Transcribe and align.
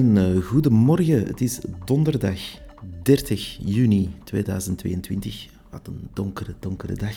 Een 0.00 0.16
uh, 0.16 0.44
goede 0.44 0.70
morgen. 0.70 1.26
Het 1.26 1.40
is 1.40 1.58
donderdag 1.84 2.38
30 3.02 3.58
juni 3.64 4.10
2022. 4.24 5.48
Wat 5.70 5.86
een 5.86 6.08
donkere, 6.12 6.54
donkere 6.58 6.94
dag. 6.94 7.14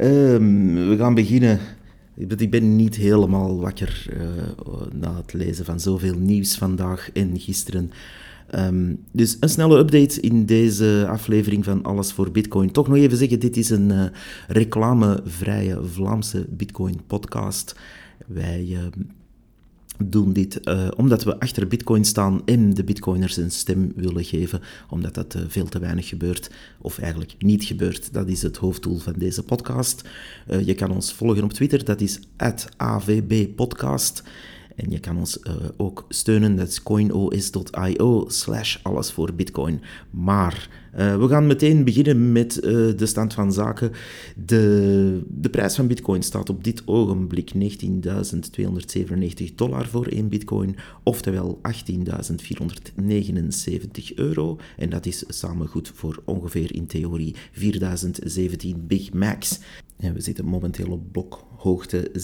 Um, 0.00 0.74
we 0.88 0.96
gaan 0.96 1.14
beginnen. 1.14 1.58
Ik 2.14 2.50
ben 2.50 2.76
niet 2.76 2.96
helemaal 2.96 3.60
wakker 3.60 4.06
uh, 4.16 4.22
na 4.92 5.16
het 5.16 5.32
lezen 5.32 5.64
van 5.64 5.80
zoveel 5.80 6.18
nieuws 6.18 6.56
vandaag 6.56 7.10
en 7.12 7.40
gisteren. 7.40 7.90
Um, 8.54 8.98
dus 9.12 9.36
een 9.40 9.48
snelle 9.48 9.78
update 9.78 10.20
in 10.20 10.46
deze 10.46 11.06
aflevering 11.08 11.64
van 11.64 11.82
Alles 11.82 12.12
voor 12.12 12.30
Bitcoin. 12.30 12.70
Toch 12.70 12.88
nog 12.88 12.96
even 12.96 13.18
zeggen, 13.18 13.40
dit 13.40 13.56
is 13.56 13.70
een 13.70 13.90
uh, 13.90 14.04
reclamevrije 14.48 15.84
Vlaamse 15.84 16.46
Bitcoin 16.48 17.00
podcast. 17.06 17.76
Wij 18.26 18.66
uh, 18.70 18.78
doen 19.98 20.32
dit 20.32 20.60
uh, 20.64 20.88
omdat 20.96 21.24
we 21.24 21.40
achter 21.40 21.68
Bitcoin 21.68 22.04
staan 22.04 22.42
en 22.44 22.74
de 22.74 22.84
Bitcoiners 22.84 23.36
een 23.36 23.50
stem 23.50 23.92
willen 23.96 24.24
geven, 24.24 24.60
omdat 24.88 25.14
dat 25.14 25.34
uh, 25.34 25.42
veel 25.48 25.68
te 25.68 25.78
weinig 25.78 26.08
gebeurt, 26.08 26.50
of 26.78 26.98
eigenlijk 26.98 27.34
niet 27.38 27.64
gebeurt. 27.64 28.12
Dat 28.12 28.28
is 28.28 28.42
het 28.42 28.56
hoofddoel 28.56 28.98
van 28.98 29.14
deze 29.16 29.42
podcast. 29.42 30.08
Uh, 30.50 30.66
je 30.66 30.74
kan 30.74 30.90
ons 30.90 31.12
volgen 31.12 31.44
op 31.44 31.52
Twitter, 31.52 31.84
dat 31.84 32.00
is 32.00 32.20
@avbpodcast. 32.76 34.22
En 34.74 34.90
je 34.90 34.98
kan 34.98 35.16
ons 35.16 35.38
uh, 35.42 35.52
ook 35.76 36.04
steunen, 36.08 36.56
dat 36.56 36.68
is 36.68 36.82
coinos.io 36.82 38.24
slash 38.28 38.76
alles 38.82 39.12
voor 39.12 39.34
bitcoin. 39.34 39.80
Maar 40.10 40.68
uh, 40.98 41.16
we 41.16 41.28
gaan 41.28 41.46
meteen 41.46 41.84
beginnen 41.84 42.32
met 42.32 42.56
uh, 42.56 42.62
de 42.96 43.06
stand 43.06 43.34
van 43.34 43.52
zaken. 43.52 43.92
De, 44.44 45.22
de 45.28 45.48
prijs 45.50 45.74
van 45.74 45.86
bitcoin 45.86 46.22
staat 46.22 46.50
op 46.50 46.64
dit 46.64 46.82
ogenblik 46.84 47.52
19.297 47.54 47.60
dollar 49.54 49.86
voor 49.86 50.06
1 50.06 50.28
bitcoin, 50.28 50.76
oftewel 51.02 51.60
18.479 51.62 51.74
euro. 54.14 54.58
En 54.76 54.90
dat 54.90 55.06
is 55.06 55.24
samen 55.28 55.68
goed 55.68 55.92
voor 55.94 56.22
ongeveer 56.24 56.74
in 56.74 56.86
theorie 56.86 57.34
4.017 57.52 57.58
Big 58.76 59.12
Macs. 59.12 59.58
En 59.96 60.14
we 60.14 60.20
zitten 60.20 60.44
momenteel 60.44 60.90
op 60.90 61.12
blokhoogte 61.12 62.10
742.976 62.10 62.16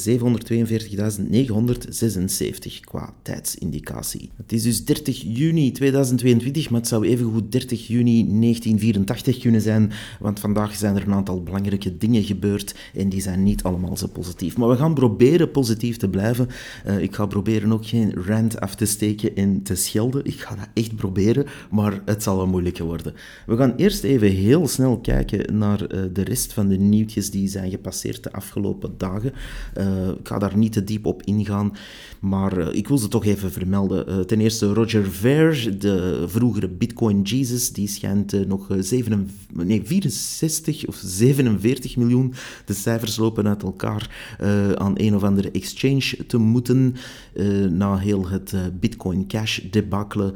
qua 2.81 3.15
tijdsindicatie. 3.23 4.31
Het 4.37 4.53
is 4.53 4.63
dus 4.63 4.85
30 4.85 5.23
juni 5.27 5.73
2022, 5.73 6.71
maar 6.71 6.81
het 6.81 6.89
zou 6.89 7.07
evengoed 7.07 7.53
30 7.53 7.87
juni 7.87 8.15
1984 8.15 9.39
kunnen 9.39 9.61
zijn, 9.61 9.91
want 10.21 10.41
vandaag 10.41 10.77
zijn 10.77 10.97
er 10.97 11.03
een 11.03 11.13
aantal 11.13 11.43
belangrijke 11.43 11.97
dingen 11.97 12.23
gebeurd 12.23 12.75
en 12.95 13.09
die 13.09 13.21
zijn 13.21 13.43
niet 13.43 13.63
allemaal 13.63 13.97
zo 13.97 14.07
positief. 14.07 14.57
Maar 14.57 14.69
we 14.69 14.77
gaan 14.77 14.95
proberen 14.95 15.51
positief 15.51 15.97
te 15.97 16.09
blijven. 16.09 16.49
Uh, 16.87 17.01
ik 17.01 17.15
ga 17.15 17.27
proberen 17.27 17.73
ook 17.73 17.87
geen 17.87 18.15
rant 18.15 18.61
af 18.61 18.75
te 18.75 18.85
steken 18.85 19.37
en 19.37 19.63
te 19.63 19.75
schelden. 19.75 20.25
Ik 20.25 20.41
ga 20.41 20.55
dat 20.55 20.69
echt 20.75 20.97
proberen, 20.97 21.47
maar 21.71 22.03
het 22.05 22.23
zal 22.23 22.43
een 22.43 22.49
moeilijke 22.49 22.85
worden. 22.85 23.15
We 23.47 23.57
gaan 23.57 23.75
eerst 23.77 24.05
even 24.05 24.31
heel 24.31 24.69
snel 24.69 24.99
kijken 24.99 25.59
naar 25.59 25.95
uh, 25.95 26.01
de 26.13 26.23
rest 26.23 26.53
van 26.53 26.69
de 26.69 26.79
nieuwtjes 26.79 27.31
die 27.31 27.49
zijn 27.49 27.60
gepasseerd 27.69 28.23
de 28.23 28.33
afgelopen 28.33 28.95
dagen. 28.97 29.33
Uh, 29.79 30.09
ik 30.09 30.29
ga 30.29 30.39
daar 30.39 30.57
niet 30.57 30.73
te 30.73 30.85
diep 30.85 31.07
op 31.07 31.23
ingaan, 31.23 31.73
maar 32.21 32.59
uh, 32.59 32.67
ik 32.73 32.89
wil 32.89 32.99
ze 32.99 33.09
toch 33.09 33.25
even 33.25 33.53
vermelden. 33.53 34.09
Uh, 34.09 34.19
ten 34.19 34.41
eerste 34.41 34.73
Roger 34.73 35.11
Ver, 35.11 35.79
de 35.79 36.25
vroegere 36.27 36.69
Bitcoin 36.69 37.23
Jesus, 37.23 37.73
die 37.73 37.89
schijnt 37.89 38.47
nog 38.47 38.67
7, 38.79 39.31
nee, 39.53 39.83
64 39.85 40.87
of 40.87 41.01
47 41.05 41.97
miljoen, 41.97 42.35
de 42.65 42.75
cijfers 42.75 43.17
lopen 43.17 43.49
uit 43.49 43.63
elkaar, 43.63 44.37
aan 44.75 44.93
een 44.95 45.15
of 45.15 45.23
andere 45.23 45.51
exchange 45.51 46.27
te 46.27 46.39
moeten, 46.39 46.95
na 47.71 47.97
heel 47.97 48.29
het 48.29 48.55
Bitcoin 48.81 49.27
Cash 49.27 49.59
debacle. 49.71 50.33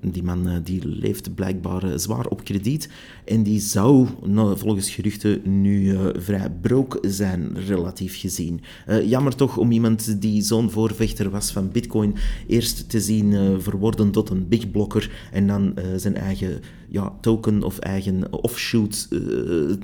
die 0.00 0.22
man 0.22 0.60
die 0.64 0.88
leeft 0.88 1.34
blijkbaar 1.34 1.98
zwaar 1.98 2.26
op 2.26 2.44
krediet 2.44 2.88
en 3.24 3.42
die 3.42 3.60
zou 3.60 4.08
nou, 4.24 4.58
volgens 4.58 4.90
geruchten 4.90 5.62
nu 5.62 5.96
vrij 6.16 6.43
broke 6.50 6.98
zijn, 7.08 7.56
relatief 7.66 8.20
gezien. 8.20 8.60
Uh, 8.88 9.08
jammer 9.08 9.34
toch 9.34 9.56
om 9.56 9.70
iemand 9.70 10.20
die 10.20 10.42
zo'n 10.42 10.70
voorvechter 10.70 11.30
was 11.30 11.52
van 11.52 11.70
Bitcoin 11.72 12.14
eerst 12.46 12.88
te 12.88 13.00
zien 13.00 13.30
uh, 13.30 13.58
verworden 13.58 14.10
tot 14.10 14.30
een 14.30 14.48
big 14.48 14.70
blocker 14.70 15.10
en 15.32 15.46
dan 15.46 15.74
uh, 15.78 15.84
zijn 15.96 16.16
eigen 16.16 16.60
ja, 16.88 17.12
token 17.20 17.62
of 17.62 17.78
eigen 17.78 18.32
offshoot 18.32 19.08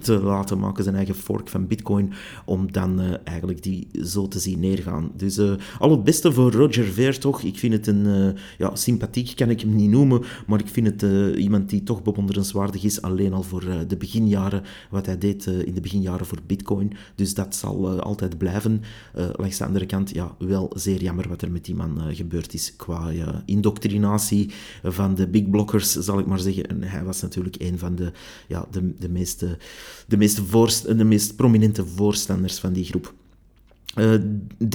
te 0.01 0.21
laten 0.23 0.59
maken, 0.59 0.85
zijn 0.85 0.97
eigen 0.97 1.15
fork 1.15 1.49
van 1.49 1.67
Bitcoin, 1.67 2.13
om 2.45 2.73
dan 2.73 3.01
eigenlijk 3.25 3.63
die 3.63 3.89
zo 4.05 4.29
te 4.29 4.39
zien 4.39 4.61
neergaan. 4.61 5.11
Dus 5.17 5.39
al 5.79 5.91
het 5.91 6.05
beste 6.05 6.33
voor 6.33 6.53
Roger 6.53 6.85
Ver 6.85 7.19
toch. 7.19 7.43
Ik 7.43 7.59
vind 7.59 7.73
het 7.73 7.87
een 7.87 8.37
ja, 8.59 8.77
sympathiek, 8.77 9.37
kan 9.37 9.51
ik 9.51 9.61
hem 9.61 9.77
niet 9.77 9.91
noemen, 9.91 10.23
maar 10.47 10.61
ik 10.61 10.69
vind 10.69 10.87
het 10.87 11.37
iemand 11.37 11.71
die 11.71 11.83
toch 11.83 12.03
bewonderenswaardig 12.03 12.85
is, 12.85 13.03
alleen 13.03 13.33
al 13.33 13.43
voor 13.43 13.65
de 13.89 13.97
beginjaren, 13.97 14.63
wat 14.91 15.07
hij 15.07 15.19
deed 15.19 15.47
in 15.47 15.75
de 15.75 15.81
beginjaren 15.81 16.27
voor 16.27 16.39
Bitcoin. 16.51 16.93
Dus 17.15 17.35
dat 17.35 17.55
zal 17.55 17.95
uh, 17.95 17.99
altijd 17.99 18.39
blijven. 18.39 18.83
Uh, 19.17 19.29
langs 19.33 19.59
de 19.59 19.65
andere 19.65 19.87
kant, 19.87 20.11
ja, 20.11 20.35
wel 20.39 20.73
zeer 20.75 21.03
jammer 21.03 21.29
wat 21.29 21.43
er 21.43 21.51
met 21.51 21.65
die 21.65 21.75
man 21.75 21.99
uh, 21.99 22.17
gebeurd 22.17 22.55
is 22.55 22.77
qua 22.77 23.11
indoctrinatie 23.45 24.51
van 24.83 25.15
de 25.15 25.29
big 25.29 25.51
blockers, 25.51 25.93
zal 25.93 26.19
ik 26.19 26.27
maar 26.27 26.39
zeggen. 26.39 26.67
En 26.67 26.83
hij 26.83 27.05
was 27.05 27.23
natuurlijk 27.23 27.57
een 27.59 27.79
van 27.79 27.95
de, 27.95 28.13
ja, 28.49 28.67
de, 28.71 28.95
de, 28.99 29.09
meeste, 29.09 29.59
de, 30.07 30.17
meeste 30.17 30.45
voorst, 30.45 30.99
de 30.99 31.05
meest 31.05 31.37
prominente 31.37 31.87
voorstanders 31.87 32.59
van 32.59 32.73
die 32.73 32.85
groep. 32.85 33.15
Uh, 33.99 34.15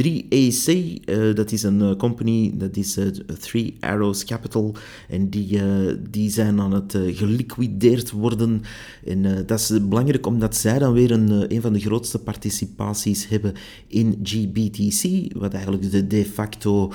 3AC, 0.03 0.67
uh, 1.05 1.35
dat 1.35 1.51
is 1.51 1.63
een 1.63 1.79
uh, 1.79 1.95
company, 1.95 2.53
dat 2.55 2.77
is 2.77 2.97
Three 3.39 3.75
Arrows 3.79 4.25
Capital. 4.25 4.75
En 5.09 5.29
die, 5.29 5.61
die 6.09 6.29
zijn 6.29 6.59
aan 6.61 6.71
het 6.71 6.97
geliquideerd 7.07 8.11
worden. 8.11 8.61
En 9.05 9.45
dat 9.45 9.59
is 9.59 9.87
belangrijk 9.87 10.25
omdat 10.25 10.55
zij 10.55 10.79
dan 10.79 10.93
weer 10.93 11.11
een, 11.11 11.53
een 11.53 11.61
van 11.61 11.73
de 11.73 11.79
grootste 11.79 12.19
participaties 12.19 13.27
hebben 13.27 13.53
in 13.87 14.19
GBTC. 14.23 15.33
Wat 15.37 15.53
eigenlijk 15.53 15.91
de 15.91 16.07
de 16.07 16.25
facto 16.25 16.93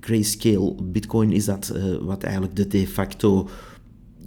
grayscale 0.00 0.74
bitcoin 0.82 1.32
is 1.32 1.44
dat, 1.44 1.72
wat 2.00 2.22
eigenlijk 2.22 2.56
de 2.56 2.66
de 2.66 2.86
facto 2.86 3.48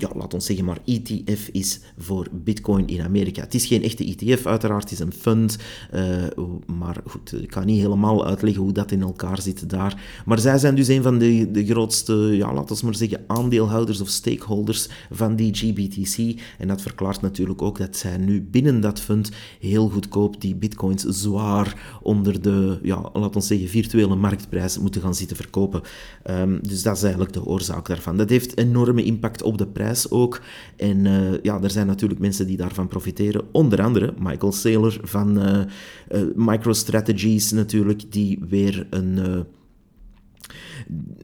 ja, 0.01 0.09
laat 0.15 0.33
ons 0.33 0.45
zeggen 0.45 0.65
maar 0.65 0.79
ETF 0.85 1.49
is 1.51 1.79
voor 1.97 2.27
Bitcoin 2.31 2.87
in 2.87 3.01
Amerika. 3.01 3.41
Het 3.41 3.53
is 3.53 3.65
geen 3.65 3.83
echte 3.83 4.05
ETF, 4.05 4.45
uiteraard, 4.45 4.83
het 4.83 4.91
is 4.91 4.99
een 4.99 5.13
fund. 5.13 5.57
Uh, 5.93 6.23
maar 6.65 6.97
goed, 7.05 7.33
ik 7.41 7.49
kan 7.49 7.65
niet 7.65 7.81
helemaal 7.81 8.25
uitleggen 8.25 8.61
hoe 8.63 8.71
dat 8.71 8.91
in 8.91 9.01
elkaar 9.01 9.41
zit 9.41 9.69
daar. 9.69 10.21
Maar 10.25 10.39
zij 10.39 10.57
zijn 10.57 10.75
dus 10.75 10.87
een 10.87 11.03
van 11.03 11.17
de, 11.17 11.51
de 11.51 11.65
grootste, 11.65 12.13
ja, 12.13 12.53
laten 12.53 12.75
we 12.75 12.85
maar 12.85 12.95
zeggen, 12.95 13.23
aandeelhouders 13.27 14.01
of 14.01 14.07
stakeholders 14.07 14.89
van 15.11 15.35
die 15.35 15.53
GBTC. 15.53 16.41
En 16.57 16.67
dat 16.67 16.81
verklaart 16.81 17.21
natuurlijk 17.21 17.61
ook 17.61 17.77
dat 17.77 17.97
zij 17.97 18.17
nu 18.17 18.41
binnen 18.41 18.81
dat 18.81 18.99
fund 18.99 19.31
heel 19.59 19.89
goedkoop 19.89 20.41
die 20.41 20.55
bitcoins 20.55 21.03
zwaar 21.03 21.99
onder 22.01 22.41
de, 22.41 22.79
ja, 22.83 23.09
laten 23.13 23.39
we 23.39 23.47
zeggen, 23.47 23.67
virtuele 23.67 24.15
marktprijs 24.15 24.77
moeten 24.77 25.01
gaan 25.01 25.15
zitten 25.15 25.35
verkopen. 25.35 25.81
Um, 26.29 26.59
dus 26.61 26.83
dat 26.83 26.95
is 26.95 27.01
eigenlijk 27.03 27.33
de 27.33 27.45
oorzaak 27.45 27.87
daarvan. 27.87 28.17
Dat 28.17 28.29
heeft 28.29 28.57
enorme 28.57 29.03
impact 29.03 29.41
op 29.41 29.57
de 29.57 29.67
prijs 29.67 29.90
ook. 30.09 30.41
En 30.75 31.05
uh, 31.05 31.41
ja, 31.41 31.61
er 31.61 31.69
zijn 31.69 31.87
natuurlijk 31.87 32.19
mensen 32.19 32.47
die 32.47 32.57
daarvan 32.57 32.87
profiteren. 32.87 33.41
Onder 33.51 33.81
andere 33.81 34.13
Michael 34.19 34.51
Saylor 34.51 34.99
van 35.03 35.39
uh, 35.39 36.21
MicroStrategies 36.35 37.51
natuurlijk, 37.51 38.11
die 38.11 38.39
weer 38.49 38.87
een 38.89 39.45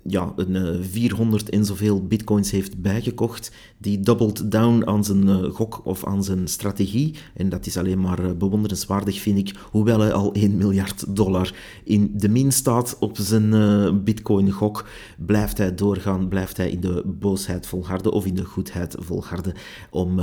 ja, 0.04 0.34
een 0.36 0.84
400 0.84 1.50
en 1.50 1.66
zoveel 1.66 2.06
bitcoins 2.08 2.52
heeft 2.52 2.82
bijgekocht, 2.82 3.52
die 3.78 4.00
doubled 4.00 4.52
down 4.52 4.86
aan 4.86 5.04
zijn 5.04 5.52
gok 5.52 5.86
of 5.86 6.06
aan 6.06 6.24
zijn 6.24 6.48
strategie. 6.48 7.16
En 7.34 7.50
dat 7.50 7.66
is 7.66 7.78
alleen 7.78 8.02
maar 8.02 8.38
bewonderenswaardig, 8.38 9.20
vind 9.20 9.38
ik. 9.38 9.56
Hoewel 9.72 10.00
hij 10.00 10.14
al 10.14 10.34
1 10.34 10.58
miljard 10.58 11.16
dollar 11.16 11.54
in 11.84 12.12
de 12.16 12.30
min 12.30 12.52
staat 12.52 12.98
op 13.00 13.18
zijn 13.18 14.04
bitcoin-gok, 14.04 14.86
blijft 15.18 15.58
hij 15.58 15.76
doorgaan, 15.76 16.28
blijft 16.28 16.58
hij 16.58 16.70
in 16.70 16.80
de 16.80 17.04
boosheid 17.06 17.68
volharden 17.68 18.12
of 18.12 18.26
in 18.26 18.36
de 18.36 18.46
goedheid 18.46 18.96
volharden 19.00 19.54
om 19.90 20.20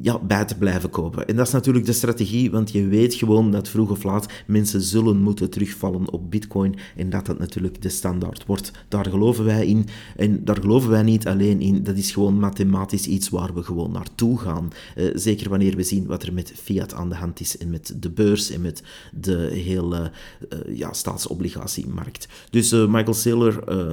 ja, 0.00 0.18
bij 0.18 0.44
te 0.44 0.58
blijven 0.58 0.90
kopen. 0.90 1.26
En 1.26 1.36
dat 1.36 1.46
is 1.46 1.52
natuurlijk 1.52 1.86
de 1.86 1.92
strategie, 1.92 2.50
want 2.50 2.70
je 2.70 2.86
weet 2.86 3.14
gewoon 3.14 3.50
dat 3.50 3.68
vroeg 3.68 3.90
of 3.90 4.02
laat 4.02 4.32
mensen 4.46 4.80
zullen 4.80 5.16
moeten 5.22 5.50
terugvallen 5.50 6.10
op 6.12 6.30
bitcoin 6.30 6.74
en 6.96 7.10
dat 7.10 7.26
dat 7.26 7.38
natuurlijk 7.38 7.82
de 7.82 7.88
standaard 7.88 8.46
wordt. 8.46 8.70
Daar 8.88 9.06
geloven 9.06 9.44
wij 9.44 9.66
in 9.66 9.86
en 10.16 10.44
daar 10.44 10.60
geloven 10.60 10.90
wij 10.90 11.02
niet 11.02 11.26
alleen 11.26 11.60
in, 11.60 11.82
dat 11.82 11.96
is 11.96 12.12
gewoon 12.12 12.38
mathematisch 12.38 13.06
iets 13.06 13.28
waar 13.28 13.54
we 13.54 13.62
gewoon 13.62 13.92
naartoe 13.92 14.38
gaan. 14.38 14.68
Uh, 14.96 15.10
zeker 15.14 15.48
wanneer 15.48 15.76
we 15.76 15.82
zien 15.82 16.06
wat 16.06 16.22
er 16.22 16.32
met 16.32 16.52
fiat 16.56 16.94
aan 16.94 17.08
de 17.08 17.14
hand 17.14 17.40
is 17.40 17.58
en 17.58 17.70
met 17.70 17.94
de 17.96 18.10
beurs 18.10 18.50
en 18.50 18.60
met 18.60 18.82
de 19.12 19.50
hele 19.52 20.10
uh, 20.48 20.76
ja, 20.76 20.92
staatsobligatiemarkt. 20.92 22.28
Dus 22.50 22.72
uh, 22.72 22.86
Michael 22.86 23.14
Saylor, 23.14 23.50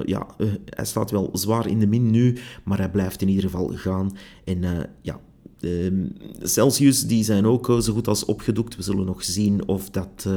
ja, 0.07 0.27
hij 0.65 0.85
staat 0.85 1.11
wel 1.11 1.29
zwaar 1.33 1.67
in 1.67 1.79
de 1.79 1.87
min 1.87 2.11
nu, 2.11 2.37
maar 2.63 2.77
hij 2.77 2.89
blijft 2.89 3.21
in 3.21 3.27
ieder 3.27 3.43
geval 3.43 3.71
gaan 3.75 4.17
en 4.43 4.89
ja, 5.01 5.19
Ehm, 5.61 6.05
Celsius 6.41 7.07
die 7.07 7.23
zijn 7.23 7.45
ook 7.45 7.65
zo 7.81 7.93
goed 7.93 8.07
als 8.07 8.25
opgedoekt. 8.25 8.75
We 8.75 8.81
zullen 8.81 9.05
nog 9.05 9.23
zien 9.23 9.67
of 9.67 9.89
dat 9.89 10.27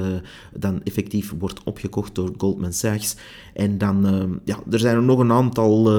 dan 0.58 0.82
effectief 0.82 1.34
wordt 1.38 1.62
opgekocht 1.64 2.14
door 2.14 2.32
Goldman 2.36 2.72
Sachs. 2.72 3.16
En 3.54 3.78
dan, 3.78 4.06
ehm, 4.06 4.32
ja, 4.44 4.58
er 4.70 4.78
zijn 4.78 4.96
er 4.96 5.02
nog 5.02 5.18
een 5.18 5.32
aantal 5.32 5.90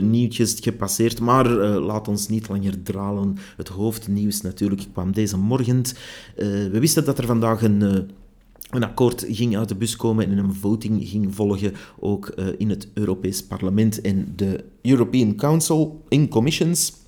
nieuwtjes 0.00 0.56
gepasseerd, 0.60 1.20
maar 1.20 1.48
laat 1.60 2.08
ons 2.08 2.28
niet 2.28 2.48
langer 2.48 2.82
dralen. 2.82 3.36
Het 3.56 3.68
hoofdnieuws 3.68 4.40
natuurlijk 4.40 4.86
kwam 4.92 5.12
deze 5.12 5.36
morgen. 5.36 5.82
we 6.36 6.78
wisten 6.78 7.04
dat 7.04 7.18
er 7.18 7.26
vandaag 7.26 7.62
een 7.62 8.10
een 8.70 8.84
akkoord 8.84 9.24
ging 9.28 9.56
uit 9.56 9.68
de 9.68 9.74
bus 9.74 9.96
komen 9.96 10.30
en 10.30 10.38
een 10.38 10.54
voting 10.54 11.08
ging 11.08 11.34
volgen, 11.34 11.74
ook 12.00 12.28
in 12.58 12.70
het 12.70 12.88
Europees 12.94 13.42
Parlement 13.42 14.00
en 14.00 14.32
de 14.36 14.64
European 14.82 15.34
Council 15.34 16.04
in 16.08 16.28
commissions. 16.28 17.01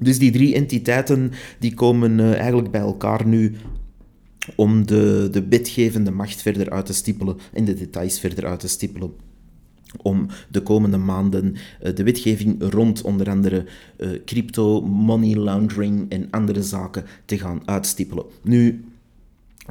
Dus 0.00 0.18
die 0.18 0.30
drie 0.30 0.54
entiteiten 0.54 1.32
die 1.58 1.74
komen 1.74 2.18
uh, 2.18 2.34
eigenlijk 2.34 2.70
bij 2.70 2.80
elkaar 2.80 3.26
nu 3.26 3.54
om 4.56 4.86
de, 4.86 5.28
de 5.30 5.48
wetgevende 5.48 6.10
macht 6.10 6.42
verder 6.42 6.70
uit 6.70 6.86
te 6.86 6.92
stippelen 6.92 7.36
en 7.52 7.64
de 7.64 7.74
details 7.74 8.20
verder 8.20 8.46
uit 8.46 8.60
te 8.60 8.68
stippelen 8.68 9.12
om 10.02 10.26
de 10.48 10.62
komende 10.62 10.96
maanden 10.96 11.54
uh, 11.82 11.94
de 11.94 12.02
wetgeving 12.02 12.72
rond 12.72 13.02
onder 13.02 13.30
andere 13.30 13.64
crypto, 14.24 14.80
money 14.82 15.36
laundering 15.36 16.10
en 16.10 16.30
andere 16.30 16.62
zaken 16.62 17.04
te 17.24 17.38
gaan 17.38 17.62
uitstippelen. 17.64 18.24
Nu, 18.42 18.84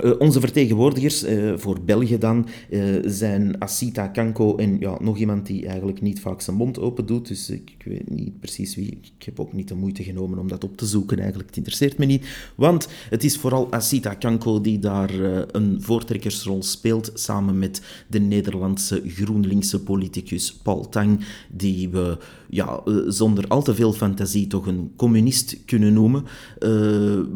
uh, 0.03 0.11
onze 0.19 0.39
vertegenwoordigers 0.39 1.23
uh, 1.23 1.53
voor 1.57 1.81
België 1.81 2.17
dan 2.17 2.47
uh, 2.69 2.99
zijn 3.05 3.61
Asita 3.61 4.07
Kanko 4.07 4.55
en 4.55 4.79
ja, 4.79 4.97
nog 5.01 5.17
iemand 5.17 5.45
die 5.45 5.67
eigenlijk 5.67 6.01
niet 6.01 6.19
vaak 6.19 6.41
zijn 6.41 6.55
mond 6.55 6.79
open 6.79 7.05
doet. 7.05 7.27
Dus 7.27 7.49
ik, 7.49 7.71
ik, 7.77 7.83
weet 7.85 8.09
niet 8.09 8.39
precies 8.39 8.75
wie. 8.75 8.99
Ik 9.17 9.25
heb 9.25 9.39
ook 9.39 9.53
niet 9.53 9.67
de 9.67 9.75
moeite 9.75 10.03
genomen 10.03 10.39
om 10.39 10.47
dat 10.47 10.63
op 10.63 10.77
te 10.77 10.85
zoeken. 10.85 11.17
Eigenlijk, 11.17 11.47
het 11.47 11.57
interesseert 11.57 11.97
me 11.97 12.05
niet. 12.05 12.27
Want 12.55 12.87
het 13.09 13.23
is 13.23 13.37
vooral 13.37 13.71
Asita 13.71 14.13
Kanko 14.13 14.61
die 14.61 14.79
daar 14.79 15.13
een 15.51 15.77
voortrekkersrol 15.81 16.63
speelt. 16.63 17.11
Samen 17.13 17.59
met 17.59 17.81
de 18.07 18.19
Nederlandse 18.19 19.01
GroenLinkse 19.05 19.83
politicus 19.83 20.53
Paul 20.53 20.89
Tang. 20.89 21.25
Die 21.49 21.89
we 21.89 22.17
ja, 22.49 22.81
zonder 23.07 23.47
al 23.47 23.63
te 23.63 23.75
veel 23.75 23.93
fantasie 23.93 24.47
toch 24.47 24.65
een 24.65 24.91
communist 24.95 25.57
kunnen 25.65 25.93
noemen. 25.93 26.25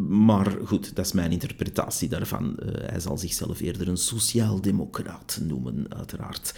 maar 0.09 0.57
goed, 0.65 0.95
dat 0.95 1.05
is 1.05 1.11
mijn 1.11 1.31
interpretatie 1.31 2.09
daarvan. 2.09 2.55
Uh, 2.59 2.69
hij 2.73 2.99
zal 2.99 3.17
zichzelf 3.17 3.59
eerder 3.59 3.87
een 3.87 3.97
sociaal-democraat 3.97 5.39
noemen, 5.47 5.85
uiteraard. 5.89 6.55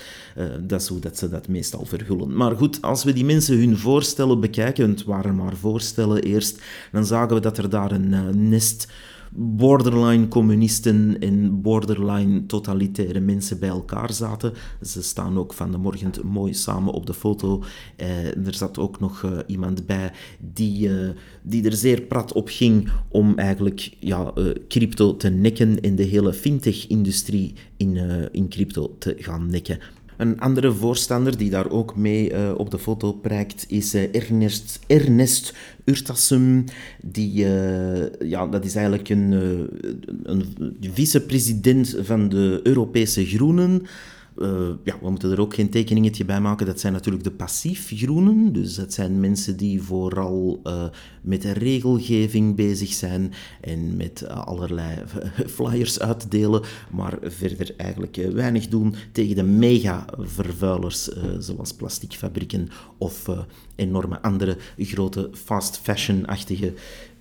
Dat 0.62 0.81
is 0.81 0.88
hoe 0.88 1.00
dat 1.00 1.18
ze 1.18 1.30
dat 1.30 1.48
meestal 1.48 1.86
verhullen. 1.86 2.36
Maar 2.36 2.56
goed, 2.56 2.81
als 2.81 3.04
we 3.04 3.13
die 3.13 3.25
mensen 3.25 3.57
hun 3.57 3.78
voorstellen 3.78 4.40
bekijken, 4.40 4.90
het 4.90 5.04
waren 5.04 5.36
maar 5.36 5.56
voorstellen 5.56 6.22
eerst, 6.22 6.62
dan 6.92 7.06
zagen 7.06 7.36
we 7.36 7.42
dat 7.42 7.57
er 7.57 7.69
daar 7.69 7.92
een 7.92 8.50
nest 8.50 8.88
borderline 9.35 10.27
communisten 10.27 11.19
en 11.19 11.61
borderline 11.61 12.45
totalitaire 12.45 13.19
mensen 13.19 13.59
bij 13.59 13.69
elkaar 13.69 14.13
zaten. 14.13 14.53
Ze 14.81 15.03
staan 15.03 15.37
ook 15.37 15.53
van 15.53 15.71
de 15.71 15.77
morgen 15.77 16.11
mooi 16.23 16.53
samen 16.53 16.93
op 16.93 17.05
de 17.05 17.13
foto. 17.13 17.63
Eh, 17.95 18.47
er 18.47 18.53
zat 18.53 18.77
ook 18.77 18.99
nog 18.99 19.21
uh, 19.21 19.31
iemand 19.47 19.85
bij 19.85 20.11
die, 20.53 20.89
uh, 20.89 21.09
die 21.41 21.65
er 21.65 21.75
zeer 21.75 22.01
prat 22.01 22.33
op 22.33 22.47
ging 22.47 22.89
om 23.07 23.37
eigenlijk 23.37 23.95
ja, 23.99 24.33
crypto 24.67 25.17
te 25.17 25.29
nekken 25.29 25.81
en 25.81 25.95
de 25.95 26.03
hele 26.03 26.33
fintech-industrie 26.33 27.53
in, 27.77 27.97
in 28.31 28.49
crypto 28.49 28.95
te 28.99 29.15
gaan 29.17 29.49
nekken. 29.49 29.79
Een 30.17 30.39
andere 30.39 30.71
voorstander 30.71 31.38
die 31.38 31.50
daar 31.50 31.69
ook 31.69 31.95
mee 31.95 32.31
uh, 32.31 32.51
op 32.57 32.71
de 32.71 32.79
foto 32.79 33.12
prijkt 33.12 33.65
is 33.67 33.95
uh, 33.95 34.15
Ernest, 34.15 34.79
Ernest 34.88 35.53
Urtasum. 35.83 36.63
Die, 37.01 37.45
uh, 37.45 38.19
ja, 38.19 38.47
dat 38.47 38.65
is 38.65 38.75
eigenlijk 38.75 39.09
een, 39.09 39.31
een 40.23 40.45
vicepresident 40.94 41.95
van 42.01 42.29
de 42.29 42.59
Europese 42.63 43.25
Groenen. 43.25 43.85
Uh, 44.37 44.69
ja, 44.83 44.97
we 45.01 45.09
moeten 45.09 45.31
er 45.31 45.41
ook 45.41 45.53
geen 45.53 45.69
tekeningetje 45.69 46.25
bij 46.25 46.41
maken. 46.41 46.65
Dat 46.65 46.79
zijn 46.79 46.93
natuurlijk 46.93 47.23
de 47.23 47.31
passief 47.31 47.91
groenen. 47.95 48.53
Dus 48.53 48.75
dat 48.75 48.93
zijn 48.93 49.19
mensen 49.19 49.57
die 49.57 49.81
vooral 49.81 50.61
uh, 50.63 50.83
met 51.21 51.43
regelgeving 51.43 52.55
bezig 52.55 52.93
zijn 52.93 53.33
en 53.61 53.97
met 53.97 54.27
allerlei 54.27 55.03
flyers 55.55 55.99
uitdelen, 55.99 56.61
maar 56.91 57.17
verder 57.21 57.73
eigenlijk 57.77 58.15
weinig 58.15 58.67
doen 58.67 58.95
tegen 59.11 59.35
de 59.35 59.43
mega-vervuilers 59.43 61.09
uh, 61.09 61.23
zoals 61.39 61.73
plasticfabrieken 61.73 62.69
of 62.97 63.29
enorme 63.75 64.21
andere 64.21 64.57
grote 64.77 65.29
fast 65.33 65.77
fashion-achtige 65.77 66.73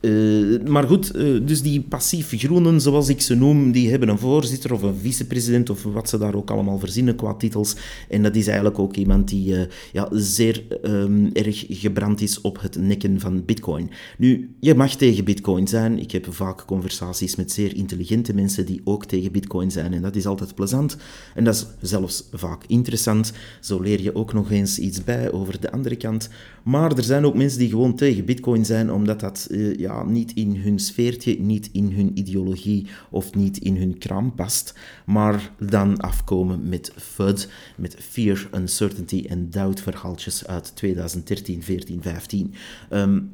uh, 0.04 0.68
maar 0.68 0.84
goed, 0.84 1.16
uh, 1.16 1.46
dus 1.46 1.62
die 1.62 1.80
passief 1.80 2.32
groenen, 2.36 2.80
zoals 2.80 3.08
ik 3.08 3.20
ze 3.20 3.34
noem, 3.34 3.72
die 3.72 3.90
hebben 3.90 4.08
een 4.08 4.18
voorzitter 4.18 4.72
of 4.72 4.82
een 4.82 4.96
vicepresident 4.96 5.70
of 5.70 5.82
wat 5.82 6.08
ze 6.08 6.18
daar 6.18 6.34
ook 6.34 6.50
allemaal 6.50 6.78
verzinnen 6.78 7.16
qua 7.16 7.34
titels. 7.34 7.76
En 8.08 8.22
dat 8.22 8.36
is 8.36 8.46
eigenlijk 8.46 8.78
ook 8.78 8.96
iemand 8.96 9.28
die 9.28 9.52
uh, 9.52 9.62
ja, 9.92 10.08
zeer 10.12 10.62
um, 10.82 11.30
erg 11.32 11.64
gebrand 11.68 12.20
is 12.20 12.40
op 12.40 12.60
het 12.60 12.76
nekken 12.76 13.20
van 13.20 13.44
bitcoin. 13.44 13.90
Nu, 14.18 14.54
je 14.60 14.74
mag 14.74 14.94
tegen 14.96 15.24
bitcoin 15.24 15.68
zijn. 15.68 15.98
Ik 15.98 16.10
heb 16.10 16.26
vaak 16.34 16.64
conversaties 16.64 17.36
met 17.36 17.52
zeer 17.52 17.76
intelligente 17.76 18.34
mensen 18.34 18.66
die 18.66 18.80
ook 18.84 19.04
tegen 19.04 19.32
bitcoin 19.32 19.70
zijn. 19.70 19.92
En 19.92 20.02
dat 20.02 20.16
is 20.16 20.26
altijd 20.26 20.54
plezant. 20.54 20.96
En 21.34 21.44
dat 21.44 21.54
is 21.54 21.88
zelfs 21.88 22.28
vaak 22.32 22.64
interessant. 22.66 23.32
Zo 23.60 23.80
leer 23.80 24.02
je 24.02 24.14
ook 24.14 24.32
nog 24.32 24.50
eens 24.50 24.78
iets 24.78 25.04
bij 25.04 25.32
over 25.32 25.60
de 25.60 25.70
andere 25.70 25.96
kant. 25.96 26.28
Maar 26.64 26.96
er 26.96 27.04
zijn 27.04 27.24
ook 27.24 27.34
mensen 27.34 27.58
die 27.58 27.68
gewoon 27.68 27.94
tegen 27.94 28.24
bitcoin 28.24 28.64
zijn, 28.64 28.92
omdat 28.92 29.20
dat 29.20 29.48
ja, 29.76 30.04
niet 30.04 30.32
in 30.32 30.56
hun 30.56 30.78
sfeertje, 30.78 31.40
niet 31.40 31.68
in 31.72 31.92
hun 31.92 32.18
ideologie 32.18 32.86
of 33.10 33.34
niet 33.34 33.58
in 33.58 33.76
hun 33.76 33.98
kraam 33.98 34.34
past, 34.34 34.78
maar 35.06 35.50
dan 35.58 36.00
afkomen 36.00 36.68
met 36.68 36.92
FUD, 36.96 37.48
met 37.76 37.96
Fear, 37.98 38.48
Uncertainty 38.54 39.24
en 39.28 39.50
Doubt 39.50 39.80
verhaaltjes 39.80 40.46
uit 40.46 40.76
2013, 40.76 41.62
14, 41.62 42.02
15. 42.02 42.54
Um, 42.90 43.30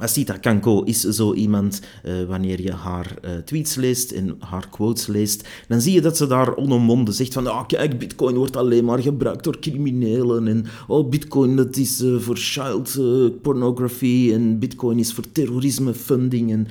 Asita 0.00 0.36
Kanko 0.36 0.82
is 0.82 1.00
zo 1.00 1.34
iemand, 1.34 1.80
uh, 2.04 2.24
wanneer 2.24 2.60
je 2.60 2.72
haar 2.72 3.14
uh, 3.24 3.30
tweets 3.36 3.74
leest 3.74 4.10
en 4.10 4.36
haar 4.38 4.68
quotes 4.68 5.06
leest, 5.06 5.48
dan 5.68 5.80
zie 5.80 5.92
je 5.92 6.00
dat 6.00 6.16
ze 6.16 6.26
daar 6.26 6.56
onomwonden 6.56 7.14
zegt 7.14 7.32
van, 7.32 7.46
ah, 7.46 7.66
kijk, 7.66 7.98
bitcoin 7.98 8.36
wordt 8.36 8.56
alleen 8.56 8.84
maar 8.84 8.98
gebruikt 8.98 9.44
door 9.44 9.58
criminelen 9.58 10.48
en 10.48 10.66
oh, 10.86 11.08
bitcoin 11.08 11.56
dat 11.56 11.76
is 11.76 12.00
uh, 12.00 12.18
voor 12.18 12.36
child 12.36 12.98
pornography 13.42 14.30
en 14.32 14.58
bitcoin 14.58 14.98
is 14.98 15.12
voor 15.12 15.32
terrorisme 15.32 15.94
funding 15.94 16.52
en 16.52 16.66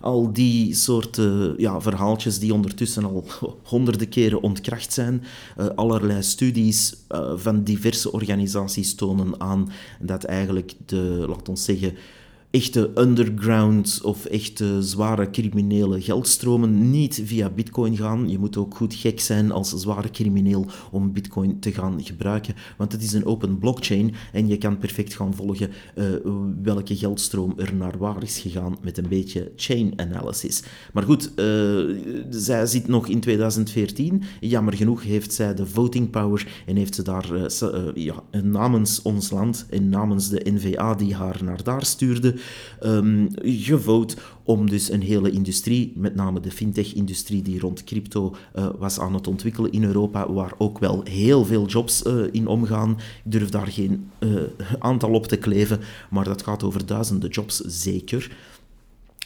al 0.00 0.32
die 0.32 0.74
soorten 0.74 1.54
ja, 1.56 1.80
verhaaltjes 1.80 2.38
die 2.38 2.54
ondertussen 2.54 3.04
al 3.04 3.24
honderden 3.72 4.08
keren 4.08 4.42
ontkracht 4.42 4.92
zijn. 4.92 5.22
allerlei 5.74 6.22
studies 6.22 6.94
van 7.34 7.62
diverse 7.62 8.12
organisaties 8.12 8.94
tonen 8.94 9.40
aan 9.40 9.70
dat 10.00 10.24
eigenlijk 10.24 10.72
de, 10.86 11.24
laat 11.28 11.48
ons 11.48 11.64
zeggen, 11.64 11.94
echte 12.52 12.90
underground 12.94 14.00
of 14.02 14.24
echte 14.24 14.82
zware 14.82 15.30
criminele 15.30 16.00
geldstromen 16.00 16.90
niet 16.90 17.22
via 17.24 17.50
bitcoin 17.50 17.96
gaan. 17.96 18.28
Je 18.28 18.38
moet 18.38 18.56
ook 18.56 18.74
goed 18.76 18.94
gek 18.94 19.20
zijn 19.20 19.52
als 19.52 19.70
zware 19.70 20.10
crimineel 20.10 20.66
om 20.90 21.12
bitcoin 21.12 21.60
te 21.60 21.72
gaan 21.72 22.04
gebruiken, 22.04 22.54
want 22.76 22.92
het 22.92 23.02
is 23.02 23.12
een 23.12 23.26
open 23.26 23.58
blockchain 23.58 24.14
en 24.32 24.48
je 24.48 24.58
kan 24.58 24.78
perfect 24.78 25.14
gaan 25.14 25.34
volgen 25.34 25.70
uh, 25.94 26.04
welke 26.62 26.96
geldstroom 26.96 27.54
er 27.56 27.74
naar 27.74 27.98
waar 27.98 28.22
is 28.22 28.38
gegaan 28.38 28.76
met 28.82 28.98
een 28.98 29.08
beetje 29.08 29.52
chain 29.56 29.92
analysis. 29.96 30.62
Maar 30.92 31.02
goed, 31.02 31.32
uh, 31.36 31.96
zij 32.30 32.66
zit 32.66 32.88
nog 32.88 33.08
in 33.08 33.20
2014. 33.20 34.22
Jammer 34.40 34.74
genoeg 34.74 35.02
heeft 35.02 35.32
zij 35.32 35.54
de 35.54 35.66
voting 35.66 36.10
power 36.10 36.62
en 36.66 36.76
heeft 36.76 36.94
ze 36.94 37.02
daar 37.02 37.28
uh, 37.32 37.88
ja, 37.94 38.22
namens 38.42 39.02
ons 39.02 39.30
land 39.30 39.66
en 39.70 39.88
namens 39.88 40.28
de 40.28 40.42
NVA 40.44 40.94
die 40.94 41.14
haar 41.14 41.40
naar 41.44 41.62
daar 41.62 41.84
stuurde, 41.84 42.40
um, 42.82 43.28
gevoot 43.42 44.16
om 44.44 44.70
dus 44.70 44.90
een 44.90 45.02
hele 45.02 45.30
industrie, 45.30 45.92
met 45.96 46.14
name 46.14 46.40
de 46.40 46.50
fintech-industrie 46.50 47.42
die 47.42 47.60
rond 47.60 47.84
crypto 47.84 48.34
uh, 48.56 48.68
was 48.78 48.98
aan 48.98 49.14
het 49.14 49.26
ontwikkelen 49.26 49.72
in 49.72 49.84
Europa, 49.84 50.32
waar 50.32 50.52
ook 50.58 50.78
wel 50.78 51.02
heel 51.04 51.44
veel 51.44 51.66
jobs 51.66 52.02
uh, 52.06 52.24
in 52.30 52.46
omgaan. 52.46 52.90
Ik 53.24 53.32
durf 53.32 53.48
daar 53.48 53.66
geen 53.66 54.10
uh, 54.18 54.40
aantal 54.78 55.10
op 55.10 55.26
te 55.26 55.36
kleven, 55.36 55.80
maar 56.10 56.24
dat 56.24 56.42
gaat 56.42 56.62
over 56.62 56.86
duizenden 56.86 57.30
jobs 57.30 57.56
zeker. 57.56 58.36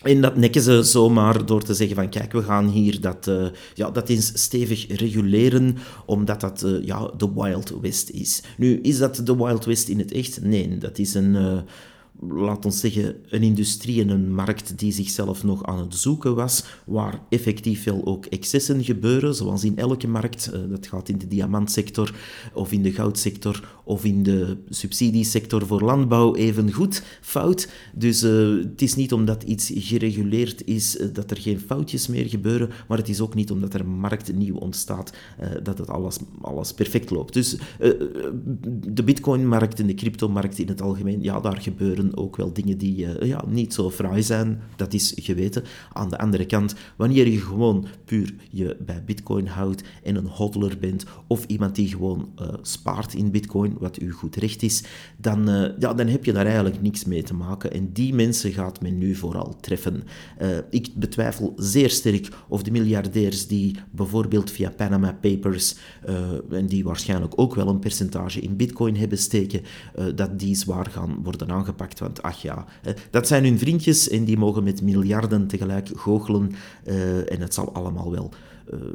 En 0.03 0.21
dat 0.21 0.37
nekken 0.37 0.63
ze 0.63 0.83
zomaar 0.83 1.47
door 1.47 1.63
te 1.63 1.75
zeggen 1.75 1.97
van 1.97 2.09
kijk, 2.09 2.33
we 2.33 2.43
gaan 2.43 2.69
hier 2.69 3.01
dat, 3.01 3.31
ja, 3.75 3.91
dat 3.91 4.09
eens 4.09 4.31
stevig 4.35 4.97
reguleren, 4.97 5.77
omdat 6.07 6.41
dat 6.41 6.67
ja, 6.83 7.11
de 7.17 7.33
Wild 7.35 7.73
West 7.81 8.11
is. 8.11 8.43
Nu, 8.57 8.81
is 8.81 8.99
dat 8.99 9.21
de 9.25 9.37
Wild 9.37 9.65
West 9.65 9.89
in 9.89 9.99
het 9.99 10.13
echt? 10.13 10.43
Nee, 10.43 10.79
dat 10.79 10.99
is 10.99 11.15
een... 11.15 11.65
laat 12.21 12.65
ons 12.65 12.81
zeggen, 12.81 13.17
een 13.29 13.43
industrie 13.43 14.03
en 14.03 14.09
een 14.09 14.35
markt 14.35 14.79
die 14.79 14.93
zichzelf 14.93 15.45
nog 15.45 15.65
aan 15.65 15.79
het 15.79 15.95
zoeken 15.95 16.35
was, 16.35 16.65
waar 16.85 17.21
effectief 17.29 17.85
wel 17.85 18.07
ook 18.07 18.27
excessen 18.27 18.85
gebeuren, 18.85 19.35
zoals 19.35 19.65
in 19.65 19.77
elke 19.77 20.09
markt. 20.09 20.51
Uh, 20.55 20.61
dat 20.71 20.87
gaat 20.87 21.09
in 21.09 21.19
de 21.19 21.29
diamantsector 21.29 22.15
of 22.55 22.73
in 22.73 22.83
de 22.83 22.93
goudsector 22.93 23.69
of 23.85 24.05
in 24.05 24.23
de 24.23 24.57
subsidiesector 24.69 25.67
voor 25.67 25.81
landbouw 25.81 26.35
even 26.35 26.73
goed 26.73 27.03
fout. 27.21 27.69
Dus 27.95 28.25
uh, 28.25 28.63
het 28.63 28.83
is 28.83 28.95
niet 28.95 29.13
omdat 29.13 29.43
iets 29.43 29.73
gereguleerd 29.75 30.67
is 30.67 30.97
uh, 30.97 31.07
dat 31.13 31.31
er 31.31 31.39
geen 31.41 31.61
foutjes 31.61 32.07
meer 32.07 32.29
gebeuren, 32.29 32.71
maar 32.89 32.99
het 32.99 33.09
is 33.09 33.21
ook 33.21 33.35
niet 33.35 33.51
omdat 33.51 33.75
er 33.75 33.87
markt 33.87 34.35
nieuw 34.35 34.57
ontstaat 34.57 35.13
dat 35.63 35.79
het 35.79 35.89
alles, 35.89 36.17
alles 36.41 36.73
perfect 36.73 37.11
loopt. 37.11 37.33
Dus 37.33 37.57
de 38.89 39.03
bitcoinmarkt 39.05 39.81
en 39.81 39.87
de 39.87 39.95
cryptomarkt 39.95 40.59
in 40.59 40.69
het 40.69 40.83
algemeen, 40.83 41.23
ja, 41.23 41.41
daar 41.41 41.61
gebeuren 41.61 42.06
ook 42.15 42.37
wel 42.37 42.53
dingen 42.53 42.79
die 42.79 43.07
ja, 43.27 43.45
niet 43.49 43.75
zo 43.75 43.91
fraai 43.91 44.23
zijn. 44.23 44.61
Dat 44.77 44.93
is 44.93 45.13
geweten. 45.17 45.63
Aan 45.93 46.11
de 46.11 46.19
andere 46.19 46.47
kant, 46.47 46.75
wanneer 46.97 47.29
je 47.29 47.41
gewoon 47.41 47.87
puur 48.05 48.35
je 48.51 48.77
bij 48.81 49.05
bitcoin 49.05 49.47
houdt 49.47 49.83
en 50.03 50.17
een 50.17 50.27
hodler 50.27 50.79
bent, 50.81 51.05
of 51.27 51.45
iemand 51.45 51.75
die 51.75 51.89
gewoon 51.89 52.29
spaart 52.63 53.15
in 53.15 53.31
bitcoin, 53.31 53.77
wat 53.79 53.99
uw 53.99 54.13
goed 54.13 54.37
recht 54.37 54.63
is, 54.63 54.85
dan, 55.17 55.51
uh, 55.51 55.69
ja, 55.79 55.95
dan 55.95 56.07
heb 56.07 56.25
je 56.25 56.33
daar 56.33 56.47
eigenlijk 56.47 56.83
niks 56.83 57.05
mee 57.05 57.23
te 57.23 57.35
maken. 57.35 57.73
En 57.73 57.93
die 57.93 58.15
mensen 58.15 58.53
gaat 58.53 58.81
men 58.81 58.99
nu 58.99 59.15
vooral 59.15 59.57
treffen. 59.61 60.03
Ik 60.71 60.89
betwijfel 60.95 61.53
zeer 61.57 61.91
sterk 61.91 62.29
of 62.49 62.63
de 62.63 62.71
miljardairs 62.71 63.47
die 63.47 63.77
bijvoorbeeld 63.91 64.51
via 64.51 64.71
Panama 64.71 65.19
Papers, 65.21 65.77
en 66.51 66.67
die 66.67 66.85
waarschijnlijk 66.85 67.33
ook 67.37 67.55
wel 67.55 67.69
een 67.69 67.79
percentage 67.79 68.41
in 68.41 68.57
bitcoin 68.57 68.97
hebben 68.97 69.19
steken, 69.19 69.63
dat 70.15 70.39
die 70.39 70.55
zwaar 70.55 70.87
gaan 70.91 71.23
worden 71.23 71.51
aangepakt. 71.51 71.96
Want 71.99 72.23
ach 72.23 72.43
ja, 72.43 72.65
dat 73.11 73.27
zijn 73.27 73.45
hun 73.45 73.59
vriendjes 73.59 74.09
en 74.09 74.25
die 74.25 74.39
mogen 74.39 74.65
met 74.65 74.83
miljarden 74.83 75.47
tegelijk 75.47 75.91
goochelen. 75.95 76.55
en 77.29 77.41
het 77.41 77.55
zal 77.55 77.75
allemaal 77.75 78.11
wel 78.11 78.31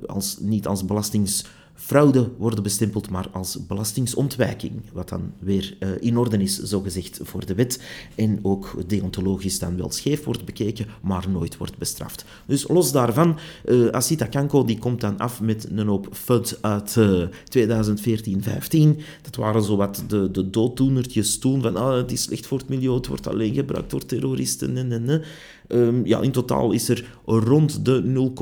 als, 0.05 0.37
niet 0.39 0.67
als 0.67 0.85
belastings 0.85 1.45
fraude 1.81 2.29
worden 2.37 2.63
bestempeld, 2.63 3.09
maar 3.09 3.27
als 3.31 3.65
belastingsontwijking, 3.67 4.71
wat 4.93 5.09
dan 5.09 5.31
weer 5.39 5.77
uh, 5.79 5.89
in 5.99 6.17
orde 6.17 6.37
is, 6.37 6.59
zogezegd, 6.59 7.19
voor 7.23 7.45
de 7.45 7.55
wet, 7.55 7.81
en 8.15 8.39
ook 8.41 8.75
deontologisch 8.87 9.59
dan 9.59 9.77
wel 9.77 9.91
scheef 9.91 10.23
wordt 10.23 10.45
bekeken, 10.45 10.85
maar 11.01 11.29
nooit 11.29 11.57
wordt 11.57 11.77
bestraft. 11.77 12.25
Dus 12.45 12.67
los 12.67 12.91
daarvan, 12.91 13.37
uh, 13.65 13.87
Asita 13.87 14.47
die 14.65 14.77
komt 14.77 15.01
dan 15.01 15.17
af 15.17 15.41
met 15.41 15.67
een 15.71 15.87
hoop 15.87 16.07
FUD 16.11 16.57
uit 16.61 16.95
uh, 16.95 17.25
2014-15. 17.57 19.01
Dat 19.21 19.35
waren 19.35 19.63
zowat 19.63 20.03
de, 20.07 20.31
de 20.31 20.49
dooddoenertjes 20.49 21.37
toen, 21.37 21.61
van 21.61 21.75
ah, 21.75 21.95
het 21.95 22.11
is 22.11 22.21
slecht 22.21 22.47
voor 22.47 22.57
het 22.57 22.69
milieu, 22.69 22.93
het 22.93 23.07
wordt 23.07 23.27
alleen 23.27 23.53
gebruikt 23.53 23.91
door 23.91 24.05
terroristen, 24.05 24.77
en, 24.77 24.91
en, 24.91 25.09
en. 25.09 25.23
Um, 25.67 26.05
ja, 26.05 26.21
in 26.21 26.31
totaal 26.31 26.71
is 26.71 26.89
er 26.89 27.17
rond 27.25 27.85
de 27.85 28.33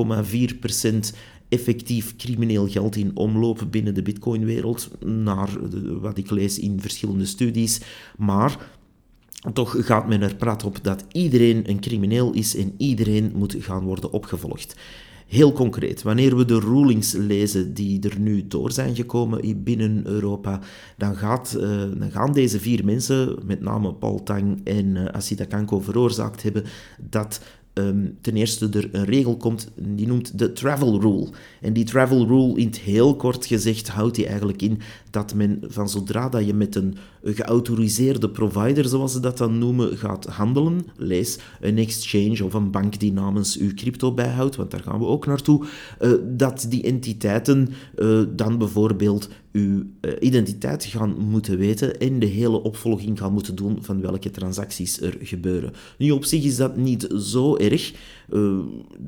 0,4% 1.11 1.15
effectief 1.49 2.15
crimineel 2.15 2.67
geld 2.67 2.95
in 2.95 3.15
omloop 3.15 3.67
binnen 3.69 3.93
de 3.93 4.01
Bitcoin-wereld, 4.01 4.89
naar 5.05 5.49
wat 6.01 6.17
ik 6.17 6.29
lees 6.29 6.59
in 6.59 6.81
verschillende 6.81 7.25
studies. 7.25 7.81
Maar 8.17 8.71
toch 9.53 9.85
gaat 9.85 10.07
men 10.07 10.21
er 10.21 10.35
praat 10.35 10.63
op 10.63 10.83
dat 10.83 11.05
iedereen 11.11 11.69
een 11.69 11.79
crimineel 11.79 12.33
is 12.33 12.55
en 12.55 12.73
iedereen 12.77 13.31
moet 13.35 13.55
gaan 13.59 13.83
worden 13.83 14.11
opgevolgd. 14.11 14.75
Heel 15.27 15.51
concreet, 15.51 16.01
wanneer 16.01 16.37
we 16.37 16.45
de 16.45 16.59
rulings 16.59 17.13
lezen 17.13 17.73
die 17.73 18.09
er 18.09 18.19
nu 18.19 18.47
door 18.47 18.71
zijn 18.71 18.95
gekomen 18.95 19.63
binnen 19.63 20.07
Europa, 20.07 20.59
dan, 20.97 21.15
gaat, 21.15 21.55
uh, 21.57 21.61
dan 21.97 22.11
gaan 22.11 22.33
deze 22.33 22.59
vier 22.59 22.85
mensen, 22.85 23.35
met 23.45 23.61
name 23.61 23.93
Paul 23.93 24.23
Tang 24.23 24.61
en 24.63 24.95
uh, 24.95 25.47
Kanko, 25.47 25.79
veroorzaakt 25.79 26.43
hebben 26.43 26.63
dat 27.09 27.41
um, 27.87 28.17
ten 28.21 28.35
eerste 28.35 28.69
er 28.69 28.89
een 28.91 29.05
regel 29.05 29.37
komt 29.37 29.71
die 29.75 30.07
noemt 30.07 30.39
de 30.39 30.53
travel 30.53 31.01
rule. 31.01 31.27
En 31.61 31.73
die 31.73 31.83
travel 31.83 32.27
rule, 32.27 32.57
in 32.57 32.67
het 32.67 32.79
heel 32.79 33.15
kort 33.15 33.45
gezegd, 33.45 33.87
houdt 33.87 34.15
die 34.15 34.27
eigenlijk 34.27 34.61
in 34.61 34.79
dat 35.09 35.33
men 35.33 35.59
van 35.67 35.89
zodra 35.89 36.29
dat 36.29 36.45
je 36.45 36.53
met 36.53 36.75
een 36.75 36.95
geautoriseerde 37.23 38.29
provider, 38.29 38.85
zoals 38.85 39.11
ze 39.11 39.19
dat 39.19 39.37
dan 39.37 39.57
noemen, 39.57 39.97
gaat 39.97 40.25
handelen, 40.25 40.85
lees 40.95 41.37
een 41.61 41.77
exchange 41.77 42.45
of 42.45 42.53
een 42.53 42.71
bank 42.71 42.99
die 42.99 43.13
namens 43.13 43.57
uw 43.57 43.73
crypto 43.73 44.13
bijhoudt, 44.13 44.55
want 44.55 44.71
daar 44.71 44.83
gaan 44.83 44.99
we 44.99 45.05
ook 45.05 45.25
naartoe, 45.25 45.65
uh, 46.01 46.11
dat 46.23 46.65
die 46.69 46.83
entiteiten 46.83 47.69
uh, 47.95 48.21
dan 48.35 48.57
bijvoorbeeld 48.57 49.29
uw 49.51 49.83
uh, 50.01 50.11
identiteit 50.19 50.85
gaan 50.85 51.17
moeten 51.17 51.57
weten 51.57 51.99
en 51.99 52.19
de 52.19 52.25
hele 52.25 52.63
opvolging 52.63 53.17
gaan 53.17 53.33
moeten 53.33 53.55
doen 53.55 53.77
van 53.81 54.01
welke 54.01 54.31
transacties 54.31 55.01
er 55.01 55.17
gebeuren. 55.21 55.73
Nu, 55.97 56.11
op 56.11 56.25
zich 56.25 56.43
is 56.43 56.55
dat 56.55 56.77
niet 56.77 57.07
zo 57.17 57.57
erg. 57.57 57.93
Uh, 58.31 58.59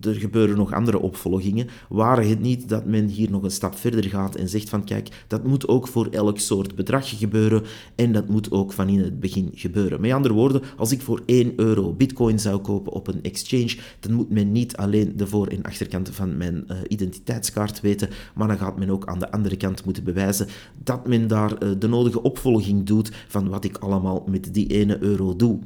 er 0.01 0.15
gebeuren 0.15 0.57
nog 0.57 0.73
andere 0.73 0.99
opvolgingen. 0.99 1.67
Waren 1.89 2.29
het 2.29 2.39
niet 2.39 2.69
dat 2.69 2.85
men 2.85 3.07
hier 3.07 3.31
nog 3.31 3.43
een 3.43 3.51
stap 3.51 3.75
verder 3.75 4.03
gaat 4.03 4.35
en 4.35 4.49
zegt 4.49 4.69
van 4.69 4.83
kijk, 4.83 5.25
dat 5.27 5.43
moet 5.43 5.67
ook 5.67 5.87
voor 5.87 6.07
elk 6.11 6.39
soort 6.39 6.75
bedrag 6.75 7.17
gebeuren 7.17 7.63
en 7.95 8.11
dat 8.11 8.27
moet 8.27 8.51
ook 8.51 8.73
van 8.73 8.89
in 8.89 8.99
het 8.99 9.19
begin 9.19 9.51
gebeuren. 9.53 10.01
Met 10.01 10.11
andere 10.11 10.33
woorden, 10.33 10.61
als 10.77 10.91
ik 10.91 11.01
voor 11.01 11.21
1 11.25 11.53
euro 11.55 11.93
bitcoin 11.93 12.39
zou 12.39 12.59
kopen 12.61 12.91
op 12.91 13.07
een 13.07 13.23
exchange, 13.23 13.77
dan 13.99 14.13
moet 14.13 14.29
men 14.29 14.51
niet 14.51 14.77
alleen 14.77 15.13
de 15.15 15.27
voor- 15.27 15.47
en 15.47 15.63
achterkant 15.63 16.09
van 16.09 16.37
mijn 16.37 16.63
uh, 16.67 16.77
identiteitskaart 16.87 17.81
weten, 17.81 18.09
maar 18.35 18.47
dan 18.47 18.57
gaat 18.57 18.77
men 18.77 18.89
ook 18.89 19.05
aan 19.05 19.19
de 19.19 19.31
andere 19.31 19.57
kant 19.57 19.85
moeten 19.85 20.03
bewijzen 20.03 20.47
dat 20.83 21.07
men 21.07 21.27
daar 21.27 21.63
uh, 21.63 21.69
de 21.79 21.87
nodige 21.87 22.21
opvolging 22.21 22.85
doet 22.85 23.11
van 23.27 23.49
wat 23.49 23.63
ik 23.63 23.77
allemaal 23.77 24.23
met 24.29 24.53
die 24.53 24.67
1 24.67 25.03
euro 25.03 25.35
doe. 25.35 25.59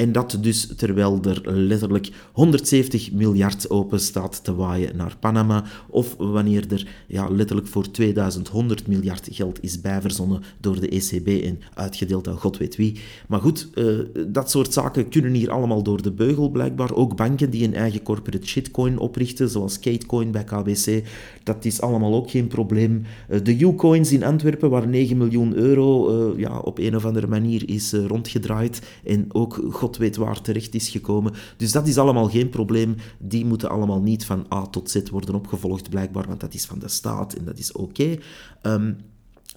En 0.00 0.12
dat 0.12 0.38
dus 0.40 0.66
terwijl 0.76 1.20
er 1.22 1.52
letterlijk 1.52 2.10
170 2.32 3.12
miljard 3.12 3.70
open 3.70 4.00
staat 4.00 4.44
te 4.44 4.54
waaien 4.54 4.96
naar 4.96 5.16
Panama, 5.20 5.64
of 5.88 6.14
wanneer 6.18 6.72
er 6.72 6.86
ja, 7.06 7.28
letterlijk 7.28 7.68
voor 7.68 7.90
2100 7.90 8.86
miljard 8.86 9.28
geld 9.30 9.62
is 9.62 9.80
bijverzonnen 9.80 10.42
door 10.60 10.80
de 10.80 10.88
ECB 10.88 11.44
en 11.44 11.60
uitgedeeld 11.74 12.28
aan 12.28 12.38
god 12.38 12.58
weet 12.58 12.76
wie. 12.76 13.00
Maar 13.28 13.40
goed, 13.40 13.68
uh, 13.74 13.98
dat 14.28 14.50
soort 14.50 14.72
zaken 14.72 15.08
kunnen 15.08 15.32
hier 15.32 15.50
allemaal 15.50 15.82
door 15.82 16.02
de 16.02 16.12
beugel 16.12 16.50
blijkbaar. 16.50 16.94
Ook 16.94 17.16
banken 17.16 17.50
die 17.50 17.64
een 17.64 17.74
eigen 17.74 18.02
corporate 18.02 18.46
shitcoin 18.46 18.98
oprichten, 18.98 19.48
zoals 19.48 19.78
Katecoin 19.78 20.30
bij 20.30 20.44
KBC, 20.44 21.02
dat 21.42 21.64
is 21.64 21.80
allemaal 21.80 22.14
ook 22.14 22.30
geen 22.30 22.46
probleem. 22.46 23.02
Uh, 23.30 23.38
de 23.42 23.58
U-coins 23.58 24.12
in 24.12 24.24
Antwerpen, 24.24 24.70
waar 24.70 24.88
9 24.88 25.16
miljoen 25.16 25.54
euro 25.54 26.10
uh, 26.32 26.38
ja, 26.38 26.58
op 26.58 26.78
een 26.78 26.96
of 26.96 27.04
andere 27.04 27.26
manier 27.26 27.68
is 27.68 27.92
rondgedraaid 27.92 28.82
en 29.04 29.24
ook 29.28 29.60
god 29.70 29.88
weet 29.96 30.16
waar 30.16 30.40
terecht 30.40 30.74
is 30.74 30.88
gekomen. 30.88 31.32
Dus 31.56 31.72
dat 31.72 31.86
is 31.86 31.98
allemaal 31.98 32.28
geen 32.28 32.48
probleem. 32.48 32.96
Die 33.18 33.44
moeten 33.44 33.70
allemaal 33.70 34.00
niet 34.00 34.24
van 34.24 34.46
A 34.52 34.66
tot 34.66 34.90
Z 34.90 35.00
worden 35.10 35.34
opgevolgd, 35.34 35.90
blijkbaar, 35.90 36.26
want 36.26 36.40
dat 36.40 36.54
is 36.54 36.64
van 36.64 36.78
de 36.78 36.88
staat 36.88 37.34
en 37.34 37.44
dat 37.44 37.58
is 37.58 37.72
oké. 37.72 38.16
Ehm, 38.62 38.92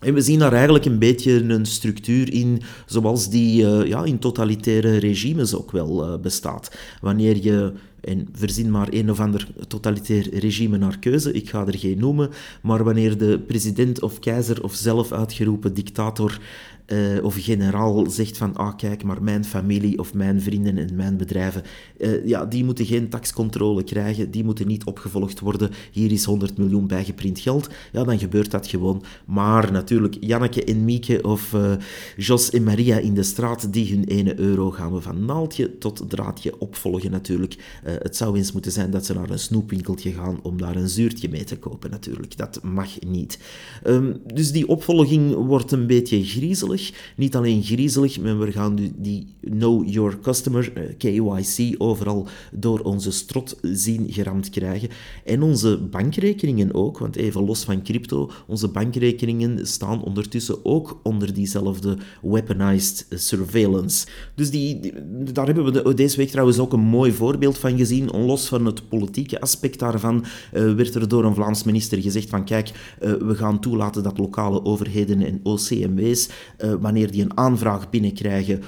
en 0.03 0.13
we 0.13 0.21
zien 0.21 0.39
daar 0.39 0.53
eigenlijk 0.53 0.85
een 0.85 0.99
beetje 0.99 1.43
een 1.43 1.65
structuur 1.65 2.33
in, 2.33 2.61
zoals 2.85 3.29
die 3.29 3.63
uh, 3.63 3.85
ja, 3.85 4.03
in 4.03 4.19
totalitaire 4.19 4.97
regimes 4.97 5.55
ook 5.55 5.71
wel 5.71 6.13
uh, 6.13 6.19
bestaat. 6.19 6.75
Wanneer 7.01 7.43
je, 7.43 7.73
en 8.01 8.27
verzin 8.31 8.71
maar 8.71 8.87
een 8.89 9.11
of 9.11 9.19
ander 9.19 9.47
totalitair 9.67 10.39
regime 10.39 10.77
naar 10.77 10.99
keuze, 10.99 11.31
ik 11.31 11.49
ga 11.49 11.67
er 11.67 11.77
geen 11.77 11.99
noemen, 11.99 12.29
maar 12.61 12.83
wanneer 12.83 13.17
de 13.17 13.39
president 13.47 14.01
of 14.01 14.19
keizer 14.19 14.63
of 14.63 14.73
zelf 14.73 15.11
uitgeroepen 15.11 15.73
dictator 15.73 16.39
uh, 16.87 17.23
of 17.23 17.35
generaal 17.39 18.09
zegt 18.09 18.37
van, 18.37 18.55
ah 18.55 18.75
kijk, 18.77 19.03
maar 19.03 19.23
mijn 19.23 19.45
familie 19.45 19.99
of 19.99 20.13
mijn 20.13 20.41
vrienden 20.41 20.77
en 20.77 20.95
mijn 20.95 21.17
bedrijven, 21.17 21.63
uh, 21.97 22.25
ja, 22.25 22.45
die 22.45 22.65
moeten 22.65 22.85
geen 22.85 23.09
taxcontrole 23.09 23.83
krijgen, 23.83 24.31
die 24.31 24.43
moeten 24.43 24.67
niet 24.67 24.83
opgevolgd 24.83 25.39
worden, 25.39 25.69
hier 25.91 26.11
is 26.11 26.23
100 26.23 26.57
miljoen 26.57 26.87
bijgeprint 26.87 27.39
geld, 27.39 27.69
ja, 27.91 28.03
dan 28.03 28.19
gebeurt 28.19 28.51
dat 28.51 28.67
gewoon. 28.67 29.03
Maar 29.25 29.71
natuurlijk, 29.71 30.17
Janneke 30.19 30.63
en 30.63 30.85
Mieke 30.85 31.23
of 31.23 31.53
uh, 31.53 31.71
Jos 32.17 32.49
en 32.49 32.63
Maria 32.63 32.97
in 32.97 33.13
de 33.13 33.23
straat, 33.23 33.73
die 33.73 33.93
hun 33.93 34.03
ene 34.03 34.39
euro 34.39 34.71
gaan 34.71 34.93
we 34.93 35.01
van 35.01 35.25
naaldje 35.25 35.77
tot 35.77 36.03
draadje 36.07 36.59
opvolgen 36.59 37.11
natuurlijk. 37.11 37.55
het 37.83 38.17
zou 38.17 38.37
eens 38.37 38.51
moeten 38.51 38.71
zijn 38.71 38.91
dat 38.91 39.05
ze 39.05 39.13
naar 39.13 39.29
een 39.29 39.39
snoepwinkeltje 39.39 40.11
gaan 40.11 40.39
om 40.41 40.57
daar 40.57 40.75
een 40.75 40.89
zuurtje 40.89 41.29
mee 41.29 41.43
te 41.43 41.57
kopen 41.57 41.89
natuurlijk. 41.89 42.37
Dat 42.37 42.59
mag 42.63 42.99
niet. 42.99 43.39
Um, 43.87 44.21
dus 44.33 44.51
die 44.51 44.67
opvolging 44.67 45.33
wordt 45.33 45.71
een 45.71 45.87
beetje 45.87 46.23
griezelig. 46.23 46.72
Niet 47.15 47.35
alleen 47.35 47.63
griezelig, 47.63 48.19
maar 48.19 48.39
we 48.39 48.51
gaan 48.51 48.93
die 48.95 49.27
Know 49.41 49.89
Your 49.89 50.19
Customer, 50.19 50.71
eh, 50.73 50.83
KYC, 50.97 51.75
overal 51.77 52.27
door 52.51 52.79
onze 52.79 53.11
strot 53.11 53.57
zien 53.61 54.05
geramd 54.09 54.49
krijgen. 54.49 54.89
En 55.25 55.41
onze 55.41 55.77
bankrekeningen 55.77 56.73
ook, 56.73 56.97
want 56.97 57.15
even 57.15 57.45
los 57.45 57.63
van 57.63 57.83
crypto, 57.83 58.31
onze 58.47 58.67
bankrekeningen 58.67 59.67
staan 59.67 60.03
ondertussen 60.03 60.65
ook 60.65 60.99
onder 61.03 61.33
diezelfde 61.33 61.97
weaponized 62.21 63.05
surveillance. 63.09 64.07
Dus 64.35 64.49
die, 64.49 64.93
daar 65.33 65.45
hebben 65.45 65.83
we 65.83 65.93
deze 65.93 66.17
week 66.17 66.29
trouwens 66.29 66.59
ook 66.59 66.73
een 66.73 66.79
mooi 66.79 67.11
voorbeeld 67.11 67.57
van 67.57 67.77
gezien, 67.77 68.25
los 68.25 68.47
van 68.47 68.65
het 68.65 68.89
politieke 68.89 69.41
aspect 69.41 69.79
daarvan, 69.79 70.25
werd 70.51 70.95
er 70.95 71.07
door 71.07 71.25
een 71.25 71.35
Vlaams 71.35 71.63
minister 71.63 72.01
gezegd 72.01 72.29
van 72.29 72.45
kijk, 72.45 72.71
we 72.99 73.35
gaan 73.35 73.59
toelaten 73.59 74.03
dat 74.03 74.17
lokale 74.17 74.65
overheden 74.65 75.21
en 75.21 75.39
OCMW's, 75.43 76.29
wanneer 76.79 77.11
die 77.11 77.21
een 77.21 77.37
aanvraag 77.37 77.89
binnenkrijgen 77.89 78.61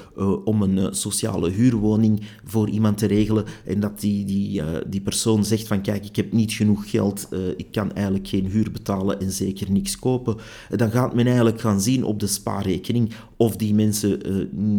om 0.44 0.62
een 0.62 0.96
sociale 0.96 1.50
huurwoning 1.50 2.22
voor 2.44 2.70
iemand 2.70 2.98
te 2.98 3.06
regelen, 3.06 3.46
en 3.66 3.80
dat 3.80 4.00
die, 4.00 4.26
die, 4.26 4.62
die 4.88 5.02
persoon 5.02 5.46
zegt 5.46 5.68
van 5.68 5.82
kijk, 5.82 6.06
ik 6.06 6.16
heb 6.16 6.32
niet 6.32 6.54
genoeg 6.54 6.90
geld, 6.90 7.30
ik 7.58 7.72
kan 7.72 7.94
eigenlijk 7.94 8.28
geen 8.28 8.46
huur 8.46 8.72
betalen 8.72 9.20
en 9.20 9.32
zeker 9.32 9.72
niks 9.72 10.00
kopen, 10.00 10.36
dan 10.70 10.92
gaat 10.92 11.14
men 11.14 11.26
eigenlijk 11.26 11.62
gaan 11.62 11.82
zien 11.82 12.04
op 12.04 12.20
de 12.20 12.28
spaarrekening 12.28 13.12
of 13.38 13.56
die 13.56 13.74
mensen 13.74 14.20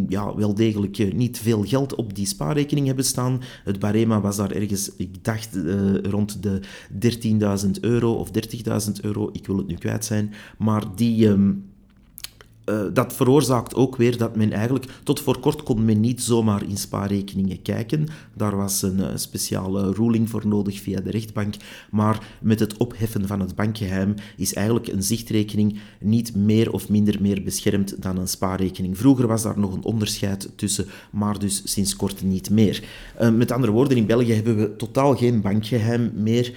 ja, 0.08 0.34
wel 0.34 0.54
degelijk 0.54 1.14
niet 1.14 1.38
veel 1.38 1.64
geld 1.64 1.94
op 1.94 2.14
die 2.14 2.26
spaarrekening 2.26 2.86
hebben 2.86 3.04
staan. 3.04 3.40
Het 3.64 3.78
barema 3.78 4.20
was 4.20 4.36
daar 4.36 4.50
ergens, 4.50 4.90
ik 4.96 5.24
dacht, 5.24 5.58
rond 6.02 6.42
de 6.42 6.60
13.000 7.64 7.70
euro 7.80 8.12
of 8.12 8.30
30.000 8.86 8.92
euro. 9.00 9.28
Ik 9.32 9.46
wil 9.46 9.56
het 9.56 9.66
nu 9.66 9.74
kwijt 9.74 10.04
zijn. 10.04 10.32
Maar 10.58 10.84
die... 10.96 11.28
Ehm, 11.28 11.52
uh, 12.66 12.80
dat 12.92 13.12
veroorzaakt 13.12 13.74
ook 13.74 13.96
weer 13.96 14.16
dat 14.16 14.36
men 14.36 14.52
eigenlijk, 14.52 14.86
tot 15.02 15.20
voor 15.20 15.38
kort 15.38 15.62
kon 15.62 15.84
men 15.84 16.00
niet 16.00 16.22
zomaar 16.22 16.62
in 16.68 16.76
spaarrekeningen 16.76 17.62
kijken. 17.62 18.06
Daar 18.34 18.56
was 18.56 18.82
een 18.82 18.98
uh, 18.98 19.06
speciale 19.14 19.92
ruling 19.92 20.30
voor 20.30 20.46
nodig 20.46 20.80
via 20.80 21.00
de 21.00 21.10
rechtbank. 21.10 21.54
Maar 21.90 22.26
met 22.40 22.60
het 22.60 22.76
opheffen 22.76 23.26
van 23.26 23.40
het 23.40 23.54
bankgeheim 23.54 24.14
is 24.36 24.54
eigenlijk 24.54 24.88
een 24.88 25.02
zichtrekening 25.02 25.78
niet 26.00 26.34
meer 26.36 26.72
of 26.72 26.88
minder 26.88 27.16
meer 27.20 27.42
beschermd 27.42 28.02
dan 28.02 28.18
een 28.18 28.28
spaarrekening. 28.28 28.98
Vroeger 28.98 29.26
was 29.26 29.42
daar 29.42 29.58
nog 29.58 29.74
een 29.74 29.84
onderscheid 29.84 30.48
tussen, 30.56 30.86
maar 31.10 31.38
dus 31.38 31.62
sinds 31.64 31.96
kort 31.96 32.22
niet 32.22 32.50
meer. 32.50 32.84
Uh, 33.20 33.30
met 33.30 33.52
andere 33.52 33.72
woorden, 33.72 33.96
in 33.96 34.06
België 34.06 34.32
hebben 34.32 34.56
we 34.56 34.76
totaal 34.76 35.16
geen 35.16 35.40
bankgeheim 35.40 36.10
meer, 36.14 36.54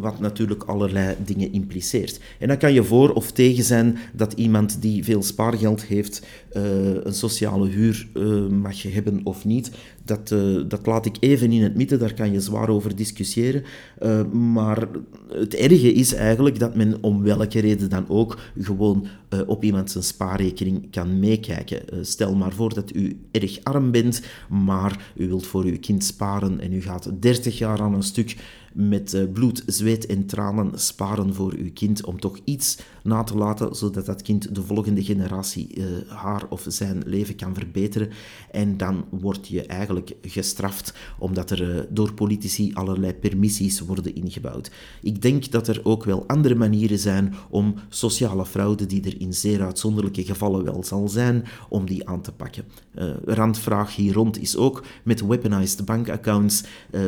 wat 0.00 0.20
natuurlijk 0.20 0.62
allerlei 0.62 1.16
dingen 1.24 1.52
impliceert. 1.52 2.20
En 2.38 2.48
dan 2.48 2.56
kan 2.56 2.72
je 2.72 2.84
voor 2.84 3.12
of 3.12 3.32
tegen 3.32 3.64
zijn 3.64 3.98
dat 4.12 4.32
iemand 4.32 4.82
die 4.82 5.04
veel 5.04 5.22
spaart 5.22 5.45
spaargeld 5.46 5.84
heeft, 5.84 6.26
uh, 6.56 6.62
een 7.04 7.14
sociale 7.14 7.68
huur 7.68 8.08
uh, 8.14 8.46
mag 8.46 8.82
je 8.82 8.88
hebben 8.88 9.20
of 9.24 9.44
niet. 9.44 9.70
Dat, 10.04 10.30
uh, 10.30 10.62
dat 10.68 10.86
laat 10.86 11.06
ik 11.06 11.16
even 11.20 11.52
in 11.52 11.62
het 11.62 11.76
midden, 11.76 11.98
daar 11.98 12.14
kan 12.14 12.32
je 12.32 12.40
zwaar 12.40 12.68
over 12.68 12.96
discussiëren. 12.96 13.64
maar 14.52 14.88
het 15.28 15.54
erge 15.54 15.92
is 15.92 16.14
eigenlijk 16.14 16.58
dat 16.58 16.74
men 16.74 17.02
om 17.02 17.22
welke 17.22 17.60
reden 17.60 17.90
dan 17.90 18.08
ook 18.08 18.38
gewoon 18.58 19.06
op 19.46 19.64
iemand 19.64 19.90
zijn 19.90 20.04
spaarrekening 20.04 20.90
kan 20.90 21.18
meekijken. 21.18 22.06
stel 22.06 22.34
maar 22.34 22.52
voor 22.52 22.74
dat 22.74 22.94
u 22.94 23.20
erg 23.30 23.58
arm 23.62 23.90
bent, 23.90 24.22
maar 24.48 25.12
u 25.16 25.26
wilt 25.28 25.46
voor 25.46 25.64
uw 25.64 25.78
kind 25.80 26.04
sparen 26.04 26.60
en 26.60 26.72
u 26.72 26.82
gaat 26.82 27.10
30 27.20 27.58
jaar 27.58 27.80
aan 27.80 27.94
een 27.94 28.02
stuk 28.02 28.36
met 28.76 29.14
eh, 29.14 29.22
bloed, 29.32 29.62
zweet 29.66 30.06
en 30.06 30.26
tranen 30.26 30.78
sparen 30.80 31.34
voor 31.34 31.54
uw 31.58 31.70
kind 31.72 32.04
om 32.04 32.20
toch 32.20 32.38
iets 32.44 32.78
na 33.02 33.22
te 33.22 33.36
laten, 33.36 33.74
zodat 33.74 34.06
dat 34.06 34.22
kind 34.22 34.54
de 34.54 34.62
volgende 34.62 35.04
generatie 35.04 35.76
uh, 35.76 35.84
haar 36.08 36.42
of 36.48 36.64
zijn 36.68 37.02
leven 37.06 37.36
kan 37.36 37.54
verbeteren. 37.54 38.10
En 38.50 38.76
dan 38.76 39.04
word 39.10 39.48
je 39.48 39.66
eigenlijk 39.66 40.14
gestraft 40.22 40.94
omdat 41.18 41.50
er 41.50 41.76
uh, 41.76 41.82
door 41.90 42.12
politici 42.12 42.70
allerlei 42.74 43.14
permissies 43.14 43.80
worden 43.80 44.14
ingebouwd. 44.14 44.70
Ik 45.02 45.22
denk 45.22 45.50
dat 45.50 45.68
er 45.68 45.80
ook 45.82 46.04
wel 46.04 46.24
andere 46.26 46.54
manieren 46.54 46.98
zijn 46.98 47.34
om 47.50 47.74
sociale 47.88 48.46
fraude, 48.46 48.86
die 48.86 49.04
er 49.04 49.20
in 49.20 49.34
zeer 49.34 49.62
uitzonderlijke 49.62 50.24
gevallen 50.24 50.64
wel 50.64 50.84
zal 50.84 51.08
zijn, 51.08 51.44
om 51.68 51.86
die 51.86 52.08
aan 52.08 52.20
te 52.20 52.32
pakken. 52.32 52.64
randvraag 53.24 53.96
hier 53.96 54.12
rond 54.12 54.40
is 54.40 54.56
ook 54.56 54.84
met 55.04 55.26
weaponized 55.26 55.84
bankaccounts, 55.84 56.64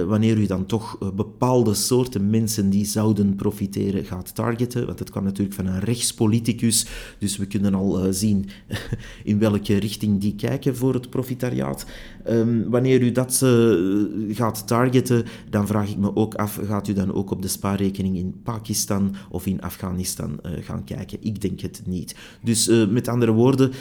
wanneer 0.06 0.38
u 0.38 0.46
dan 0.46 0.66
toch 0.66 0.98
bepaalde 1.14 1.57
bepaalde 1.58 1.86
soorten 1.86 2.30
mensen 2.30 2.70
die 2.70 2.84
zouden 2.84 3.34
profiteren 3.34 4.04
gaat 4.04 4.34
targeten. 4.34 4.86
Want 4.86 4.98
het 4.98 5.10
kwam 5.10 5.24
natuurlijk 5.24 5.54
van 5.54 5.66
een 5.66 5.80
rechtspoliticus, 5.80 6.86
dus 7.18 7.36
we 7.36 7.46
kunnen 7.46 7.74
al 7.74 8.04
uh, 8.04 8.12
zien 8.12 8.48
in 9.24 9.38
welke 9.38 9.76
richting 9.76 10.20
die 10.20 10.34
kijken 10.34 10.76
voor 10.76 10.94
het 10.94 11.10
profitariaat. 11.10 11.86
Um, 12.28 12.70
wanneer 12.70 13.02
u 13.02 13.12
dat 13.12 13.40
uh, 13.44 14.36
gaat 14.36 14.66
targeten, 14.66 15.24
dan 15.50 15.66
vraag 15.66 15.90
ik 15.90 15.96
me 15.96 16.16
ook 16.16 16.34
af, 16.34 16.60
gaat 16.66 16.88
u 16.88 16.92
dan 16.92 17.12
ook 17.12 17.30
op 17.30 17.42
de 17.42 17.48
spaarrekening 17.48 18.16
in 18.16 18.40
Pakistan 18.42 19.14
of 19.30 19.46
in 19.46 19.60
Afghanistan 19.60 20.40
uh, 20.46 20.52
gaan 20.60 20.84
kijken? 20.84 21.18
Ik 21.20 21.40
denk 21.40 21.60
het 21.60 21.82
niet. 21.86 22.14
Dus 22.42 22.66
met 22.90 23.08
andere 23.08 23.32
woorden, 23.32 23.72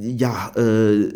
ja, 0.00 0.56
uh, 0.56 1.10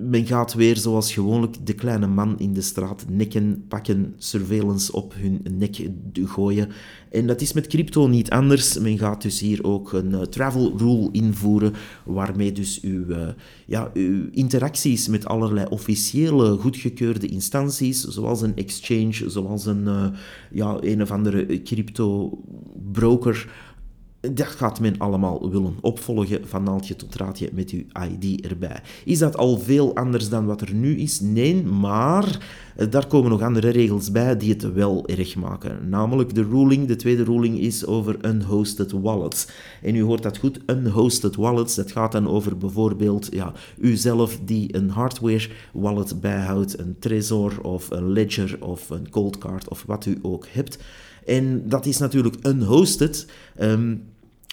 men 0.00 0.26
gaat 0.26 0.54
weer 0.54 0.76
zoals 0.76 1.12
gewoonlijk 1.12 1.66
de 1.66 1.72
kleine 1.72 2.06
man 2.06 2.38
in 2.38 2.52
de 2.52 2.60
straat 2.60 3.04
nekken, 3.08 3.64
pakken, 3.68 4.14
surveillance 4.18 4.92
op 4.92 5.14
hun 5.16 5.40
nek 5.58 5.88
gooien. 6.14 6.68
En 7.10 7.26
dat 7.26 7.40
is 7.40 7.52
met 7.52 7.66
crypto 7.66 8.06
niet 8.06 8.30
anders. 8.30 8.78
Men 8.78 8.98
gaat 8.98 9.22
dus 9.22 9.40
hier 9.40 9.64
ook 9.64 9.92
een 9.92 10.10
uh, 10.10 10.20
travel 10.20 10.74
rule 10.76 11.08
invoeren, 11.12 11.72
waarmee 12.04 12.52
dus 12.52 12.80
uw, 12.80 13.04
uh, 13.06 13.28
ja, 13.66 13.90
uw 13.94 14.28
interacties 14.30 15.08
met 15.08 15.26
allerlei 15.26 15.66
officiële 15.70 16.56
goedgekeurde 16.56 17.26
instanties, 17.26 18.04
zoals 18.04 18.42
een 18.42 18.56
exchange, 18.56 19.30
zoals 19.30 19.66
een, 19.66 20.12
ja, 20.50 20.76
een 20.80 21.02
of 21.02 21.10
andere 21.10 21.62
crypto 21.62 22.38
broker, 22.92 23.48
dat 24.20 24.46
gaat 24.46 24.80
men 24.80 24.98
allemaal 24.98 25.50
willen 25.50 25.76
opvolgen, 25.80 26.48
van 26.48 26.62
naaldje 26.62 26.96
tot 26.96 27.14
raadje 27.14 27.48
met 27.52 27.70
uw 27.70 27.82
ID 28.08 28.46
erbij. 28.46 28.80
Is 29.04 29.18
dat 29.18 29.36
al 29.36 29.58
veel 29.58 29.94
anders 29.94 30.28
dan 30.28 30.46
wat 30.46 30.60
er 30.60 30.74
nu 30.74 30.98
is? 30.98 31.20
Nee, 31.20 31.62
maar 31.62 32.38
eh, 32.76 32.90
daar 32.90 33.06
komen 33.06 33.30
nog 33.30 33.42
andere 33.42 33.68
regels 33.68 34.10
bij 34.10 34.36
die 34.36 34.52
het 34.52 34.72
wel 34.72 35.08
erg 35.08 35.36
maken. 35.36 35.88
Namelijk 35.88 36.34
de 36.34 36.42
ruling, 36.42 36.86
de 36.86 36.96
tweede 36.96 37.24
ruling 37.24 37.58
is 37.58 37.86
over 37.86 38.16
unhosted 38.24 38.92
wallets. 38.92 39.46
En 39.82 39.94
u 39.94 40.02
hoort 40.02 40.22
dat 40.22 40.38
goed, 40.38 40.60
unhosted 40.66 41.36
wallets, 41.36 41.74
dat 41.74 41.92
gaat 41.92 42.12
dan 42.12 42.28
over 42.28 42.56
bijvoorbeeld 42.58 43.28
ja, 43.32 43.52
uzelf 43.78 44.38
die 44.44 44.76
een 44.76 44.90
hardware 44.90 45.48
wallet 45.72 46.20
bijhoudt, 46.20 46.78
een 46.78 46.96
Trezor 46.98 47.60
of 47.62 47.90
een 47.90 48.12
Ledger 48.12 48.56
of 48.60 48.90
een 48.90 49.10
Cold 49.10 49.38
Card 49.38 49.68
of 49.68 49.84
wat 49.86 50.06
u 50.06 50.18
ook 50.22 50.46
hebt. 50.50 50.78
En 51.26 51.68
dat 51.68 51.86
is 51.86 51.98
natuurlijk 51.98 52.36
unhosted. 52.42 53.26
Um, 53.60 54.02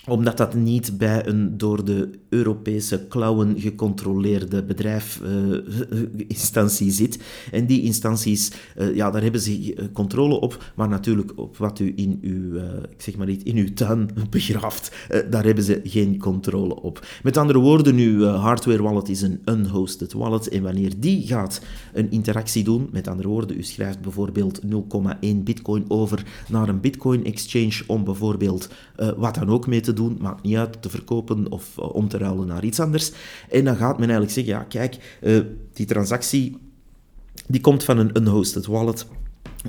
omdat 0.07 0.37
dat 0.37 0.53
niet 0.53 0.97
bij 0.97 1.27
een 1.27 1.57
door 1.57 1.85
de 1.85 2.09
Europese 2.29 3.05
klauwen 3.09 3.59
gecontroleerde 3.59 4.63
bedrijfinstantie 4.63 6.87
uh, 6.87 6.93
zit. 6.93 7.19
En 7.51 7.65
die 7.65 7.81
instanties, 7.81 8.51
uh, 8.77 8.95
ja, 8.95 9.11
daar 9.11 9.21
hebben 9.21 9.41
ze 9.41 9.73
eh, 9.73 9.85
controle 9.93 10.39
op, 10.39 10.71
maar 10.75 10.89
natuurlijk 10.89 11.31
op 11.35 11.57
wat 11.57 11.79
u 11.79 11.93
in 11.95 12.19
uw, 12.21 12.55
ik 12.89 13.01
zeg 13.01 13.17
maar 13.17 13.27
niet, 13.27 13.43
in 13.43 13.57
uw 13.57 13.73
tuin 13.73 14.09
begraaft, 14.29 14.95
daar 15.29 15.43
hebben 15.43 15.63
ze 15.63 15.81
geen 15.83 16.17
controle 16.17 16.81
op. 16.81 17.05
Met 17.23 17.37
andere 17.37 17.59
woorden, 17.59 17.95
uw 17.95 18.25
hardware 18.25 18.81
wallet 18.81 19.09
is 19.09 19.21
een 19.21 19.41
unhosted 19.45 20.13
wallet 20.13 20.49
en 20.49 20.63
wanneer 20.63 20.93
die 20.97 21.27
gaat 21.27 21.61
een 21.93 22.11
interactie 22.11 22.63
doen, 22.63 22.89
met 22.91 23.07
andere 23.07 23.27
woorden, 23.27 23.57
u 23.57 23.63
schrijft 23.63 24.01
bijvoorbeeld 24.01 24.61
0,1 24.61 24.67
bitcoin 25.43 25.85
over 25.87 26.23
naar 26.49 26.69
een 26.69 26.81
bitcoin 26.81 27.25
exchange 27.25 27.83
om 27.87 28.03
bijvoorbeeld 28.03 28.69
wat 29.17 29.35
dan 29.35 29.49
ook 29.49 29.67
mee 29.67 29.79
te 29.79 29.93
doen, 29.97 30.17
maakt 30.21 30.43
niet 30.43 30.55
uit, 30.55 30.81
te 30.81 30.89
verkopen 30.89 31.51
of 31.51 31.75
uh, 31.79 31.95
om 31.95 32.07
te 32.07 32.17
ruilen 32.17 32.47
naar 32.47 32.63
iets 32.63 32.79
anders. 32.79 33.11
En 33.49 33.63
dan 33.63 33.75
gaat 33.75 33.99
men 33.99 34.09
eigenlijk 34.09 34.31
zeggen, 34.31 34.53
ja 34.53 34.63
kijk, 34.63 35.17
uh, 35.21 35.39
die 35.73 35.85
transactie 35.85 36.57
die 37.47 37.61
komt 37.61 37.83
van 37.83 37.97
een 37.97 38.17
unhosted 38.17 38.65
wallet. 38.65 39.07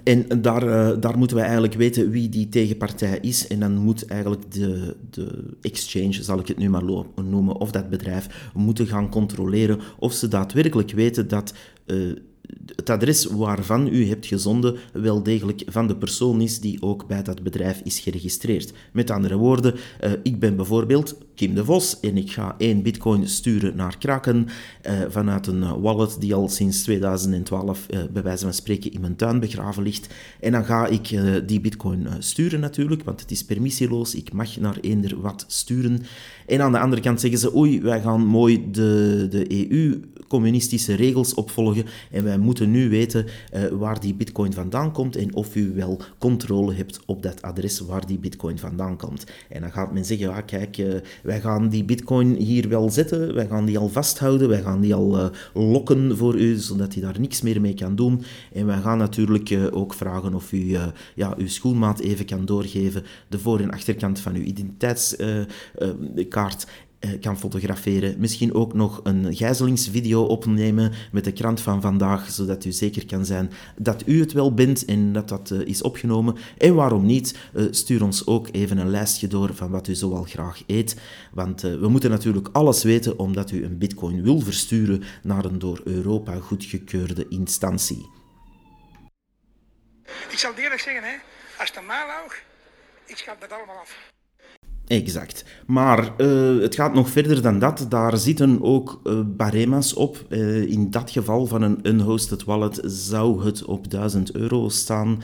En 0.05 0.43
daar, 0.43 0.65
uh, 0.65 1.01
daar 1.01 1.19
moeten 1.19 1.37
we 1.37 1.43
eigenlijk 1.43 1.75
weten 1.75 2.11
wie 2.11 2.29
die 2.29 2.49
tegenpartij 2.49 3.19
is. 3.21 3.47
En 3.47 3.61
dan 3.61 3.77
moet 3.77 4.07
eigenlijk 4.07 4.53
de, 4.53 4.97
de 5.11 5.45
exchange, 5.61 6.13
zal 6.23 6.39
ik 6.39 6.49
het 6.49 6.59
nu 6.59 6.71
maar 6.71 6.85
noemen, 7.25 7.57
of 7.57 7.71
dat 7.71 7.91
bedrijf, 7.91 8.51
moeten 8.55 8.87
gaan 8.87 9.09
controleren 9.09 9.81
of 9.99 10.13
ze 10.13 10.29
daadwerkelijk 10.29 10.91
weten 10.91 11.29
dat 11.29 11.55
het 12.77 12.91
adres 12.91 13.25
waarvan 13.25 13.87
u 13.87 14.09
hebt 14.09 14.27
gezonden 14.27 14.77
wel 14.93 15.23
degelijk 15.23 15.63
van 15.67 15.87
de 15.87 15.97
persoon 15.97 16.41
is 16.41 16.61
die 16.61 16.83
ook 16.83 17.07
bij 17.07 17.23
dat 17.23 17.43
bedrijf 17.43 17.81
is 17.85 18.01
geregistreerd. 18.01 18.73
Met 18.93 19.11
andere 19.11 19.37
woorden, 19.37 19.75
uh, 19.75 20.13
ik 20.23 20.39
ben 20.39 20.57
bijvoorbeeld 20.57 21.19
Kim 21.39 21.55
de 21.55 21.65
Vos 21.65 22.01
en 22.01 22.17
ik 22.17 22.31
ga 22.31 22.55
één 22.59 22.83
bitcoin 22.83 23.29
sturen 23.29 23.77
naar 23.77 23.99
Kraken 23.99 24.47
uh, 24.87 24.93
vanuit 25.09 25.47
een 25.47 25.81
wallet 25.81 26.17
die 26.21 26.35
al 26.35 26.49
sinds 26.49 26.83
2012 26.83 27.87
uh, 27.91 27.99
bij 28.13 28.23
wijze 28.23 28.45
van 28.45 28.55
spreken 28.55 28.93
in 28.93 29.01
mijn 29.01 29.17
tuin 29.17 29.41
begraven 29.41 29.83
ligt. 29.83 30.15
En 30.41 30.53
dan 30.53 30.65
ga 30.65 30.87
ik 30.87 31.19
die 31.47 31.61
bitcoin 31.61 32.07
sturen 32.19 32.61
natuurlijk, 32.61 33.05
want 33.05 33.21
het 33.21 33.31
is 33.31 33.45
permissieloos. 33.45 34.15
Ik 34.15 34.33
mag 34.33 34.57
naar 34.57 34.79
eender 34.81 35.21
wat 35.21 35.45
sturen. 35.49 36.03
En 36.47 36.63
aan 36.63 36.73
de 36.73 36.79
andere 36.79 37.03
kant 37.03 37.21
zeggen 37.21 37.39
ze, 37.39 37.57
oei, 37.57 37.81
wij 37.81 38.01
gaan 38.01 38.27
mooi 38.27 38.71
de, 38.71 39.27
de 39.31 39.71
EU 39.71 40.01
communistische 40.29 40.95
regels 40.95 41.35
opvolgen 41.35 41.85
en 42.11 42.25
wij 42.25 42.39
moeten 42.39 42.71
nu 42.71 42.89
weten 42.89 43.27
waar 43.73 44.01
die 44.01 44.15
bitcoin 44.15 44.53
vandaan 44.53 44.93
komt 44.93 45.17
en 45.17 45.35
of 45.35 45.57
u 45.57 45.73
wel 45.75 46.01
controle 46.19 46.75
hebt 46.75 47.01
op 47.07 47.23
dat 47.23 47.43
adres 47.43 47.81
waar 47.81 48.07
die 48.07 48.19
bitcoin 48.19 48.59
vandaan 48.59 48.97
komt. 48.97 49.27
En 49.49 49.61
dan 49.61 49.73
gaat 49.73 49.93
men 49.93 50.05
zeggen, 50.05 50.29
ja 50.29 50.41
kijk, 50.41 50.79
uh, 50.79 50.95
wij 51.29 51.41
gaan 51.41 51.69
die 51.69 51.85
bitcoin 51.85 52.35
hier 52.35 52.69
wel 52.69 52.91
zetten, 52.91 53.35
wij 53.35 53.47
gaan 53.47 53.65
die 53.65 53.79
al 53.79 53.89
vasthouden, 53.89 54.49
wij 54.49 54.63
gaan 54.63 54.81
die 54.81 54.95
al 54.95 55.19
uh, 55.19 55.27
lokken 55.55 56.17
voor 56.17 56.35
u, 56.35 56.57
zodat 56.57 56.93
hij 56.93 57.03
daar 57.03 57.21
niks 57.21 57.43
meer 57.43 57.61
mee 57.61 57.75
kan 57.75 57.95
doen. 57.95 58.23
En 58.53 58.67
wij 58.67 58.81
gaan 58.81 58.99
natuurlijk 58.99 59.51
uh, 59.51 59.67
ook 59.71 59.95
vragen 59.95 60.35
of 60.35 60.53
u 60.53 60.59
uh, 60.59 60.87
ja, 61.15 61.35
uw 61.37 61.49
schoenmaat 61.49 61.99
even 61.99 62.27
kan 62.27 62.45
doorgeven, 62.45 63.03
de 63.29 63.39
voor- 63.39 63.61
en 63.61 63.71
achterkant 63.71 64.21
van 64.21 64.35
uw 64.35 64.43
identiteitskaart 64.43 66.65
eh, 66.65 66.71
kan 67.21 67.39
fotograferen. 67.39 68.15
Misschien 68.19 68.55
ook 68.55 68.75
nog 68.75 69.01
een 69.03 69.37
gijzelingsvideo 69.37 70.23
opnemen 70.23 70.93
met 71.13 71.25
de 71.25 71.33
krant 71.33 71.61
van 71.61 71.81
vandaag, 71.81 72.31
zodat 72.31 72.65
u 72.65 72.73
zeker 72.73 73.07
kan 73.07 73.25
zijn 73.25 73.51
dat 73.77 74.03
u 74.07 74.21
het 74.21 74.33
wel 74.33 74.55
bent 74.55 74.85
en 74.85 75.13
dat 75.13 75.29
dat 75.29 75.51
uh, 75.51 75.61
is 75.61 75.83
opgenomen. 75.83 76.37
En 76.59 76.75
waarom 76.75 77.07
niet, 77.07 77.39
uh, 77.55 77.67
stuur 77.71 78.03
ons 78.03 78.27
ook 78.27 78.49
even 78.53 78.79
een 78.79 78.91
lijstje 78.91 79.27
door 79.27 79.55
van 79.55 79.71
wat 79.71 79.89
u 79.89 79.95
zoal 79.95 80.23
graag 80.23 80.63
eet. 80.67 80.97
Want 81.33 81.61
we 81.61 81.89
moeten 81.89 82.11
natuurlijk 82.11 82.49
alles 82.53 82.83
weten 82.83 83.19
omdat 83.19 83.51
u 83.51 83.65
een 83.65 83.79
bitcoin 83.79 84.23
wil 84.23 84.41
versturen 84.41 85.03
naar 85.23 85.45
een 85.45 85.59
door 85.59 85.81
Europa 85.85 86.39
goedgekeurde 86.39 87.27
instantie. 87.29 88.11
Ik 90.31 90.39
zal 90.39 90.55
eerlijk 90.55 90.81
zeggen, 90.81 91.03
hè, 91.03 91.17
als 91.59 91.69
het 91.69 91.79
een 91.79 91.87
maal 91.87 92.09
ik 93.09 93.17
schat 93.17 93.41
dat 93.41 93.53
allemaal 93.53 93.77
af. 93.77 94.18
Exact. 94.89 95.45
Maar 95.67 96.13
uh, 96.19 96.61
het 96.63 96.75
gaat 96.75 96.95
nog 96.95 97.11
verder 97.11 97.43
dan 97.43 97.59
dat. 97.59 97.87
Daar 97.89 98.19
zitten 98.19 98.63
ook 98.63 99.01
uh, 99.05 99.21
barema's 99.37 99.95
op. 99.95 100.27
Uh, 100.29 100.71
in 100.71 100.91
dat 100.91 101.11
geval 101.11 101.47
van 101.47 101.63
een 101.63 101.79
unhosted 101.83 102.45
wallet 102.45 102.81
zou 102.85 103.45
het 103.45 103.65
op 103.65 103.91
1000 103.91 104.33
euro 104.35 104.69
staan. 104.69 105.23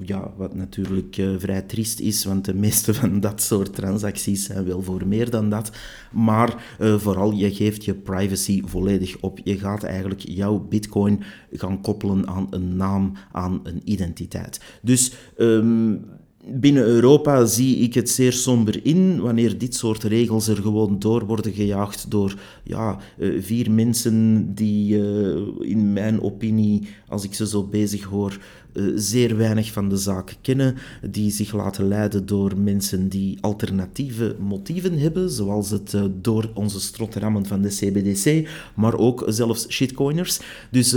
ja, 0.00 0.32
wat 0.36 0.54
natuurlijk 0.54 1.22
vrij 1.38 1.62
triest 1.62 2.00
is, 2.00 2.24
want 2.24 2.44
de 2.44 2.54
meeste 2.54 2.94
van 3.00 3.20
dat 3.20 3.42
soort 3.42 3.74
transacties 3.74 4.44
zijn 4.44 4.64
wel 4.64 4.82
voor 4.82 5.06
meer 5.06 5.30
dan 5.30 5.50
dat. 5.50 5.70
Maar 6.12 6.76
vooral, 6.78 7.32
je 7.32 7.54
geeft 7.54 7.84
je 7.84 7.94
privacy 7.94 8.62
volledig 8.64 9.16
op. 9.20 9.40
Je 9.44 9.58
gaat 9.58 9.82
eigenlijk 9.82 10.20
jouw 10.20 10.58
bitcoin 10.58 11.22
gaan 11.52 11.80
koppelen 11.80 12.28
aan 12.28 12.46
een 12.50 12.76
naam, 12.76 13.12
aan 13.32 13.60
een 13.62 13.80
identiteit. 13.84 14.60
Dus... 14.82 15.12
Um, 15.38 16.04
Binnen 16.46 16.84
Europa 16.84 17.44
zie 17.44 17.76
ik 17.76 17.94
het 17.94 18.10
zeer 18.10 18.32
somber 18.32 18.86
in 18.86 19.20
wanneer 19.20 19.58
dit 19.58 19.74
soort 19.74 20.02
regels 20.02 20.48
er 20.48 20.56
gewoon 20.56 20.98
door 20.98 21.26
worden 21.26 21.52
gejaagd 21.52 22.10
door 22.10 22.34
ja, 22.64 22.98
eh, 23.18 23.42
vier 23.42 23.70
mensen 23.70 24.46
die 24.54 24.98
uh, 24.98 25.40
in 25.60 25.92
mijn 25.92 26.22
opinie, 26.22 26.88
als 27.08 27.24
ik 27.24 27.34
ze 27.34 27.46
zo 27.46 27.64
bezig 27.64 28.02
hoor, 28.02 28.38
uh, 28.72 28.92
zeer 28.94 29.36
weinig 29.36 29.72
van 29.72 29.88
de 29.88 29.96
zaak 29.96 30.36
kennen, 30.40 30.76
die 31.10 31.30
zich 31.30 31.52
laten 31.52 31.88
leiden 31.88 32.26
door 32.26 32.58
mensen 32.58 33.08
die 33.08 33.38
alternatieve 33.40 34.36
motieven 34.38 34.98
hebben, 34.98 35.30
zoals 35.30 35.70
het 35.70 35.96
door 36.20 36.50
onze 36.54 36.80
strotrammen 36.80 37.46
van 37.46 37.62
de 37.62 37.68
CBDC, 37.68 38.48
maar 38.74 38.94
ook 38.98 39.24
zelfs 39.26 39.66
shitcoiners. 39.68 40.40
Dus 40.70 40.90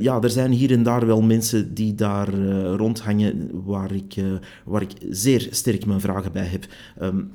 ja, 0.00 0.20
er 0.20 0.30
zijn 0.30 0.52
hier 0.52 0.72
en 0.72 0.82
daar 0.82 1.06
wel 1.06 1.22
mensen 1.22 1.74
die 1.74 1.94
daar 1.94 2.34
rondhangen 2.76 3.50
waar 3.64 3.92
ik, 3.92 4.14
waar 4.64 4.82
ik 4.82 4.92
zeer 5.10 5.48
sterk 5.50 5.86
mijn 5.86 6.00
vragen 6.00 6.32
bij 6.32 6.46
heb. 6.46 6.66
Um, 7.02 7.30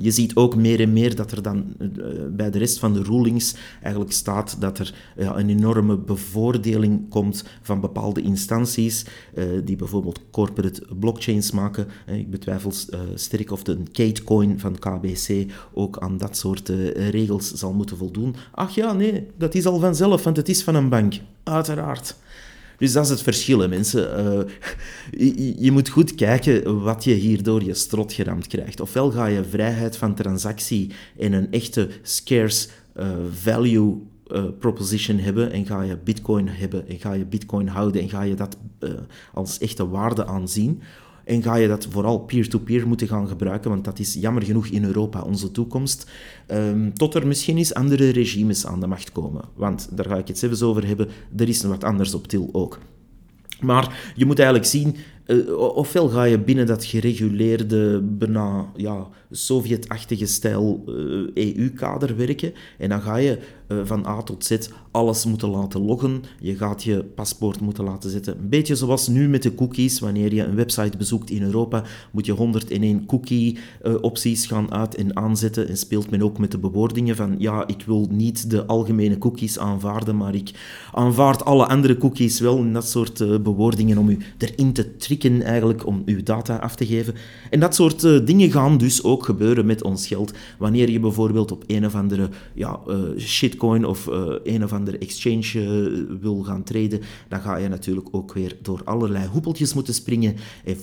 je 0.00 0.10
ziet 0.10 0.34
ook 0.34 0.56
meer 0.56 0.80
en 0.80 0.92
meer 0.92 1.16
dat 1.16 1.32
er 1.32 1.42
dan 1.42 1.74
uh, 1.78 1.88
bij 2.30 2.50
de 2.50 2.58
rest 2.58 2.78
van 2.78 2.92
de 2.92 3.02
rulings 3.02 3.54
eigenlijk 3.82 4.12
staat 4.12 4.60
dat 4.60 4.78
er 4.78 4.94
een 5.16 5.48
enorme 5.48 5.96
bevoordeling 5.96 7.08
komt 7.08 7.44
van 7.62 7.80
bepaalde 7.80 8.22
instanties 8.22 9.04
uh, 9.34 9.44
die 9.64 9.76
bijvoorbeeld 9.76 10.20
corporate 10.30 10.82
blockchains 10.98 11.50
maken. 11.50 11.86
Uh, 12.08 12.16
ik 12.16 12.30
betwijfel 12.30 12.72
sterk 13.14 13.50
of 13.50 13.62
de 13.62 13.82
Katecoin 13.92 14.60
van 14.60 14.78
KBC 14.78 15.52
ook 15.72 15.98
aan 15.98 16.18
dat 16.18 16.36
soort 16.36 16.68
regels 16.94 17.52
zal 17.52 17.72
moeten 17.72 17.96
voldoen. 17.96 18.34
Ach 18.52 18.74
ja, 18.74 18.92
nee, 18.92 19.26
dat 19.36 19.54
is 19.54 19.66
al 19.66 19.78
vanzelf, 19.78 20.24
want 20.24 20.36
het 20.36 20.48
is 20.48 20.62
van 20.62 20.74
een 20.74 20.88
bank. 20.88 21.14
Uiteraard. 21.42 22.16
Dus 22.84 22.92
dat 22.92 23.04
is 23.04 23.10
het 23.10 23.22
verschil, 23.22 23.68
mensen. 23.68 24.24
Uh, 24.24 24.40
je, 25.10 25.62
je, 25.62 25.72
moet 25.72 25.88
goed 25.88 26.14
kijken 26.14 26.82
wat 26.82 27.04
je 27.04 27.12
hier 27.12 27.42
door 27.42 27.62
je 27.62 27.74
strot 27.74 28.12
geramd 28.12 28.46
krijgt. 28.46 28.80
Ofwel 28.80 29.10
ga 29.10 29.26
je 29.26 29.44
vrijheid 29.44 29.96
van 29.96 30.14
transactie 30.14 30.90
en 31.18 31.32
een 31.32 31.52
echte 31.52 31.88
scarce 32.02 32.68
uh, 32.96 33.06
value 33.32 33.96
uh, 34.28 34.44
proposition 34.58 35.18
hebben 35.18 35.52
en 35.52 35.66
ga 35.66 35.82
je 35.82 35.96
bitcoin 35.96 36.48
hebben 36.48 36.88
en 36.88 36.98
ga 36.98 37.12
je 37.12 37.24
bitcoin 37.24 37.68
houden 37.68 38.02
en 38.02 38.08
ga 38.08 38.22
je 38.22 38.34
dat 38.34 38.56
als 39.32 39.58
echte 39.58 39.88
waarde 39.88 40.26
aanzien. 40.26 40.82
En 41.24 41.42
ga 41.42 41.54
je 41.54 41.68
dat 41.68 41.86
vooral 41.90 42.18
peer-to-peer 42.18 42.88
moeten 42.88 43.08
gaan 43.08 43.28
gebruiken, 43.28 43.70
want 43.70 43.84
dat 43.84 43.98
is 43.98 44.14
jammer 44.14 44.42
genoeg 44.42 44.66
in 44.66 44.84
Europa 44.84 45.20
onze 45.20 45.50
toekomst. 45.50 46.10
Um, 46.48 46.94
tot 46.94 47.14
er 47.14 47.26
misschien 47.26 47.56
eens 47.56 47.74
andere 47.74 48.10
regimes 48.10 48.66
aan 48.66 48.80
de 48.80 48.86
macht 48.86 49.12
komen. 49.12 49.44
Want 49.54 49.88
daar 49.96 50.06
ga 50.06 50.16
ik 50.16 50.28
het 50.28 50.38
zelfs 50.38 50.62
over 50.62 50.86
hebben, 50.86 51.08
er 51.36 51.48
is 51.48 51.62
nog 51.62 51.70
wat 51.70 51.84
anders 51.84 52.14
op 52.14 52.26
til 52.26 52.48
ook. 52.52 52.78
Maar 53.60 54.12
je 54.16 54.26
moet 54.26 54.38
eigenlijk 54.38 54.68
zien, 54.68 54.96
uh, 55.26 55.58
ofwel 55.58 56.08
ga 56.08 56.24
je 56.24 56.38
binnen 56.38 56.66
dat 56.66 56.84
gereguleerde, 56.84 58.00
bijna 58.00 58.72
ja, 58.76 59.08
Sovjet-achtige 59.30 60.26
stijl 60.26 60.84
uh, 60.86 61.28
eh, 61.34 61.56
EU-kader 61.56 62.16
werken 62.16 62.52
en 62.78 62.88
dan 62.88 63.00
ga 63.00 63.16
je 63.16 63.38
uh, 63.68 63.78
van 63.84 64.06
A 64.06 64.22
tot 64.22 64.44
Z 64.44 64.58
alles 64.90 65.24
moeten 65.24 65.48
laten 65.48 65.84
loggen. 65.84 66.22
Je 66.40 66.56
gaat 66.56 66.82
je 66.82 67.04
paspoort 67.04 67.60
moeten 67.60 67.84
laten 67.84 68.10
zetten. 68.10 68.38
Een 68.38 68.48
beetje 68.48 68.74
zoals 68.74 69.08
nu 69.08 69.28
met 69.28 69.42
de 69.42 69.54
cookies. 69.54 70.00
Wanneer 70.00 70.34
je 70.34 70.42
een 70.42 70.54
website 70.54 70.96
bezoekt 70.96 71.30
in 71.30 71.42
Europa, 71.42 71.84
moet 72.12 72.26
je 72.26 72.32
101 72.32 73.06
cookie-opties 73.06 74.46
gaan 74.46 74.72
uit- 74.72 74.94
en 74.94 75.16
aanzetten. 75.16 75.68
En 75.68 75.76
speelt 75.76 76.10
men 76.10 76.22
ook 76.22 76.38
met 76.38 76.50
de 76.50 76.58
bewoordingen 76.58 77.16
van 77.16 77.34
ja, 77.38 77.66
ik 77.66 77.82
wil 77.86 78.06
niet 78.10 78.50
de 78.50 78.66
algemene 78.66 79.18
cookies 79.18 79.58
aanvaarden, 79.58 80.16
maar 80.16 80.34
ik 80.34 80.50
aanvaard 80.92 81.44
alle 81.44 81.66
andere 81.66 81.98
cookies 81.98 82.40
wel. 82.40 82.72
Dat 82.72 82.88
soort 82.88 83.42
bewoordingen 83.42 83.98
om 83.98 84.08
u 84.08 84.18
erin 84.38 84.72
te 84.72 84.96
tricken 85.18 85.42
eigenlijk, 85.42 85.86
om 85.86 86.02
uw 86.06 86.22
data 86.22 86.56
af 86.56 86.76
te 86.76 86.86
geven. 86.86 87.14
En 87.50 87.60
dat 87.60 87.74
soort 87.74 88.26
dingen 88.26 88.50
gaan 88.50 88.78
dus 88.78 89.02
ook 89.02 89.24
gebeuren 89.24 89.66
met 89.66 89.82
ons 89.82 90.06
geld. 90.06 90.32
Wanneer 90.58 90.90
je 90.90 91.00
bijvoorbeeld 91.00 91.52
op 91.52 91.64
een 91.66 91.86
of 91.86 91.94
andere 91.94 92.28
ja, 92.54 92.80
uh, 92.88 93.18
shitcoin 93.18 93.84
of 93.84 94.06
uh, 94.06 94.34
een 94.44 94.64
of 94.64 94.72
andere 94.72 94.98
exchange 94.98 95.62
wil 96.20 96.42
gaan 96.42 96.62
traden, 96.62 97.00
dan 97.28 97.40
ga 97.40 97.56
je 97.56 97.68
natuurlijk 97.68 98.08
ook 98.10 98.32
weer 98.32 98.56
door 98.62 98.80
allerlei 98.84 99.26
hoepeltjes 99.26 99.74
moeten 99.74 99.94
springen 99.94 100.36
en 100.64 100.76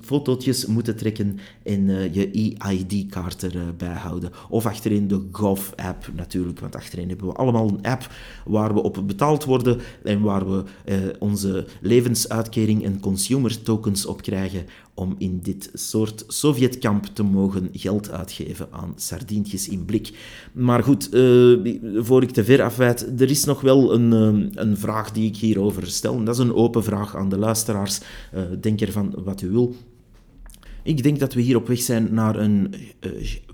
fotootjes, 0.00 0.66
moeten 0.66 0.96
trekken 0.96 1.38
en 1.62 1.86
je 2.12 2.54
EID-kaart 2.58 3.42
erbij 3.42 3.88
houden. 3.88 4.30
Of 4.48 4.66
achterin 4.66 5.08
de 5.08 5.28
Gov-app 5.32 6.10
natuurlijk, 6.14 6.60
want 6.60 6.76
achterin 6.76 7.08
hebben 7.08 7.26
we 7.26 7.32
allemaal 7.32 7.68
een 7.68 7.82
app 7.82 8.10
waar 8.44 8.74
we 8.74 8.82
op 8.82 9.02
betaald 9.06 9.44
worden 9.44 9.80
en 10.02 10.20
waar 10.20 10.50
we 10.50 10.62
onze 11.18 11.66
levensuitkering 11.80 12.84
en 12.84 13.00
consumer 13.00 13.53
tokens 13.62 14.06
op 14.06 14.22
krijgen 14.22 14.66
om 14.94 15.14
in 15.18 15.40
dit 15.42 15.70
soort 15.72 16.24
Sovjetkamp 16.28 17.04
te 17.04 17.22
mogen 17.22 17.68
geld 17.72 18.10
uitgeven 18.10 18.68
aan 18.70 18.92
sardientjes 18.96 19.68
in 19.68 19.84
blik. 19.84 20.12
Maar 20.52 20.82
goed, 20.82 21.14
uh, 21.14 21.76
voor 22.04 22.22
ik 22.22 22.30
te 22.30 22.44
ver 22.44 22.62
afwijd, 22.62 23.20
er 23.20 23.30
is 23.30 23.44
nog 23.44 23.60
wel 23.60 23.94
een, 23.94 24.12
uh, 24.12 24.50
een 24.54 24.76
vraag 24.76 25.12
die 25.12 25.28
ik 25.28 25.36
hierover 25.36 25.86
stel. 25.86 26.24
Dat 26.24 26.34
is 26.34 26.40
een 26.40 26.54
open 26.54 26.84
vraag 26.84 27.16
aan 27.16 27.28
de 27.28 27.38
luisteraars. 27.38 28.00
Uh, 28.34 28.42
denk 28.60 28.80
ervan 28.80 29.14
wat 29.24 29.42
u 29.42 29.50
wil. 29.50 29.74
Ik 30.84 31.02
denk 31.02 31.18
dat 31.18 31.34
we 31.34 31.40
hier 31.40 31.56
op 31.56 31.66
weg 31.66 31.80
zijn 31.80 32.08
naar 32.14 32.36
een, 32.36 32.74
uh, 33.00 33.10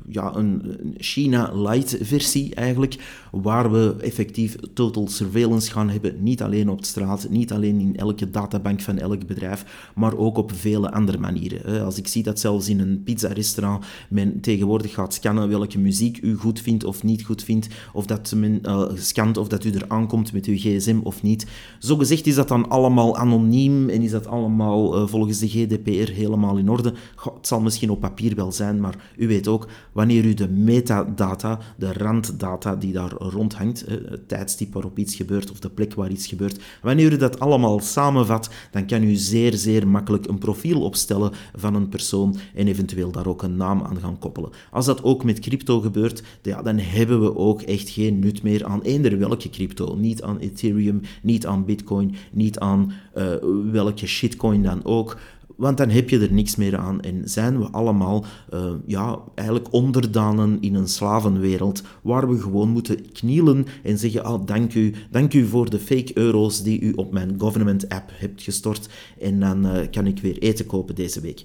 ja, 0.08 0.34
een 0.34 0.76
China-light-versie 0.96 2.54
eigenlijk, 2.54 2.96
waar 3.30 3.72
we 3.72 3.94
effectief 4.00 4.56
total 4.74 5.08
surveillance 5.08 5.70
gaan 5.70 5.90
hebben, 5.90 6.22
niet 6.22 6.42
alleen 6.42 6.68
op 6.68 6.84
straat, 6.84 7.26
niet 7.28 7.52
alleen 7.52 7.80
in 7.80 7.96
elke 7.96 8.30
databank 8.30 8.80
van 8.80 8.98
elk 8.98 9.26
bedrijf, 9.26 9.90
maar 9.94 10.16
ook 10.16 10.36
op 10.36 10.52
vele 10.54 10.92
andere 10.92 11.18
manieren. 11.18 11.84
Als 11.84 11.98
ik 11.98 12.06
zie 12.06 12.22
dat 12.22 12.40
zelfs 12.40 12.68
in 12.68 12.80
een 12.80 13.02
pizza-restaurant 13.02 13.84
men 14.08 14.40
tegenwoordig 14.40 14.94
gaat 14.94 15.14
scannen 15.14 15.48
welke 15.48 15.78
muziek 15.78 16.18
u 16.22 16.34
goed 16.34 16.60
vindt 16.60 16.84
of 16.84 17.02
niet 17.02 17.24
goed 17.24 17.42
vindt, 17.42 17.68
of 17.92 18.06
dat 18.06 18.32
men 18.36 18.58
uh, 18.62 18.90
scant 18.94 19.36
of 19.36 19.48
dat 19.48 19.64
u 19.64 19.70
er 19.70 19.84
aankomt 19.88 20.32
met 20.32 20.46
uw 20.46 20.56
gsm 20.56 20.98
of 21.02 21.22
niet. 21.22 21.46
Zo 21.78 21.96
gezegd 21.96 22.26
is 22.26 22.34
dat 22.34 22.48
dan 22.48 22.68
allemaal 22.68 23.16
anoniem 23.16 23.88
en 23.88 24.02
is 24.02 24.10
dat 24.10 24.26
allemaal 24.26 24.96
uh, 24.96 25.06
volgens 25.06 25.38
de 25.38 25.48
GDPR 25.48 26.12
helemaal 26.12 26.56
in 26.56 26.70
orde 26.70 26.92
het 27.22 27.46
zal 27.46 27.60
misschien 27.60 27.90
op 27.90 28.00
papier 28.00 28.34
wel 28.34 28.52
zijn, 28.52 28.80
maar 28.80 29.12
u 29.16 29.28
weet 29.28 29.48
ook, 29.48 29.68
wanneer 29.92 30.24
u 30.24 30.34
de 30.34 30.48
metadata, 30.48 31.58
de 31.76 31.92
randdata 31.92 32.76
die 32.76 32.92
daar 32.92 33.12
rondhangt, 33.12 33.84
het 33.88 34.28
tijdstip 34.28 34.72
waarop 34.72 34.98
iets 34.98 35.14
gebeurt 35.14 35.50
of 35.50 35.58
de 35.58 35.70
plek 35.70 35.94
waar 35.94 36.10
iets 36.10 36.26
gebeurt, 36.26 36.60
wanneer 36.82 37.12
u 37.12 37.16
dat 37.16 37.40
allemaal 37.40 37.80
samenvat, 37.80 38.50
dan 38.70 38.86
kan 38.86 39.02
u 39.02 39.14
zeer, 39.14 39.54
zeer 39.54 39.88
makkelijk 39.88 40.26
een 40.26 40.38
profiel 40.38 40.82
opstellen 40.82 41.32
van 41.54 41.74
een 41.74 41.88
persoon 41.88 42.36
en 42.54 42.68
eventueel 42.68 43.10
daar 43.10 43.26
ook 43.26 43.42
een 43.42 43.56
naam 43.56 43.82
aan 43.82 44.00
gaan 44.00 44.18
koppelen. 44.18 44.50
Als 44.70 44.86
dat 44.86 45.02
ook 45.02 45.24
met 45.24 45.38
crypto 45.38 45.80
gebeurt, 45.80 46.22
ja, 46.42 46.62
dan 46.62 46.78
hebben 46.78 47.20
we 47.20 47.36
ook 47.36 47.62
echt 47.62 47.88
geen 47.88 48.18
nut 48.18 48.42
meer 48.42 48.64
aan 48.64 48.82
eender 48.82 49.18
welke 49.18 49.50
crypto. 49.50 49.96
Niet 49.96 50.22
aan 50.22 50.38
Ethereum, 50.38 51.00
niet 51.22 51.46
aan 51.46 51.64
Bitcoin, 51.64 52.14
niet 52.32 52.58
aan 52.58 52.92
uh, 53.16 53.34
welke 53.72 54.06
shitcoin 54.06 54.62
dan 54.62 54.84
ook 54.84 55.16
Want 55.60 55.76
dan 55.76 55.88
heb 55.88 56.10
je 56.10 56.18
er 56.18 56.32
niks 56.32 56.56
meer 56.56 56.76
aan 56.76 57.00
en 57.00 57.28
zijn 57.28 57.58
we 57.58 57.68
allemaal 57.70 58.24
uh, 58.54 58.72
ja, 58.86 59.18
eigenlijk 59.34 59.72
onderdanen 59.72 60.58
in 60.60 60.74
een 60.74 60.88
slavenwereld 60.88 61.82
waar 62.02 62.28
we 62.28 62.40
gewoon 62.40 62.68
moeten 62.68 63.12
knielen 63.12 63.66
en 63.82 63.98
zeggen, 63.98 64.24
ah, 64.24 64.46
dank 64.46 64.74
u, 64.74 64.94
dank 65.10 65.34
u 65.34 65.46
voor 65.46 65.70
de 65.70 65.78
fake 65.78 66.10
euro's 66.14 66.62
die 66.62 66.80
u 66.80 66.92
op 66.92 67.12
mijn 67.12 67.34
government 67.38 67.88
app 67.88 68.10
hebt 68.14 68.42
gestort 68.42 68.88
en 69.18 69.40
dan 69.40 69.66
uh, 69.66 69.80
kan 69.90 70.06
ik 70.06 70.20
weer 70.20 70.38
eten 70.38 70.66
kopen 70.66 70.94
deze 70.94 71.20
week. 71.20 71.44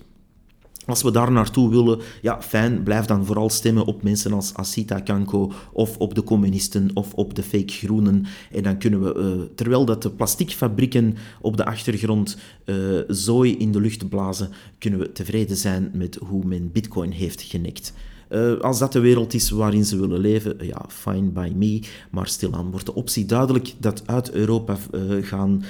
Als 0.86 1.02
we 1.02 1.12
daar 1.12 1.32
naartoe 1.32 1.70
willen, 1.70 2.00
ja, 2.22 2.42
fijn, 2.42 2.84
blijf 2.84 3.06
dan 3.06 3.26
vooral 3.26 3.50
stemmen 3.50 3.86
op 3.86 4.04
mensen 4.04 4.34
als 4.34 4.54
Asita 4.54 5.00
Kanko 5.00 5.52
of 5.72 5.98
op 5.98 6.16
de 6.16 6.24
communisten 6.24 6.90
of 6.94 7.14
op 7.14 7.36
de 7.36 7.44
fake 7.44 7.74
groenen. 7.74 8.26
En 8.52 8.64
dan 8.64 8.78
kunnen 8.78 9.04
we, 9.04 9.16
uh, 9.20 9.56
terwijl 9.56 9.86
dat 9.86 10.02
de 10.02 10.10
plasticfabrieken 10.10 11.16
op 11.42 11.58
de 11.58 11.66
achtergrond 11.66 12.38
uh, 12.66 12.76
zooi 13.08 13.58
in 13.58 13.72
de 13.72 13.82
lucht 13.82 14.10
blazen, 14.10 14.50
kunnen 14.78 15.00
we 15.00 15.12
tevreden 15.12 15.58
zijn 15.58 15.92
met 15.94 16.18
hoe 16.28 16.46
men 16.46 16.72
bitcoin 16.72 17.12
heeft 17.12 17.42
genekt. 17.42 17.94
Uh, 18.30 18.60
als 18.60 18.80
dat 18.80 18.92
de 18.92 19.00
wereld 19.00 19.34
is 19.34 19.50
waarin 19.50 19.86
ze 19.86 20.00
willen 20.00 20.20
leven, 20.20 20.56
ja, 20.62 20.86
fine 20.88 21.30
by 21.30 21.52
me. 21.56 21.80
Maar 22.12 22.28
stilaan 22.28 22.72
wordt 22.72 22.86
de 22.86 22.96
optie 22.96 23.26
duidelijk 23.26 23.74
dat 23.78 24.04
uit 24.06 24.32
Europa 24.32 24.78
gaan 25.22 25.64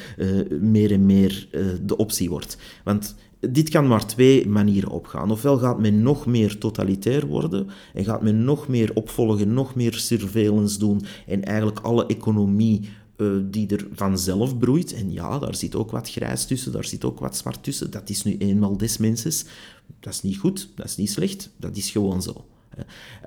meer 0.60 0.92
en 0.92 1.06
meer 1.06 1.48
de 1.86 1.98
optie 1.98 2.30
wordt. 2.30 2.58
Want 2.84 3.16
dit 3.50 3.70
kan 3.70 3.88
maar 3.88 4.06
twee 4.06 4.48
manieren 4.48 4.90
opgaan. 4.90 5.32
Ofwel 5.32 5.58
gaat 5.58 5.80
men 5.80 6.02
nog 6.02 6.26
meer 6.26 6.58
totalitair 6.58 7.28
worden 7.28 7.68
en 7.94 8.04
gaat 8.04 8.22
men 8.22 8.44
nog 8.44 8.68
meer 8.68 8.92
opvolgen, 8.94 9.54
nog 9.54 9.76
meer 9.76 9.94
surveillance 9.94 10.80
doen 10.80 11.02
en 11.28 11.44
eigenlijk 11.44 11.80
alle 11.80 12.06
economie 12.06 12.90
uh, 13.18 13.38
die 13.44 13.68
er 13.68 13.88
vanzelf 13.94 14.58
broeit. 14.58 14.94
En 14.94 15.12
ja, 15.12 15.40
daar 15.40 15.56
zit 15.56 15.76
ook 15.76 15.92
wat 15.92 16.10
grijs 16.10 16.46
tussen, 16.46 16.72
daar 16.72 16.86
zit 16.86 17.06
ook 17.06 17.20
wat 17.20 17.38
zwart 17.38 17.64
tussen. 17.64 17.92
Dat 17.92 18.10
is 18.10 18.24
nu 18.24 18.38
eenmaal 18.38 18.78
des 18.78 18.98
mensen. 18.98 19.32
Dat 20.00 20.14
is 20.14 20.22
niet 20.22 20.38
goed, 20.38 20.70
dat 20.76 20.86
is 20.86 20.96
niet 20.96 21.12
slecht, 21.12 21.50
dat 21.58 21.78
is 21.78 21.90
gewoon 21.90 22.22
zo. 22.22 22.46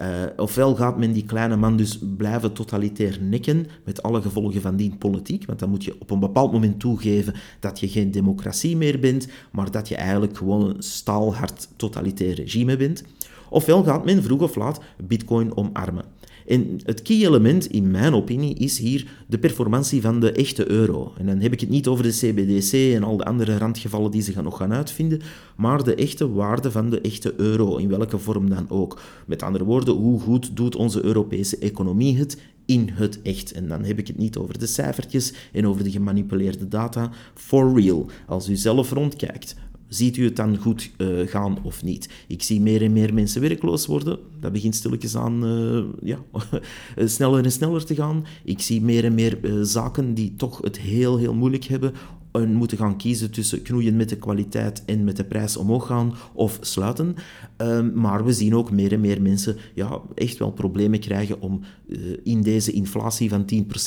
Uh, 0.02 0.08
ofwel 0.36 0.74
gaat 0.74 0.98
men 0.98 1.12
die 1.12 1.24
kleine 1.24 1.56
man 1.56 1.76
dus 1.76 1.98
blijven 2.16 2.52
totalitair 2.52 3.18
nekken 3.20 3.66
met 3.84 4.02
alle 4.02 4.22
gevolgen 4.22 4.60
van 4.60 4.76
die 4.76 4.96
politiek, 4.98 5.46
want 5.46 5.58
dan 5.58 5.70
moet 5.70 5.84
je 5.84 5.96
op 5.98 6.10
een 6.10 6.20
bepaald 6.20 6.52
moment 6.52 6.80
toegeven 6.80 7.34
dat 7.60 7.80
je 7.80 7.88
geen 7.88 8.10
democratie 8.10 8.76
meer 8.76 9.00
bent, 9.00 9.28
maar 9.50 9.70
dat 9.70 9.88
je 9.88 9.96
eigenlijk 9.96 10.36
gewoon 10.36 10.68
een 10.68 10.82
staalhard 10.82 11.68
totalitair 11.76 12.34
regime 12.34 12.76
bent. 12.76 13.04
Ofwel 13.50 13.84
gaat 13.84 14.04
men 14.04 14.22
vroeg 14.22 14.40
of 14.40 14.56
laat 14.56 14.80
bitcoin 14.96 15.56
omarmen. 15.56 16.04
En 16.48 16.80
het 16.84 17.02
key 17.02 17.26
element, 17.26 17.66
in 17.66 17.90
mijn 17.90 18.14
opinie, 18.14 18.54
is 18.54 18.78
hier 18.78 19.06
de 19.26 19.38
performantie 19.38 20.00
van 20.00 20.20
de 20.20 20.32
echte 20.32 20.70
euro. 20.70 21.12
En 21.18 21.26
dan 21.26 21.40
heb 21.40 21.52
ik 21.52 21.60
het 21.60 21.68
niet 21.68 21.86
over 21.86 22.04
de 22.04 22.10
CBDC 22.10 22.94
en 22.94 23.02
al 23.02 23.16
de 23.16 23.24
andere 23.24 23.58
randgevallen 23.58 24.10
die 24.10 24.22
ze 24.22 24.32
gaan 24.32 24.44
nog 24.44 24.56
gaan 24.56 24.72
uitvinden, 24.72 25.20
maar 25.56 25.84
de 25.84 25.94
echte 25.94 26.32
waarde 26.32 26.70
van 26.70 26.90
de 26.90 27.00
echte 27.00 27.34
euro, 27.36 27.76
in 27.76 27.88
welke 27.88 28.18
vorm 28.18 28.48
dan 28.48 28.66
ook. 28.68 29.00
Met 29.26 29.42
andere 29.42 29.64
woorden, 29.64 29.94
hoe 29.94 30.20
goed 30.20 30.56
doet 30.56 30.76
onze 30.76 31.04
Europese 31.04 31.58
economie 31.58 32.18
het 32.18 32.38
in 32.68 32.88
het 32.92 33.22
echt. 33.22 33.52
En 33.52 33.68
dan 33.68 33.84
heb 33.84 33.98
ik 33.98 34.06
het 34.06 34.18
niet 34.18 34.36
over 34.36 34.58
de 34.58 34.66
cijfertjes 34.66 35.32
en 35.52 35.66
over 35.66 35.84
de 35.84 35.90
gemanipuleerde 35.90 36.68
data. 36.68 37.10
For 37.34 37.80
real. 37.80 38.06
Als 38.26 38.48
u 38.48 38.56
zelf 38.56 38.90
rondkijkt, 38.90 39.56
Ziet 39.88 40.16
u 40.16 40.24
het 40.24 40.36
dan 40.36 40.56
goed 40.56 40.90
uh, 40.96 41.28
gaan 41.28 41.58
of 41.62 41.82
niet? 41.82 42.08
Ik 42.26 42.42
zie 42.42 42.60
meer 42.60 42.82
en 42.82 42.92
meer 42.92 43.14
mensen 43.14 43.40
werkloos 43.40 43.86
worden. 43.86 44.18
Dat 44.40 44.52
begint 44.52 44.74
stilletjes 44.74 45.16
aan 45.16 45.44
uh, 45.44 45.84
ja, 46.02 46.18
sneller 47.04 47.44
en 47.44 47.52
sneller 47.52 47.84
te 47.84 47.94
gaan. 47.94 48.26
Ik 48.44 48.60
zie 48.60 48.82
meer 48.82 49.04
en 49.04 49.14
meer 49.14 49.38
uh, 49.42 49.62
zaken 49.62 50.14
die 50.14 50.34
toch 50.36 50.60
het 50.62 50.78
heel, 50.78 51.16
heel 51.16 51.34
moeilijk 51.34 51.64
hebben 51.64 51.92
en 52.32 52.54
moeten 52.54 52.78
gaan 52.78 52.96
kiezen 52.96 53.30
tussen 53.30 53.62
knoeien 53.62 53.96
met 53.96 54.08
de 54.08 54.16
kwaliteit 54.16 54.84
en 54.84 55.04
met 55.04 55.16
de 55.16 55.24
prijs 55.24 55.56
omhoog 55.56 55.86
gaan 55.86 56.14
of 56.32 56.58
sluiten. 56.60 57.16
Ehm, 57.56 58.00
maar 58.00 58.24
we 58.24 58.32
zien 58.32 58.54
ook 58.54 58.70
meer 58.70 58.92
en 58.92 59.00
meer 59.00 59.22
mensen 59.22 59.56
ja, 59.74 60.00
echt 60.14 60.38
wel 60.38 60.52
problemen 60.52 61.00
krijgen 61.00 61.40
om 61.40 61.60
uh, 61.86 61.98
in 62.22 62.42
deze 62.42 62.72
inflatie 62.72 63.28
van 63.28 63.44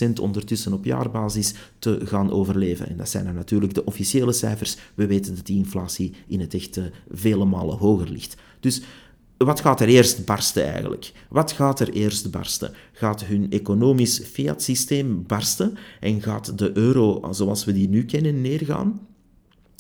10% 0.08 0.14
ondertussen 0.22 0.74
op 0.74 0.86
jaarbasis 0.86 1.54
te 1.80 2.00
gaan 2.04 2.32
overleven. 2.32 2.90
En 2.90 2.98
dat 2.98 3.10
zijn 3.10 3.26
dan 3.26 3.36
natuurlijk 3.36 3.74
de 3.74 3.86
officiële 3.86 4.34
cijfers. 4.34 4.78
We 4.94 5.08
weten 5.08 5.36
dat 5.36 5.46
die 5.46 5.58
inflatie 5.58 6.14
in 6.28 6.40
het 6.40 6.54
echt 6.54 6.78
uh, 6.78 6.84
vele 7.12 7.46
malen 7.46 7.78
hoger 7.78 8.10
ligt. 8.10 8.38
Dus 8.60 8.82
wat 9.46 9.60
gaat 9.60 9.82
er 9.82 9.88
eerst 9.88 10.26
barsten 10.26 10.64
eigenlijk? 10.64 11.12
Wat 11.30 11.52
gaat 11.52 11.80
er 11.80 11.90
eerst 11.90 12.32
barsten? 12.32 12.74
Gaat 12.92 13.26
hun 13.26 13.52
economisch 13.52 14.20
fiat-systeem 14.20 15.24
barsten 15.28 15.78
en 16.00 16.22
gaat 16.22 16.58
de 16.58 16.78
euro 16.78 17.28
zoals 17.32 17.66
we 17.66 17.74
die 17.74 17.90
nu 17.90 18.06
kennen 18.06 18.42
neergaan? 18.42 19.08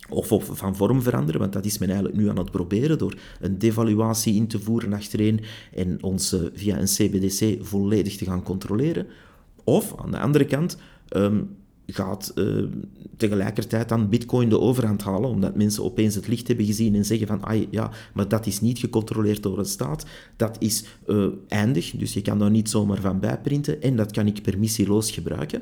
Of, 0.09 0.27
van 0.49 0.75
vorm 0.75 1.01
veranderen, 1.01 1.41
want 1.41 1.53
dat 1.53 1.65
is 1.65 1.77
men 1.77 1.89
eigenlijk 1.89 2.17
nu 2.17 2.29
aan 2.29 2.37
het 2.37 2.51
proberen 2.51 2.97
door 2.97 3.17
een 3.39 3.59
devaluatie 3.59 4.35
in 4.35 4.47
te 4.47 4.59
voeren 4.59 4.93
achtereen 4.93 5.39
en 5.73 6.03
ons 6.03 6.35
via 6.53 6.77
een 6.77 6.85
CBDC 6.85 7.65
volledig 7.65 8.17
te 8.17 8.25
gaan 8.25 8.43
controleren. 8.43 9.07
Of 9.63 9.95
aan 9.97 10.11
de 10.11 10.19
andere 10.19 10.45
kant 10.45 10.77
um, 11.09 11.55
gaat 11.85 12.31
uh, 12.35 12.65
tegelijkertijd 13.17 13.89
dan 13.89 14.09
bitcoin 14.09 14.49
de 14.49 14.59
overhand 14.59 15.03
halen, 15.03 15.29
omdat 15.29 15.55
mensen 15.55 15.83
opeens 15.83 16.15
het 16.15 16.27
licht 16.27 16.47
hebben 16.47 16.65
gezien 16.65 16.95
en 16.95 17.05
zeggen 17.05 17.27
van, 17.27 17.41
ah 17.41 17.63
ja, 17.69 17.91
maar 18.13 18.27
dat 18.27 18.45
is 18.45 18.61
niet 18.61 18.79
gecontroleerd 18.79 19.43
door 19.43 19.59
een 19.59 19.65
staat, 19.65 20.05
dat 20.35 20.55
is 20.59 20.83
uh, 21.07 21.27
eindig, 21.47 21.91
dus 21.91 22.13
je 22.13 22.21
kan 22.21 22.39
daar 22.39 22.51
niet 22.51 22.69
zomaar 22.69 23.01
van 23.01 23.19
bijprinten 23.19 23.81
en 23.81 23.95
dat 23.95 24.11
kan 24.11 24.27
ik 24.27 24.41
permissieloos 24.41 25.11
gebruiken. 25.11 25.61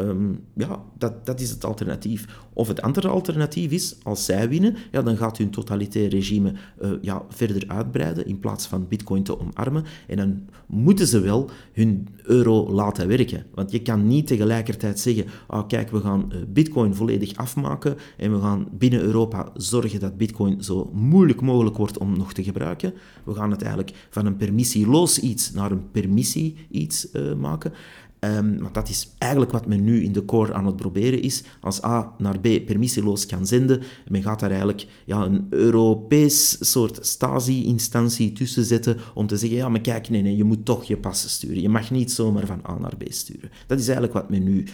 Um, 0.00 0.44
ja, 0.54 0.82
dat, 0.98 1.26
dat 1.26 1.40
is 1.40 1.50
het 1.50 1.64
alternatief. 1.64 2.26
Of 2.52 2.68
het 2.68 2.82
andere 2.82 3.08
alternatief 3.08 3.70
is, 3.70 3.96
als 4.02 4.24
zij 4.24 4.48
winnen, 4.48 4.76
ja, 4.92 5.02
dan 5.02 5.16
gaat 5.16 5.38
hun 5.38 5.50
totalitair 5.50 6.08
regime 6.08 6.52
uh, 6.82 6.90
ja, 7.00 7.22
verder 7.28 7.64
uitbreiden 7.66 8.26
in 8.26 8.38
plaats 8.38 8.66
van 8.66 8.88
bitcoin 8.88 9.22
te 9.22 9.40
omarmen. 9.40 9.84
En 10.06 10.16
dan 10.16 10.48
moeten 10.66 11.06
ze 11.06 11.20
wel 11.20 11.50
hun 11.72 12.08
euro 12.22 12.72
laten 12.72 13.08
werken. 13.08 13.44
Want 13.54 13.70
je 13.70 13.82
kan 13.82 14.06
niet 14.06 14.26
tegelijkertijd 14.26 15.00
zeggen, 15.00 15.24
oh, 15.48 15.66
kijk, 15.66 15.90
we 15.90 16.00
gaan 16.00 16.30
uh, 16.32 16.38
bitcoin 16.48 16.94
volledig 16.94 17.36
afmaken 17.36 17.96
en 18.16 18.32
we 18.32 18.40
gaan 18.40 18.68
binnen 18.72 19.00
Europa 19.00 19.50
zorgen 19.54 20.00
dat 20.00 20.16
bitcoin 20.16 20.62
zo 20.62 20.90
moeilijk 20.92 21.40
mogelijk 21.40 21.76
wordt 21.76 21.98
om 21.98 22.16
nog 22.16 22.32
te 22.32 22.44
gebruiken. 22.44 22.94
We 23.24 23.34
gaan 23.34 23.50
het 23.50 23.62
eigenlijk 23.62 23.96
van 24.10 24.26
een 24.26 24.36
permissieloos 24.36 25.18
iets 25.18 25.52
naar 25.52 25.70
een 25.70 25.90
permissie 25.90 26.56
iets 26.70 27.08
uh, 27.12 27.34
maken. 27.34 27.72
Um, 28.20 28.68
dat 28.72 28.88
is 28.88 29.14
eigenlijk 29.18 29.52
wat 29.52 29.66
men 29.66 29.84
nu 29.84 30.02
in 30.02 30.12
de 30.12 30.24
core 30.24 30.52
aan 30.52 30.66
het 30.66 30.76
proberen 30.76 31.22
is. 31.22 31.42
Als 31.60 31.84
A 31.84 32.14
naar 32.18 32.40
B 32.40 32.42
permissieloos 32.42 33.26
kan 33.26 33.46
zenden, 33.46 33.82
men 34.08 34.22
gaat 34.22 34.40
daar 34.40 34.50
eigenlijk 34.50 34.86
ja, 35.04 35.24
een 35.24 35.46
Europees 35.50 36.70
soort 36.70 37.06
Stasi-instantie 37.06 38.32
tussen 38.32 38.64
zetten 38.64 38.96
om 39.14 39.26
te 39.26 39.36
zeggen, 39.36 39.58
ja, 39.58 39.68
maar 39.68 39.80
kijk, 39.80 40.08
nee, 40.08 40.22
nee, 40.22 40.36
je 40.36 40.44
moet 40.44 40.64
toch 40.64 40.84
je 40.84 40.96
passen 40.96 41.30
sturen. 41.30 41.62
Je 41.62 41.68
mag 41.68 41.90
niet 41.90 42.12
zomaar 42.12 42.46
van 42.46 42.60
A 42.68 42.78
naar 42.78 42.96
B 42.96 43.02
sturen. 43.08 43.50
Dat 43.66 43.78
is 43.78 43.88
eigenlijk 43.88 44.18
wat 44.18 44.30
men 44.30 44.44
nu 44.44 44.64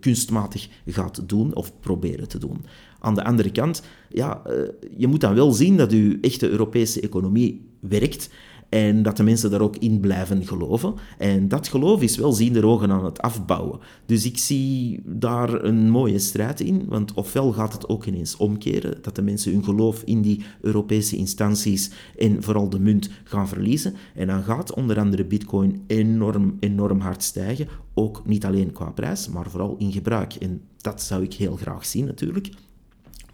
kunstmatig 0.00 0.68
gaat 0.86 1.28
doen 1.28 1.54
of 1.54 1.72
proberen 1.80 2.28
te 2.28 2.38
doen. 2.38 2.64
Aan 2.98 3.14
de 3.14 3.24
andere 3.24 3.50
kant, 3.50 3.82
ja, 4.08 4.42
uh, 4.46 4.52
je 4.96 5.06
moet 5.06 5.20
dan 5.20 5.34
wel 5.34 5.52
zien 5.52 5.76
dat 5.76 5.92
uw 5.92 6.18
echte 6.20 6.48
Europese 6.48 7.00
economie 7.00 7.70
werkt. 7.80 8.28
En 8.72 9.02
dat 9.02 9.16
de 9.16 9.22
mensen 9.22 9.50
daar 9.50 9.60
ook 9.60 9.76
in 9.76 10.00
blijven 10.00 10.46
geloven. 10.46 10.94
En 11.18 11.48
dat 11.48 11.68
geloof 11.68 12.02
is 12.02 12.16
wel 12.16 12.32
zien 12.32 12.52
de 12.52 12.66
ogen 12.66 12.90
aan 12.90 13.04
het 13.04 13.20
afbouwen. 13.20 13.78
Dus 14.06 14.24
ik 14.24 14.38
zie 14.38 15.02
daar 15.04 15.64
een 15.64 15.90
mooie 15.90 16.18
strijd 16.18 16.60
in. 16.60 16.84
Want 16.88 17.14
ofwel 17.14 17.52
gaat 17.52 17.72
het 17.72 17.88
ook 17.88 18.04
ineens 18.04 18.36
omkeren, 18.36 18.98
dat 19.02 19.14
de 19.14 19.22
mensen 19.22 19.52
hun 19.52 19.64
geloof 19.64 20.02
in 20.02 20.22
die 20.22 20.44
Europese 20.60 21.16
instanties 21.16 21.90
en 22.18 22.42
vooral 22.42 22.68
de 22.68 22.80
munt 22.80 23.10
gaan 23.24 23.48
verliezen. 23.48 23.94
En 24.14 24.26
dan 24.26 24.42
gaat 24.42 24.74
onder 24.74 24.98
andere 24.98 25.24
bitcoin 25.24 25.82
enorm, 25.86 26.56
enorm 26.60 27.00
hard 27.00 27.22
stijgen. 27.22 27.68
Ook 27.94 28.26
niet 28.26 28.44
alleen 28.44 28.72
qua 28.72 28.90
prijs, 28.90 29.28
maar 29.28 29.50
vooral 29.50 29.76
in 29.78 29.92
gebruik. 29.92 30.34
En 30.34 30.60
dat 30.76 31.02
zou 31.02 31.22
ik 31.22 31.34
heel 31.34 31.56
graag 31.56 31.86
zien 31.86 32.04
natuurlijk. 32.04 32.50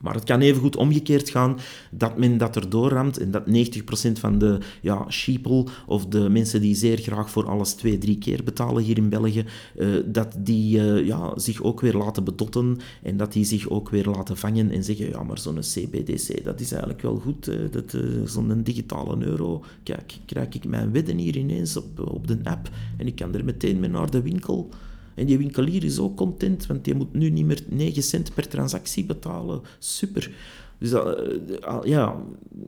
Maar 0.00 0.14
het 0.14 0.24
kan 0.24 0.40
even 0.40 0.60
goed 0.60 0.76
omgekeerd 0.76 1.30
gaan 1.30 1.58
dat 1.90 2.18
men 2.18 2.38
dat 2.38 2.56
erdoor 2.56 2.90
ramt 2.90 3.18
en 3.18 3.30
dat 3.30 3.44
90% 3.46 4.12
van 4.12 4.38
de 4.38 4.58
ja, 4.80 5.10
sheeple 5.10 5.66
of 5.86 6.06
de 6.06 6.28
mensen 6.28 6.60
die 6.60 6.74
zeer 6.74 6.98
graag 6.98 7.30
voor 7.30 7.48
alles 7.48 7.72
twee, 7.72 7.98
drie 7.98 8.18
keer 8.18 8.44
betalen 8.44 8.82
hier 8.82 8.96
in 8.96 9.08
België, 9.08 9.44
uh, 9.76 9.88
dat 10.04 10.36
die 10.38 10.78
uh, 10.78 11.06
ja, 11.06 11.38
zich 11.38 11.62
ook 11.62 11.80
weer 11.80 11.94
laten 11.94 12.24
bedotten 12.24 12.78
en 13.02 13.16
dat 13.16 13.32
die 13.32 13.44
zich 13.44 13.68
ook 13.68 13.90
weer 13.90 14.04
laten 14.04 14.36
vangen 14.36 14.70
en 14.70 14.84
zeggen, 14.84 15.08
ja, 15.08 15.22
maar 15.22 15.38
zo'n 15.38 15.58
CBDC, 15.60 16.44
dat 16.44 16.60
is 16.60 16.70
eigenlijk 16.70 17.02
wel 17.02 17.16
goed, 17.16 17.48
uh, 17.48 17.56
dat, 17.70 17.96
zo'n 18.24 18.62
digitale 18.62 19.24
euro, 19.24 19.64
kijk, 19.82 20.18
krijg 20.26 20.48
ik 20.48 20.66
mijn 20.66 20.92
wedden 20.92 21.18
hier 21.18 21.36
ineens 21.36 21.76
op, 21.76 22.08
op 22.08 22.26
de 22.26 22.38
app 22.42 22.70
en 22.96 23.06
ik 23.06 23.14
kan 23.14 23.34
er 23.34 23.44
meteen 23.44 23.80
mee 23.80 23.90
naar 23.90 24.10
de 24.10 24.22
winkel... 24.22 24.70
En 25.18 25.26
die 25.26 25.38
winkelier 25.38 25.84
is 25.84 25.98
ook 25.98 26.16
content, 26.16 26.66
want 26.66 26.84
die 26.84 26.94
moet 26.94 27.12
nu 27.12 27.30
niet 27.30 27.46
meer 27.46 27.62
9 27.68 28.02
cent 28.02 28.34
per 28.34 28.48
transactie 28.48 29.04
betalen. 29.04 29.60
Super. 29.78 30.30
Dus 30.78 30.92
uh, 30.92 31.78
ja, 31.84 32.16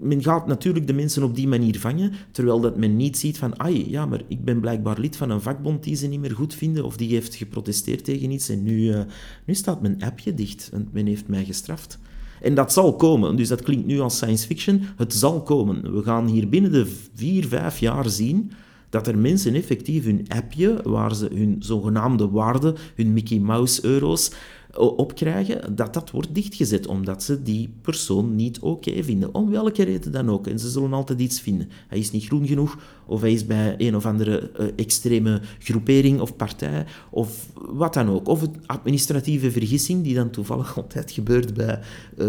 men 0.01 0.23
gaat 0.23 0.47
natuurlijk 0.47 0.87
de 0.87 0.93
mensen 0.93 1.23
op 1.23 1.35
die 1.35 1.49
manier 1.49 1.79
vangen, 1.79 2.13
terwijl 2.33 2.61
dat 2.61 2.77
men 2.77 2.97
niet 2.97 3.19
ziet 3.19 3.39
van, 3.39 3.59
ai, 3.61 3.91
ja, 3.91 4.07
maar 4.07 4.23
ik 4.29 4.45
ben 4.45 4.61
blijkbaar 4.61 5.01
lid 5.01 5.17
van 5.17 5.31
een 5.31 5.41
vakbond 5.41 5.85
die 5.85 5.97
ze 5.97 6.07
niet 6.07 6.21
meer 6.21 6.35
goed 6.35 6.55
vinden, 6.55 6.85
of 6.85 6.97
die 6.97 7.09
heeft 7.09 7.35
geprotesteerd 7.35 8.05
tegen 8.05 8.31
iets 8.31 8.49
en 8.49 8.63
nu, 8.63 8.79
uh, 8.79 9.01
nu 9.47 9.55
staat 9.55 9.81
mijn 9.81 10.03
appje 10.03 10.35
dicht, 10.35 10.71
en 10.73 10.89
men 10.93 11.07
heeft 11.07 11.29
mij 11.29 11.45
gestraft. 11.45 11.99
En 12.41 12.55
dat 12.55 12.73
zal 12.73 12.97
komen. 12.97 13.37
Dus 13.37 13.49
dat 13.49 13.63
klinkt 13.63 13.87
nu 13.87 14.01
als 14.01 14.17
science 14.17 14.47
fiction. 14.47 14.83
Het 14.97 15.15
zal 15.15 15.43
komen. 15.43 15.95
We 15.95 16.03
gaan 16.03 16.27
hier 16.27 16.49
binnen 16.49 16.73
de 16.73 16.87
vier, 17.15 17.47
vijf 17.47 17.79
jaar 17.79 18.09
zien 18.09 18.53
dat 18.91 19.07
er 19.07 19.19
mensen 19.19 19.55
effectief 19.55 20.05
hun 20.05 20.25
appje, 20.29 20.81
waar 20.83 21.15
ze 21.15 21.29
hun 21.35 21.57
zogenaamde 21.59 22.29
waarde, 22.29 22.75
hun 22.95 23.13
Mickey 23.13 23.39
Mouse 23.39 23.85
euro's, 23.85 24.31
opkrijgen, 24.77 25.77
dat 25.77 25.95
dat 25.95 26.11
wordt 26.11 26.35
dichtgezet, 26.35 26.87
omdat 26.87 27.23
ze 27.23 27.43
die 27.43 27.71
persoon 27.83 28.37
niet 28.37 28.59
oké 28.59 29.03
vinden. 29.03 29.35
Om 29.35 29.51
welke 29.51 29.83
reden 29.83 30.13
dan 30.13 30.31
ook. 30.31 30.47
En 30.47 30.59
ze 30.59 30.69
zullen 30.69 30.93
altijd 30.93 31.21
iets 31.21 31.41
vinden. 31.41 31.69
Hij 31.89 31.99
is 31.99 32.11
niet 32.11 32.25
groen 32.25 32.47
genoeg, 32.47 32.79
of 33.07 33.21
hij 33.21 33.33
is 33.33 33.47
bij 33.47 33.75
een 33.79 33.97
of 33.97 34.07
andere 34.07 34.51
uh, 34.61 34.67
extreme 34.77 35.41
groepering 35.59 36.21
of 36.21 36.37
partij, 36.37 36.87
of 37.11 37.47
wat 37.55 37.95
dan 37.95 38.09
ook. 38.09 38.29
Of 38.29 38.43
een 38.43 38.55
administratieve 38.67 39.51
vergissing, 39.51 40.03
die 40.05 40.15
dan 40.15 40.31
toevallig 40.31 40.77
altijd 40.83 41.11
gebeurt 41.11 41.55
bij 41.55 41.81
uh, 42.19 42.27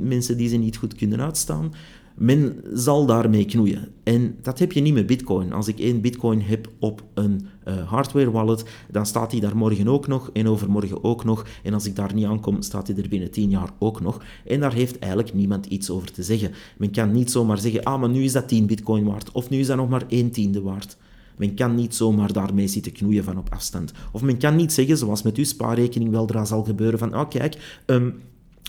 mensen 0.00 0.36
die 0.36 0.48
ze 0.48 0.56
niet 0.56 0.76
goed 0.76 0.94
kunnen 0.94 1.20
uitstaan. 1.20 1.72
Men 2.14 2.60
zal 2.72 3.06
daarmee 3.06 3.44
knoeien. 3.44 3.88
En 4.02 4.36
dat 4.42 4.58
heb 4.58 4.72
je 4.72 4.80
niet 4.80 4.94
met 4.94 5.06
Bitcoin. 5.06 5.52
Als 5.52 5.68
ik 5.68 5.78
één 5.78 6.00
Bitcoin 6.00 6.40
heb 6.40 6.68
op 6.78 7.02
een 7.14 7.46
uh, 7.68 7.90
hardware 7.90 8.30
wallet, 8.30 8.64
dan 8.90 9.06
staat 9.06 9.30
die 9.30 9.40
daar 9.40 9.56
morgen 9.56 9.88
ook 9.88 10.06
nog 10.06 10.30
en 10.32 10.48
overmorgen 10.48 11.04
ook 11.04 11.24
nog. 11.24 11.46
En 11.62 11.74
als 11.74 11.86
ik 11.86 11.96
daar 11.96 12.14
niet 12.14 12.26
aankom, 12.26 12.62
staat 12.62 12.86
die 12.86 13.02
er 13.02 13.08
binnen 13.08 13.30
tien 13.30 13.50
jaar 13.50 13.70
ook 13.78 14.00
nog. 14.00 14.22
En 14.46 14.60
daar 14.60 14.72
heeft 14.72 14.98
eigenlijk 14.98 15.34
niemand 15.34 15.66
iets 15.66 15.90
over 15.90 16.12
te 16.12 16.22
zeggen. 16.22 16.52
Men 16.76 16.90
kan 16.90 17.12
niet 17.12 17.30
zomaar 17.30 17.58
zeggen, 17.58 17.82
ah, 17.82 18.00
maar 18.00 18.08
nu 18.08 18.22
is 18.22 18.32
dat 18.32 18.48
10 18.48 18.66
Bitcoin 18.66 19.04
waard. 19.04 19.32
Of 19.32 19.50
nu 19.50 19.58
is 19.58 19.66
dat 19.66 19.76
nog 19.76 19.88
maar 19.88 20.04
1 20.08 20.30
tiende 20.30 20.62
waard. 20.62 20.96
Men 21.36 21.54
kan 21.54 21.74
niet 21.74 21.94
zomaar 21.94 22.32
daarmee 22.32 22.66
zitten 22.66 22.92
knoeien 22.92 23.24
van 23.24 23.38
op 23.38 23.48
afstand. 23.52 23.92
Of 24.12 24.22
men 24.22 24.38
kan 24.38 24.56
niet 24.56 24.72
zeggen, 24.72 24.98
zoals 24.98 25.22
met 25.22 25.36
uw 25.36 25.44
spaarrekening 25.44 26.10
weldra 26.10 26.44
zal 26.44 26.64
gebeuren, 26.64 26.98
van, 26.98 27.14
oh 27.14 27.28
kijk, 27.28 27.82
um, 27.86 28.14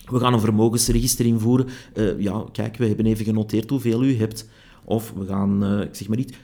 we 0.06 0.20
gaan 0.20 0.34
een 0.34 0.40
vermogensregister 0.40 1.26
invoeren. 1.26 1.68
Uh, 1.94 2.20
ja, 2.20 2.46
kijk, 2.52 2.78
we 2.78 2.88
hebben 2.88 3.06
even 3.06 3.26
genoteerd 3.26 3.70
hoeveel 3.70 4.04
u 4.04 4.18
hebt. 4.18 4.50
Of 4.86 5.14
we 5.18 5.26
gaan, 5.26 5.64
uh, 5.64 5.82
ik 5.82 5.96
zeg 5.96 6.08
maar 6.08 6.18
niet, 6.18 6.38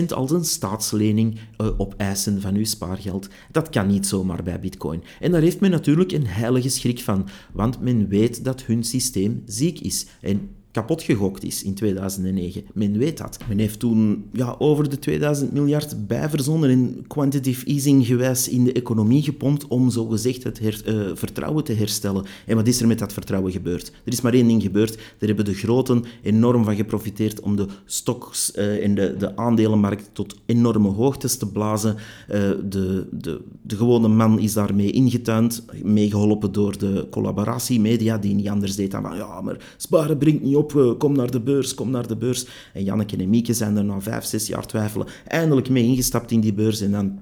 10% 0.00 0.14
als 0.14 0.30
een 0.30 0.44
staatslening 0.44 1.38
uh, 1.60 1.68
opeisen 1.76 2.40
van 2.40 2.54
uw 2.54 2.64
spaargeld. 2.64 3.28
Dat 3.50 3.70
kan 3.70 3.86
niet 3.86 4.06
zomaar 4.06 4.42
bij 4.42 4.60
Bitcoin. 4.60 5.02
En 5.20 5.32
daar 5.32 5.40
heeft 5.40 5.60
men 5.60 5.70
natuurlijk 5.70 6.12
een 6.12 6.26
heilige 6.26 6.68
schrik 6.68 7.00
van, 7.00 7.28
want 7.52 7.80
men 7.80 8.08
weet 8.08 8.44
dat 8.44 8.62
hun 8.62 8.84
systeem 8.84 9.42
ziek 9.46 9.80
is. 9.80 10.06
En 10.20 10.50
kapot 10.72 11.02
gegokt 11.02 11.44
is 11.44 11.62
in 11.62 11.74
2009. 11.74 12.64
Men 12.74 12.98
weet 12.98 13.18
dat. 13.18 13.38
Men 13.48 13.58
heeft 13.58 13.78
toen 13.78 14.24
ja, 14.32 14.54
over 14.58 14.88
de 14.88 14.98
2000 14.98 15.52
miljard 15.52 16.06
bijverzonnen 16.06 16.70
en 16.70 17.04
quantitative 17.06 17.66
easing 17.66 18.06
gewijs 18.06 18.48
in 18.48 18.64
de 18.64 18.72
economie 18.72 19.22
gepompt 19.22 19.66
om 19.66 19.90
zogezegd 19.90 20.44
het 20.44 20.60
uh, 20.60 21.10
vertrouwen 21.14 21.64
te 21.64 21.72
herstellen. 21.72 22.24
En 22.46 22.56
wat 22.56 22.66
is 22.66 22.80
er 22.80 22.86
met 22.86 22.98
dat 22.98 23.12
vertrouwen 23.12 23.52
gebeurd? 23.52 23.92
Er 24.04 24.12
is 24.12 24.20
maar 24.20 24.32
één 24.32 24.46
ding 24.46 24.62
gebeurd. 24.62 24.94
Daar 24.94 25.28
hebben 25.28 25.44
de 25.44 25.54
groten 25.54 26.04
enorm 26.22 26.64
van 26.64 26.76
geprofiteerd 26.76 27.40
om 27.40 27.56
de 27.56 27.66
stocks 27.84 28.52
uh, 28.56 28.84
en 28.84 28.94
de, 28.94 29.16
de 29.16 29.36
aandelenmarkt 29.36 30.10
tot 30.12 30.36
enorme 30.46 30.88
hoogtes 30.88 31.36
te 31.36 31.46
blazen. 31.46 31.94
Uh, 31.94 32.40
de, 32.68 33.06
de, 33.10 33.40
de 33.62 33.76
gewone 33.76 34.08
man 34.08 34.38
is 34.38 34.52
daarmee 34.52 34.90
ingetuind, 34.90 35.64
meegeholpen 35.82 36.52
door 36.52 36.78
de 36.78 37.06
collaboratiemedia 37.10 38.18
die 38.18 38.34
niet 38.34 38.48
anders 38.48 38.76
deed 38.76 38.90
dan 38.90 39.02
van 39.02 39.16
ja, 39.16 39.40
maar 39.40 39.74
sparen 39.76 40.18
brengt 40.18 40.42
niet 40.42 40.56
op 40.56 40.61
eh, 40.70 40.98
kom 40.98 41.12
naar 41.16 41.30
de 41.30 41.40
beurs, 41.40 41.74
kom 41.74 41.90
naar 41.90 42.06
de 42.06 42.16
beurs. 42.16 42.46
En 42.72 42.84
Janneke 42.84 43.16
en 43.16 43.28
Mieke 43.28 43.54
zijn 43.54 43.76
er 43.76 43.84
na 43.84 44.00
vijf, 44.00 44.24
zes 44.24 44.46
jaar 44.46 44.66
twijfelen 44.66 45.06
eindelijk 45.26 45.68
mee 45.68 45.84
ingestapt 45.84 46.30
in 46.30 46.40
die 46.40 46.52
beurs 46.52 46.80
en 46.80 46.90
dan 46.90 47.18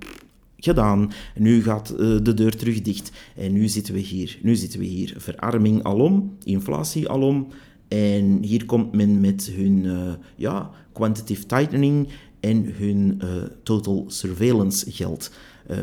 gedaan. 0.56 1.12
nu 1.36 1.62
gaat 1.62 1.92
uh, 1.92 1.98
de 2.22 2.34
deur 2.34 2.56
terug 2.56 2.82
dicht. 2.82 3.10
En 3.36 3.52
nu 3.52 3.68
zitten 3.68 3.94
we 3.94 4.00
hier. 4.00 4.38
Nu 4.42 4.54
zitten 4.54 4.80
we 4.80 4.86
hier. 4.86 5.14
Verarming 5.16 5.82
alom, 5.82 6.36
inflatie 6.44 7.08
alom. 7.08 7.46
En 7.88 8.42
hier 8.42 8.64
komt 8.64 8.92
men 8.92 9.20
met 9.20 9.50
hun 9.56 9.84
uh, 9.84 10.12
ja, 10.36 10.70
quantitative 10.92 11.46
tightening 11.46 12.08
en 12.40 12.74
hun 12.76 13.20
uh, 13.24 13.30
total 13.62 14.04
surveillance 14.06 14.90
geld. 14.90 15.30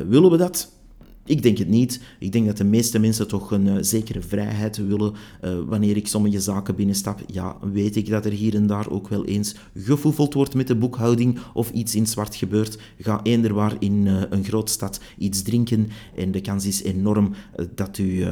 willen 0.08 0.32
we 0.32 0.38
dat? 0.38 0.77
Ik 1.28 1.42
denk 1.42 1.58
het 1.58 1.68
niet. 1.68 2.02
Ik 2.20 2.32
denk 2.32 2.46
dat 2.46 2.58
de 2.58 2.64
meeste 2.64 3.00
mensen 3.00 3.28
toch 3.28 3.52
een 3.52 3.66
uh, 3.66 3.76
zekere 3.80 4.22
vrijheid 4.22 4.78
willen. 4.78 5.14
Uh, 5.44 5.58
wanneer 5.68 5.98
ik 5.98 6.08
sommige 6.08 6.40
zaken 6.40 6.76
binnenstap, 6.76 7.24
ja, 7.32 7.58
weet 7.72 7.96
ik 7.96 8.10
dat 8.10 8.26
er 8.26 8.32
hier 8.32 8.56
en 8.56 8.68
daar 8.68 8.90
ook 8.90 9.08
wel 9.08 9.26
eens 9.26 9.56
gefoefeld 9.76 10.34
wordt 10.34 10.54
met 10.54 10.68
de 10.68 10.76
boekhouding 10.76 11.40
of 11.54 11.72
iets 11.72 11.96
in 11.96 12.08
zwart 12.08 12.36
gebeurt. 12.36 12.78
Ga 13.00 13.20
eender 13.24 13.54
waar 13.54 13.76
in 13.80 14.06
uh, 14.06 14.22
een 14.30 14.44
grootstad 14.44 15.00
iets 15.18 15.42
drinken 15.42 15.88
en 16.16 16.32
de 16.32 16.42
kans 16.42 16.66
is 16.66 16.84
enorm 16.84 17.34
dat 17.76 17.98
u 17.98 18.26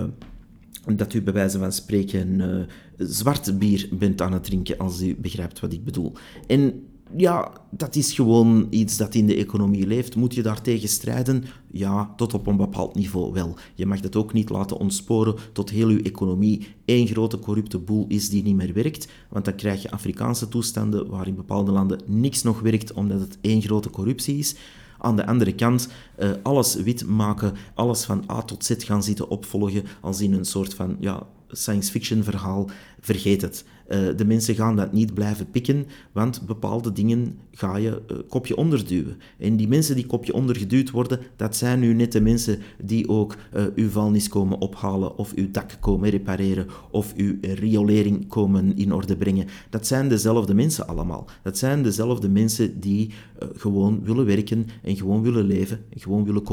dat 0.96 1.14
u 1.14 1.22
bij 1.22 1.34
wijze 1.34 1.58
van 1.58 1.72
spreken 1.72 2.40
uh, 2.40 2.64
zwart 2.98 3.60
bier 3.60 3.90
bent 3.92 4.22
aan 4.22 4.34
het 4.34 4.44
drinken, 4.44 4.78
als 4.78 5.02
u 5.02 5.16
begrijpt 5.16 5.60
wat 5.60 5.74
ik 5.74 5.84
bedoel. 5.84 6.14
En 6.48 6.84
ja, 7.18 7.52
dat 7.70 7.96
is 7.96 8.14
gewoon 8.14 8.68
iets 8.70 8.98
dat 8.98 9.16
in 9.16 9.26
de 9.26 9.36
economie 9.36 9.88
leeft. 9.88 10.16
Moet 10.16 10.34
je 10.34 10.42
daartegen 10.42 10.90
strijden? 10.90 11.44
Ja, 11.72 12.14
tot 12.16 12.34
op 12.34 12.48
een 12.48 12.58
bepaald 12.58 12.96
niveau 12.96 13.34
wel. 13.34 13.56
Je 13.76 13.86
mag 13.86 14.00
dat 14.00 14.16
ook 14.16 14.34
niet 14.34 14.50
laten 14.50 14.78
ontsporen 14.78 15.36
tot 15.54 15.70
heel 15.70 15.90
je 15.90 16.02
economie 16.02 16.68
één 16.86 17.08
grote 17.08 17.40
corrupte 17.40 17.78
boel 17.78 18.06
is 18.08 18.30
die 18.30 18.44
niet 18.44 18.56
meer 18.56 18.74
werkt. 18.74 19.08
Want 19.30 19.46
dan 19.46 19.56
krijg 19.56 19.82
je 19.82 19.92
Afrikaanse 19.92 20.48
toestanden 20.48 21.10
waar 21.10 21.28
in 21.28 21.36
bepaalde 21.36 21.72
landen 21.72 22.00
niks 22.06 22.44
nog 22.44 22.60
werkt 22.60 22.94
omdat 22.94 23.20
het 23.20 23.38
één 23.42 23.62
grote 23.62 23.90
corruptie 23.90 24.38
is. 24.38 24.56
Aan 24.98 25.16
de 25.16 25.26
andere 25.26 25.54
kant, 25.56 25.88
uh, 26.20 26.32
alles 26.44 26.76
wit 26.76 27.08
maken, 27.08 27.54
alles 27.74 28.04
van 28.04 28.24
A 28.32 28.42
tot 28.42 28.66
Z 28.66 28.74
gaan 28.78 29.04
zitten 29.04 29.30
opvolgen 29.30 29.84
als 30.02 30.22
in 30.22 30.34
een 30.34 30.46
soort 30.46 30.74
van 30.74 30.98
ja, 31.00 31.28
science 31.48 31.92
fiction 31.92 32.24
verhaal, 32.24 32.70
vergeet 33.00 33.42
het. 33.42 33.66
Uh, 33.92 33.98
de 34.16 34.26
mensen 34.26 34.56
gaan 34.56 34.76
dat 34.76 34.94
niet 34.94 35.14
blijven 35.14 35.52
pikken, 35.52 35.86
want 36.12 36.46
bepaalde 36.46 36.92
dingen 36.92 37.38
ga 37.52 37.78
je 37.78 38.02
uh, 38.12 38.18
kopje 38.30 38.58
onderduwen. 38.58 39.18
En 39.38 39.56
die 39.58 39.68
mensen 39.68 39.96
die 39.96 40.06
kopje 40.06 40.34
ondergeduwd 40.34 40.92
worden, 40.92 41.20
dat 41.36 41.56
zijn 41.56 41.80
nu 41.80 41.94
net 41.94 42.12
de 42.12 42.22
mensen 42.22 42.60
die 42.84 43.10
ook 43.10 43.36
uh, 43.56 43.64
uw 43.76 43.90
vuilnis 43.90 44.28
komen 44.28 44.60
ophalen, 44.60 45.18
of 45.18 45.34
uw 45.34 45.52
dak 45.52 45.78
komen 45.80 46.10
repareren, 46.10 46.68
of 46.92 47.14
uw 47.16 47.36
riolering 47.42 48.28
komen 48.28 48.78
in 48.78 48.94
orde 48.94 49.18
brengen. 49.18 49.48
Dat 49.70 49.88
zijn 49.88 50.10
dezelfde 50.10 50.54
mensen 50.54 50.88
allemaal. 50.88 51.28
Dat 51.44 51.58
zijn 51.58 51.84
dezelfde 51.84 52.30
mensen 52.30 52.80
die 52.80 53.12
gewoon 53.56 54.04
willen 54.04 54.26
werken 54.26 54.66
en 54.84 54.96
gewoon 54.96 55.22
willen 55.22 55.46
leven, 55.46 55.80
en 55.90 56.00
gewoon 56.00 56.26
willen 56.26 56.44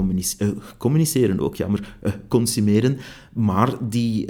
communiceren 0.79 1.41
ook, 1.41 1.57
jammer, 1.57 1.97
consumeren, 2.29 2.97
maar 3.33 3.89
die, 3.89 4.29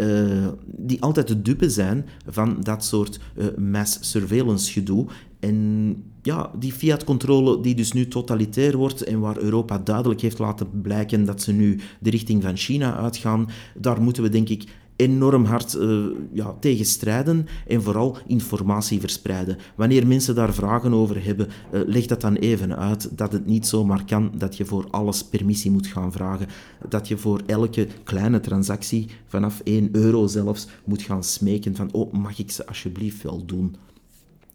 die 0.65 1.03
altijd 1.03 1.29
de 1.29 1.43
dupe 1.43 1.71
zijn 1.71 2.07
van 2.27 2.57
dat 2.61 2.85
soort 2.92 3.18
uh, 3.37 3.46
mass 3.57 3.98
surveillance 4.00 4.72
gedoe. 4.72 5.07
En 5.40 5.96
ja, 6.22 6.50
die 6.59 6.72
fiat-controle 6.72 7.61
die 7.61 7.74
dus 7.74 7.92
nu 7.92 8.09
totalitair 8.09 8.76
wordt 8.76 9.02
en 9.02 9.20
waar 9.20 9.38
Europa 9.38 9.78
duidelijk 9.78 10.20
heeft 10.20 10.38
laten 10.38 10.81
blijken 10.83 11.24
dat 11.24 11.42
ze 11.42 11.52
nu 11.52 11.81
de 12.00 12.11
richting 12.11 12.42
van 12.42 12.57
China 12.57 12.96
uitgaan, 12.96 13.48
daar 13.78 14.02
moeten 14.02 14.22
we 14.22 14.28
denk 14.28 14.48
ik 14.48 14.64
enorm 14.96 15.44
hard 15.44 15.74
uh, 15.74 16.07
ja, 16.33 16.55
tegen 16.61 16.85
strijden 16.85 17.46
en 17.66 17.83
vooral 17.83 18.16
informatie 18.26 19.00
verspreiden. 19.00 19.59
Wanneer 19.74 20.07
mensen 20.07 20.35
daar 20.35 20.55
vragen 20.55 20.92
over 20.92 21.24
hebben, 21.24 21.46
uh, 21.46 21.81
leg 21.87 22.07
dat 22.07 22.20
dan 22.20 22.35
even 22.35 22.76
uit 22.76 23.18
dat 23.18 23.33
het 23.33 23.46
niet 23.46 23.66
zomaar 23.66 24.05
kan 24.05 24.33
dat 24.37 24.57
je 24.57 24.64
voor 24.64 24.87
alles 24.90 25.24
permissie 25.24 25.70
moet 25.70 25.87
gaan 25.87 26.12
vragen. 26.12 26.46
Dat 26.88 27.09
je 27.09 27.16
voor 27.16 27.40
elke 27.46 27.87
kleine 28.05 28.40
transactie, 28.40 29.09
vanaf 29.26 29.61
1 29.64 29.88
euro 29.92 30.26
zelfs, 30.26 30.66
moet 30.85 31.02
gaan 31.02 31.24
smeken 31.24 31.76
van 31.76 31.92
oh, 31.92 32.12
mag 32.12 32.38
ik 32.38 32.50
ze 32.50 32.66
alsjeblieft 32.66 33.22
wel 33.22 33.44
doen? 33.44 33.76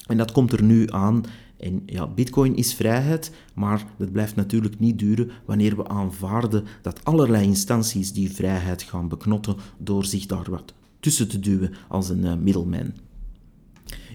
En 0.07 0.17
dat 0.17 0.31
komt 0.31 0.51
er 0.51 0.63
nu 0.63 0.85
aan 0.89 1.23
en 1.59 1.83
ja, 1.85 2.07
bitcoin 2.07 2.55
is 2.55 2.73
vrijheid, 2.73 3.31
maar 3.53 3.85
dat 3.97 4.11
blijft 4.11 4.35
natuurlijk 4.35 4.79
niet 4.79 4.99
duren 4.99 5.31
wanneer 5.45 5.75
we 5.75 5.87
aanvaarden 5.87 6.63
dat 6.81 7.03
allerlei 7.03 7.45
instanties 7.45 8.13
die 8.13 8.31
vrijheid 8.31 8.83
gaan 8.83 9.07
beknotten 9.07 9.55
door 9.77 10.05
zich 10.05 10.25
daar 10.25 10.49
wat 10.49 10.73
tussen 10.99 11.27
te 11.27 11.39
duwen 11.39 11.73
als 11.87 12.09
een 12.09 12.43
middleman. 12.43 12.93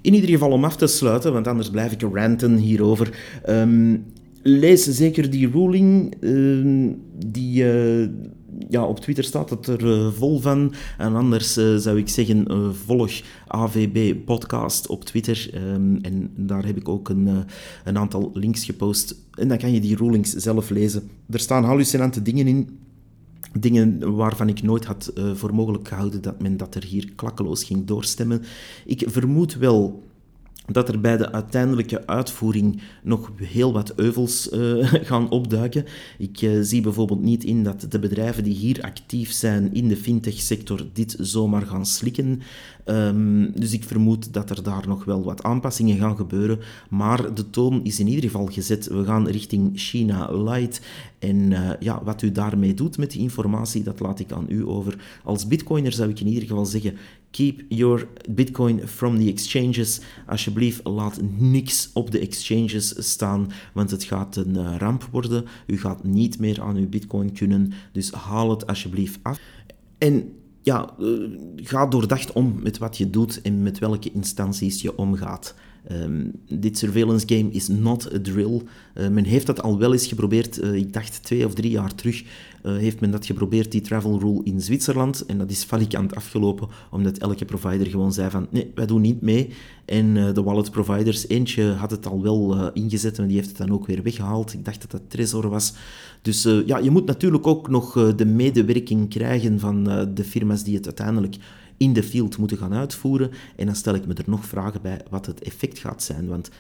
In 0.03 0.15
ieder 0.15 0.31
geval 0.31 0.51
om 0.51 0.65
af 0.65 0.77
te 0.77 0.87
sluiten, 0.87 1.33
want 1.33 1.47
anders 1.47 1.71
blijf 1.71 1.93
ik 1.93 2.03
ranten 2.13 2.57
hierover. 2.57 3.19
Um, 3.49 4.05
lees 4.43 4.85
zeker 4.85 5.31
die 5.31 5.51
ruling 5.51 6.15
um, 6.21 7.03
die... 7.27 7.65
Uh, 7.65 8.09
ja, 8.69 8.85
op 8.85 9.01
Twitter 9.01 9.25
staat 9.25 9.51
het 9.51 9.67
er 9.67 9.85
uh, 9.85 10.13
vol 10.13 10.41
van. 10.41 10.75
En 10.99 11.15
anders 11.15 11.59
uh, 11.59 11.77
zou 11.77 11.99
ik 11.99 12.09
zeggen, 12.09 12.47
volg 12.85 13.21
AVB 13.47 14.15
Podcast 14.25 14.87
op 14.87 15.05
Twitter. 15.05 15.51
Um, 15.55 15.99
en 16.03 16.31
daar 16.37 16.67
heb 16.67 16.77
ik 16.77 16.89
ook 16.89 17.09
een, 17.09 17.29
een 17.85 17.99
aantal 17.99 18.31
links 18.35 18.65
gepost. 18.65 19.15
En 19.35 19.49
dan 19.49 19.59
kan 19.59 19.73
je 19.73 19.81
die 19.81 19.97
rulings 19.97 20.31
zelf 20.31 20.71
lezen. 20.71 21.11
Er 21.31 21.41
staan 21.41 21.65
hallucinante 21.65 22.23
dingen 22.23 22.47
in. 22.47 22.79
Dingen 23.59 24.15
waarvan 24.15 24.49
ik 24.49 24.63
nooit 24.63 24.85
had 24.85 25.13
voor 25.35 25.55
mogelijk 25.55 25.89
gehouden 25.89 26.23
dat 26.23 26.43
men 26.43 26.57
dat 26.57 26.75
er 26.75 26.85
hier 26.85 27.13
klakkeloos 27.17 27.65
ging 27.65 27.85
doorstemmen. 27.85 28.43
Ik 28.87 29.05
vermoed 29.07 29.55
wel 29.55 30.03
dat 30.67 30.89
er 30.89 31.01
bij 31.01 31.17
de 31.17 31.33
uiteindelijke 31.33 32.07
uitvoering 32.07 32.81
nog 33.03 33.33
heel 33.37 33.73
wat 33.73 33.93
euvels 33.97 34.53
uh, 34.53 34.93
gaan 35.11 35.31
opduiken. 35.31 35.85
Ik 36.19 36.43
uh, 36.43 36.59
zie 36.63 36.81
bijvoorbeeld 36.81 37.23
niet 37.23 37.45
in 37.45 37.65
dat 37.65 37.87
de 37.89 37.99
bedrijven 37.99 38.45
die 38.45 38.55
hier 38.55 38.83
actief 38.83 39.33
zijn 39.33 39.75
in 39.75 39.89
de 39.89 39.97
fintech-sector 39.97 40.87
dit 40.93 41.17
zomaar 41.19 41.67
gaan 41.67 41.87
slikken. 41.87 42.43
Um, 42.87 43.53
dus 43.55 43.73
ik 43.73 43.85
vermoed 43.85 44.33
dat 44.33 44.51
er 44.51 44.63
daar 44.63 44.89
nog 44.89 45.05
wel 45.05 45.25
wat 45.25 45.43
aanpassingen 45.43 45.99
gaan 45.99 46.17
gebeuren. 46.17 46.59
Maar 46.91 47.35
de 47.35 47.51
toon 47.51 47.85
is 47.85 48.01
in 48.01 48.07
ieder 48.07 48.25
geval 48.25 48.47
gezet. 48.47 48.87
We 48.87 49.05
gaan 49.05 49.29
richting 49.29 49.71
China 49.75 50.43
Light. 50.43 50.81
En 51.19 51.37
uh, 51.37 51.71
ja, 51.81 52.05
wat 52.05 52.23
u 52.23 52.33
daarmee 52.33 52.75
doet 52.75 52.99
met 52.99 53.11
die 53.11 53.21
informatie, 53.21 53.83
dat 53.83 54.01
laat 54.01 54.21
ik 54.21 54.33
aan 54.33 54.47
u 54.49 54.67
over. 54.67 55.21
Als 55.25 55.47
bitcoiner 55.47 55.93
zou 55.93 56.11
ik 56.11 56.21
in 56.21 56.27
ieder 56.27 56.49
geval 56.49 56.67
zeggen, 56.67 56.97
keep 57.31 57.61
your 57.69 58.09
bitcoin 58.31 58.89
from 58.89 59.19
the 59.19 59.29
exchanges. 59.29 60.01
Alsjeblieft, 60.27 60.85
laat 60.85 61.21
niks 61.39 61.91
op 61.93 62.11
de 62.11 62.19
exchanges 62.19 63.11
staan, 63.11 63.49
want 63.73 63.91
het 63.91 64.05
gaat 64.05 64.37
een 64.37 64.55
uh, 64.55 64.77
ramp 64.79 65.09
worden. 65.11 65.45
U 65.67 65.79
gaat 65.79 66.05
niet 66.05 66.39
meer 66.39 66.63
aan 66.63 66.77
uw 66.77 66.89
bitcoin 66.89 67.33
kunnen, 67.33 67.73
dus 67.93 68.13
haal 68.13 68.51
het 68.51 68.67
alsjeblieft 68.67 69.19
af. 69.23 69.41
En 69.99 70.33
ja, 70.63 70.95
uh, 70.99 71.31
ga 71.57 71.87
doordacht 71.87 72.33
om 72.33 72.59
met 72.63 72.79
wat 72.79 72.97
je 72.97 73.11
doet 73.11 73.41
en 73.43 73.63
met 73.63 73.79
welke 73.79 74.13
instanties 74.13 74.83
je 74.83 74.97
omgaat. 74.97 75.55
Um, 75.91 76.33
dit 76.49 76.79
surveillance 76.79 77.27
game 77.29 77.51
is 77.51 77.69
not 77.69 78.15
a 78.15 78.21
drill. 78.21 78.63
Uh, 78.95 79.09
men 79.09 79.25
heeft 79.25 79.47
dat 79.47 79.63
al 79.63 79.79
wel 79.79 79.93
eens 79.93 80.07
geprobeerd, 80.07 80.63
uh, 80.63 80.75
ik 80.75 80.93
dacht 80.93 81.23
twee 81.23 81.47
of 81.47 81.55
drie 81.55 81.71
jaar 81.71 81.95
terug, 81.95 82.25
uh, 82.63 82.77
heeft 82.77 83.01
men 83.01 83.11
dat 83.11 83.27
geprobeerd, 83.27 83.73
die 83.73 83.81
travel 83.81 84.19
rule 84.19 84.41
in 84.45 84.61
Zwitserland. 84.61 85.27
En 85.27 85.39
dat 85.39 85.51
is 85.51 85.65
falikant 85.65 86.15
afgelopen, 86.15 86.69
omdat 86.91 87.19
elke 87.19 87.45
provider 87.45 87.87
gewoon 87.87 88.13
zei 88.13 88.31
van, 88.31 88.47
nee, 88.51 88.71
wij 88.75 88.87
doen 88.87 89.01
niet 89.01 89.21
mee. 89.21 89.49
En 89.85 90.15
de 90.15 90.43
wallet 90.43 90.71
providers, 90.71 91.29
eentje 91.29 91.73
had 91.73 91.91
het 91.91 92.07
al 92.07 92.23
wel 92.23 92.73
ingezet 92.73 93.19
en 93.19 93.27
die 93.27 93.37
heeft 93.37 93.49
het 93.49 93.57
dan 93.57 93.73
ook 93.73 93.87
weer 93.87 94.03
weggehaald. 94.03 94.53
Ik 94.53 94.65
dacht 94.65 94.81
dat 94.81 94.91
dat 94.91 95.01
Trezor 95.09 95.49
was. 95.49 95.75
Dus 96.23 96.43
ja, 96.67 96.79
je 96.79 96.91
moet 96.91 97.07
natuurlijk 97.07 97.47
ook 97.47 97.69
nog 97.69 98.15
de 98.17 98.27
medewerking 98.27 99.09
krijgen 99.09 99.61
van 99.61 99.85
de 100.15 100.25
firma's 100.25 100.65
die 100.65 100.77
het 100.77 100.87
uiteindelijk 100.87 101.37
in 101.77 101.93
de 101.93 102.03
field 102.03 102.39
moeten 102.39 102.57
gaan 102.57 102.75
uitvoeren. 102.75 103.31
En 103.57 103.67
dan 103.67 103.75
stel 103.75 103.95
ik 103.95 104.07
me 104.07 104.15
er 104.15 104.25
nog 104.27 104.45
vragen 104.45 104.83
bij 104.83 105.01
wat 105.11 105.27
het 105.27 105.43
effect 105.43 105.79
gaat 105.79 106.03
zijn. 106.03 106.27
Want 106.27 106.51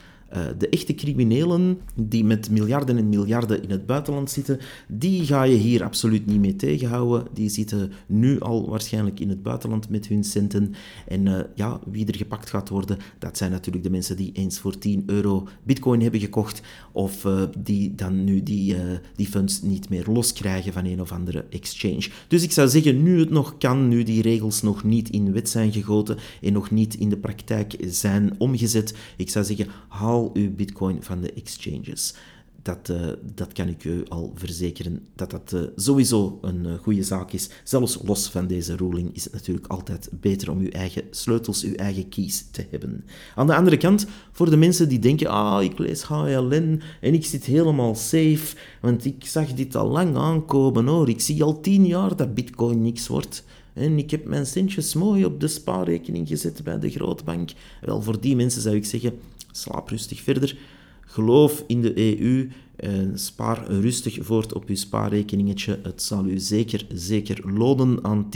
de 0.58 0.68
echte 0.68 0.94
criminelen 0.94 1.78
die 1.94 2.24
met 2.24 2.50
miljarden 2.50 2.96
en 2.96 3.08
miljarden 3.08 3.62
in 3.62 3.70
het 3.70 3.86
buitenland 3.86 4.30
zitten, 4.30 4.58
die 4.88 5.24
ga 5.24 5.42
je 5.42 5.56
hier 5.56 5.84
absoluut 5.84 6.26
niet 6.26 6.40
mee 6.40 6.56
tegenhouden. 6.56 7.26
Die 7.32 7.48
zitten 7.48 7.92
nu 8.06 8.40
al 8.40 8.68
waarschijnlijk 8.68 9.20
in 9.20 9.28
het 9.28 9.42
buitenland 9.42 9.88
met 9.88 10.06
hun 10.06 10.24
centen. 10.24 10.74
En 11.08 11.26
uh, 11.26 11.40
ja, 11.54 11.80
wie 11.90 12.06
er 12.06 12.16
gepakt 12.16 12.50
gaat 12.50 12.68
worden, 12.68 12.98
dat 13.18 13.36
zijn 13.36 13.50
natuurlijk 13.50 13.84
de 13.84 13.90
mensen 13.90 14.16
die 14.16 14.32
eens 14.32 14.58
voor 14.58 14.78
10 14.78 15.02
euro 15.06 15.48
bitcoin 15.62 16.00
hebben 16.00 16.20
gekocht 16.20 16.62
of 16.92 17.24
uh, 17.24 17.42
die 17.58 17.94
dan 17.94 18.24
nu 18.24 18.42
die, 18.42 18.76
die 19.16 19.26
funds 19.26 19.62
niet 19.62 19.88
meer 19.88 20.04
loskrijgen 20.06 20.72
van 20.72 20.84
een 20.84 21.00
of 21.00 21.12
andere 21.12 21.44
exchange. 21.50 22.08
Dus 22.28 22.42
ik 22.42 22.52
zou 22.52 22.68
zeggen, 22.68 23.02
nu 23.02 23.18
het 23.18 23.30
nog 23.30 23.58
kan, 23.58 23.88
nu 23.88 24.02
die 24.02 24.22
regels 24.22 24.62
nog 24.62 24.84
niet 24.84 25.10
in 25.10 25.32
wet 25.32 25.48
zijn 25.48 25.72
gegoten 25.72 26.16
en 26.40 26.52
nog 26.52 26.70
niet 26.70 26.94
in 26.94 27.08
de 27.08 27.16
praktijk 27.16 27.76
zijn 27.80 28.34
omgezet, 28.38 28.94
ik 29.16 29.30
zou 29.30 29.44
zeggen, 29.44 29.66
haal 29.88 30.21
uw 30.32 30.54
bitcoin 30.54 31.02
van 31.02 31.20
de 31.20 31.32
exchanges. 31.32 32.14
Dat, 32.62 32.88
uh, 32.90 33.06
dat 33.34 33.52
kan 33.52 33.68
ik 33.68 33.84
u 33.84 34.04
al 34.08 34.32
verzekeren, 34.34 35.06
dat 35.14 35.30
dat 35.30 35.52
uh, 35.54 35.60
sowieso 35.76 36.38
een 36.42 36.64
uh, 36.66 36.72
goede 36.74 37.02
zaak 37.02 37.32
is. 37.32 37.48
Zelfs 37.64 37.98
los 38.04 38.28
van 38.28 38.46
deze 38.46 38.76
ruling 38.76 39.14
is 39.14 39.24
het 39.24 39.32
natuurlijk 39.32 39.66
altijd 39.66 40.08
beter 40.20 40.50
om 40.50 40.58
uw 40.58 40.70
eigen 40.70 41.02
sleutels, 41.10 41.64
uw 41.64 41.74
eigen 41.74 42.08
keys 42.08 42.44
te 42.50 42.66
hebben. 42.70 43.04
Aan 43.34 43.46
de 43.46 43.54
andere 43.54 43.76
kant, 43.76 44.06
voor 44.32 44.50
de 44.50 44.56
mensen 44.56 44.88
die 44.88 44.98
denken, 44.98 45.26
ah, 45.26 45.62
ik 45.62 45.78
lees 45.78 46.02
HLN 46.02 46.82
en 47.00 47.14
ik 47.14 47.26
zit 47.26 47.44
helemaal 47.44 47.94
safe, 47.94 48.56
want 48.80 49.04
ik 49.04 49.26
zag 49.26 49.54
dit 49.54 49.76
al 49.76 49.88
lang 49.88 50.16
aankomen 50.16 50.86
hoor, 50.86 51.08
ik 51.08 51.20
zie 51.20 51.42
al 51.42 51.60
tien 51.60 51.86
jaar 51.86 52.16
dat 52.16 52.34
bitcoin 52.34 52.82
niks 52.82 53.06
wordt. 53.06 53.44
En 53.72 53.98
ik 53.98 54.10
heb 54.10 54.24
mijn 54.24 54.46
centjes 54.46 54.94
mooi 54.94 55.24
op 55.24 55.40
de 55.40 55.48
spaarrekening 55.48 56.28
gezet 56.28 56.64
bij 56.64 56.78
de 56.78 56.90
grootbank. 56.90 57.50
Wel, 57.80 58.02
voor 58.02 58.20
die 58.20 58.36
mensen 58.36 58.62
zou 58.62 58.76
ik 58.76 58.84
zeggen, 58.84 59.18
slaap 59.52 59.88
rustig 59.88 60.20
verder. 60.20 60.58
Geloof 61.00 61.64
in 61.66 61.82
de 61.82 62.20
EU. 62.20 62.50
En 62.76 63.18
spaar 63.18 63.66
rustig 63.66 64.18
voort 64.20 64.52
op 64.52 64.68
uw 64.68 64.74
spaarrekeningetje. 64.74 65.80
Het 65.82 66.02
zal 66.02 66.26
u 66.26 66.38
zeker, 66.38 66.86
zeker 66.94 67.52
lonen 67.52 68.04
aan 68.04 68.28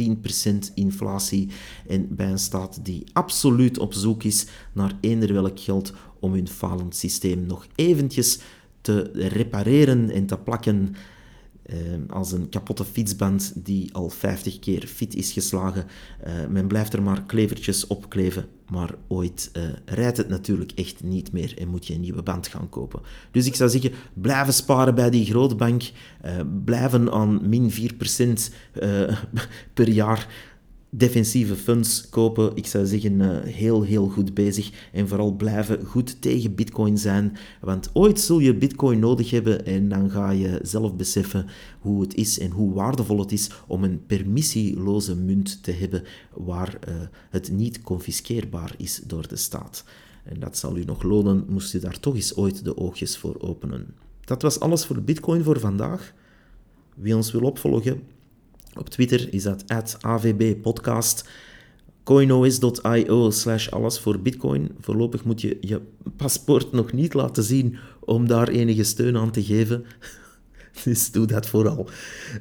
10% 0.70 0.74
inflatie. 0.74 1.48
En 1.86 2.14
bij 2.16 2.30
een 2.30 2.38
staat 2.38 2.84
die 2.84 3.04
absoluut 3.12 3.78
op 3.78 3.94
zoek 3.94 4.22
is 4.22 4.46
naar 4.72 4.92
eender 5.00 5.32
welk 5.32 5.60
geld 5.60 5.92
om 6.20 6.32
hun 6.32 6.48
falend 6.48 6.96
systeem 6.96 7.46
nog 7.46 7.66
eventjes 7.74 8.38
te 8.80 9.10
repareren 9.12 10.10
en 10.10 10.26
te 10.26 10.38
plakken 10.38 10.94
als 12.08 12.32
een 12.32 12.48
kapotte 12.48 12.84
fietsband 12.84 13.52
die 13.54 13.94
al 13.94 14.10
50 14.10 14.58
keer 14.58 14.86
fit 14.86 15.14
is 15.14 15.32
geslagen. 15.32 15.84
Uh, 16.26 16.32
men 16.48 16.66
blijft 16.66 16.92
er 16.92 17.02
maar 17.02 17.22
klevertjes 17.22 17.86
op 17.86 18.08
kleven, 18.08 18.46
maar 18.68 18.94
ooit 19.08 19.50
uh, 19.52 19.62
rijdt 19.84 20.16
het 20.16 20.28
natuurlijk 20.28 20.72
echt 20.74 21.02
niet 21.02 21.32
meer 21.32 21.58
en 21.58 21.68
moet 21.68 21.86
je 21.86 21.94
een 21.94 22.00
nieuwe 22.00 22.22
band 22.22 22.48
gaan 22.48 22.68
kopen. 22.68 23.00
Dus 23.30 23.46
ik 23.46 23.54
zou 23.54 23.70
zeggen, 23.70 23.92
blijven 24.14 24.52
sparen 24.52 24.94
bij 24.94 25.10
die 25.10 25.26
grootbank, 25.26 25.82
uh, 25.82 26.30
blijven 26.64 27.12
aan 27.12 27.48
min 27.48 27.70
4% 27.72 27.74
per 29.74 29.88
jaar 29.88 30.28
defensieve 30.90 31.56
funds 31.56 32.08
kopen. 32.08 32.50
Ik 32.54 32.66
zou 32.66 32.86
zeggen, 32.86 33.20
uh, 33.20 33.38
heel, 33.42 33.82
heel 33.82 34.08
goed 34.08 34.34
bezig. 34.34 34.70
En 34.92 35.08
vooral 35.08 35.32
blijven 35.32 35.84
goed 35.84 36.22
tegen 36.22 36.54
Bitcoin 36.54 36.98
zijn. 36.98 37.36
Want 37.60 37.90
ooit 37.92 38.20
zul 38.20 38.38
je 38.38 38.54
Bitcoin 38.54 38.98
nodig 38.98 39.30
hebben 39.30 39.66
en 39.66 39.88
dan 39.88 40.10
ga 40.10 40.30
je 40.30 40.58
zelf 40.62 40.96
beseffen 40.96 41.46
hoe 41.80 42.00
het 42.00 42.14
is 42.14 42.38
en 42.38 42.50
hoe 42.50 42.74
waardevol 42.74 43.18
het 43.18 43.32
is 43.32 43.50
om 43.66 43.84
een 43.84 44.06
permissieloze 44.06 45.16
munt 45.16 45.62
te 45.62 45.70
hebben 45.70 46.02
waar 46.34 46.78
uh, 46.88 46.94
het 47.30 47.52
niet 47.52 47.82
confiskeerbaar 47.82 48.74
is 48.78 49.00
door 49.06 49.28
de 49.28 49.36
staat. 49.36 49.84
En 50.24 50.40
dat 50.40 50.56
zal 50.56 50.76
u 50.76 50.84
nog 50.84 51.02
lonen, 51.02 51.44
moest 51.48 51.74
u 51.74 51.78
daar 51.78 52.00
toch 52.00 52.14
eens 52.14 52.36
ooit 52.36 52.64
de 52.64 52.76
oogjes 52.76 53.16
voor 53.16 53.40
openen. 53.40 53.86
Dat 54.24 54.42
was 54.42 54.60
alles 54.60 54.86
voor 54.86 55.02
Bitcoin 55.02 55.42
voor 55.42 55.60
vandaag. 55.60 56.12
Wie 56.94 57.16
ons 57.16 57.32
wil 57.32 57.42
opvolgen, 57.42 58.02
op 58.78 58.88
Twitter 58.88 59.32
is 59.32 59.42
dat 59.42 59.64
@avbpodcast. 60.00 61.28
coinos.io 62.02 63.30
slash 63.30 63.68
alles 63.68 63.98
voor 63.98 64.20
bitcoin. 64.20 64.70
Voorlopig 64.80 65.24
moet 65.24 65.40
je 65.40 65.58
je 65.60 65.80
paspoort 66.16 66.72
nog 66.72 66.92
niet 66.92 67.14
laten 67.14 67.42
zien 67.42 67.76
om 68.04 68.26
daar 68.26 68.48
enige 68.48 68.84
steun 68.84 69.16
aan 69.16 69.30
te 69.30 69.42
geven. 69.42 69.84
Dus 70.84 71.10
doe 71.10 71.26
dat 71.26 71.46
vooral. 71.46 71.88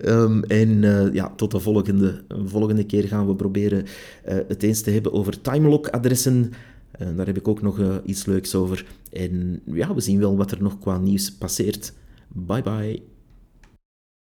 Um, 0.06 0.44
en 0.44 0.84
uh, 0.84 1.14
ja, 1.14 1.34
tot 1.36 1.52
de 1.52 1.60
volgende, 1.60 2.24
volgende 2.46 2.86
keer 2.86 3.04
gaan 3.04 3.28
we 3.28 3.36
proberen 3.36 3.84
uh, 3.84 4.36
het 4.48 4.64
eens 4.64 4.82
te 4.82 4.92
hebben 4.92 5.14
over 5.14 5.42
timelock-adressen. 5.42 6.52
Uh, 7.02 7.08
daar 7.18 7.26
heb 7.26 7.38
ik 7.38 7.48
ook 7.48 7.62
nog 7.62 8.02
iets 8.06 8.26
leuks 8.26 8.56
over. 8.56 8.86
En 9.12 9.62
ja, 9.66 9.94
we 9.94 10.02
zien 10.02 10.20
wel 10.20 10.38
wat 10.38 10.52
er 10.52 10.62
nog 10.62 10.80
qua 10.80 10.98
nieuws 10.98 11.32
passeert. 11.32 11.94
Bye 12.28 12.62
bye. 12.62 13.15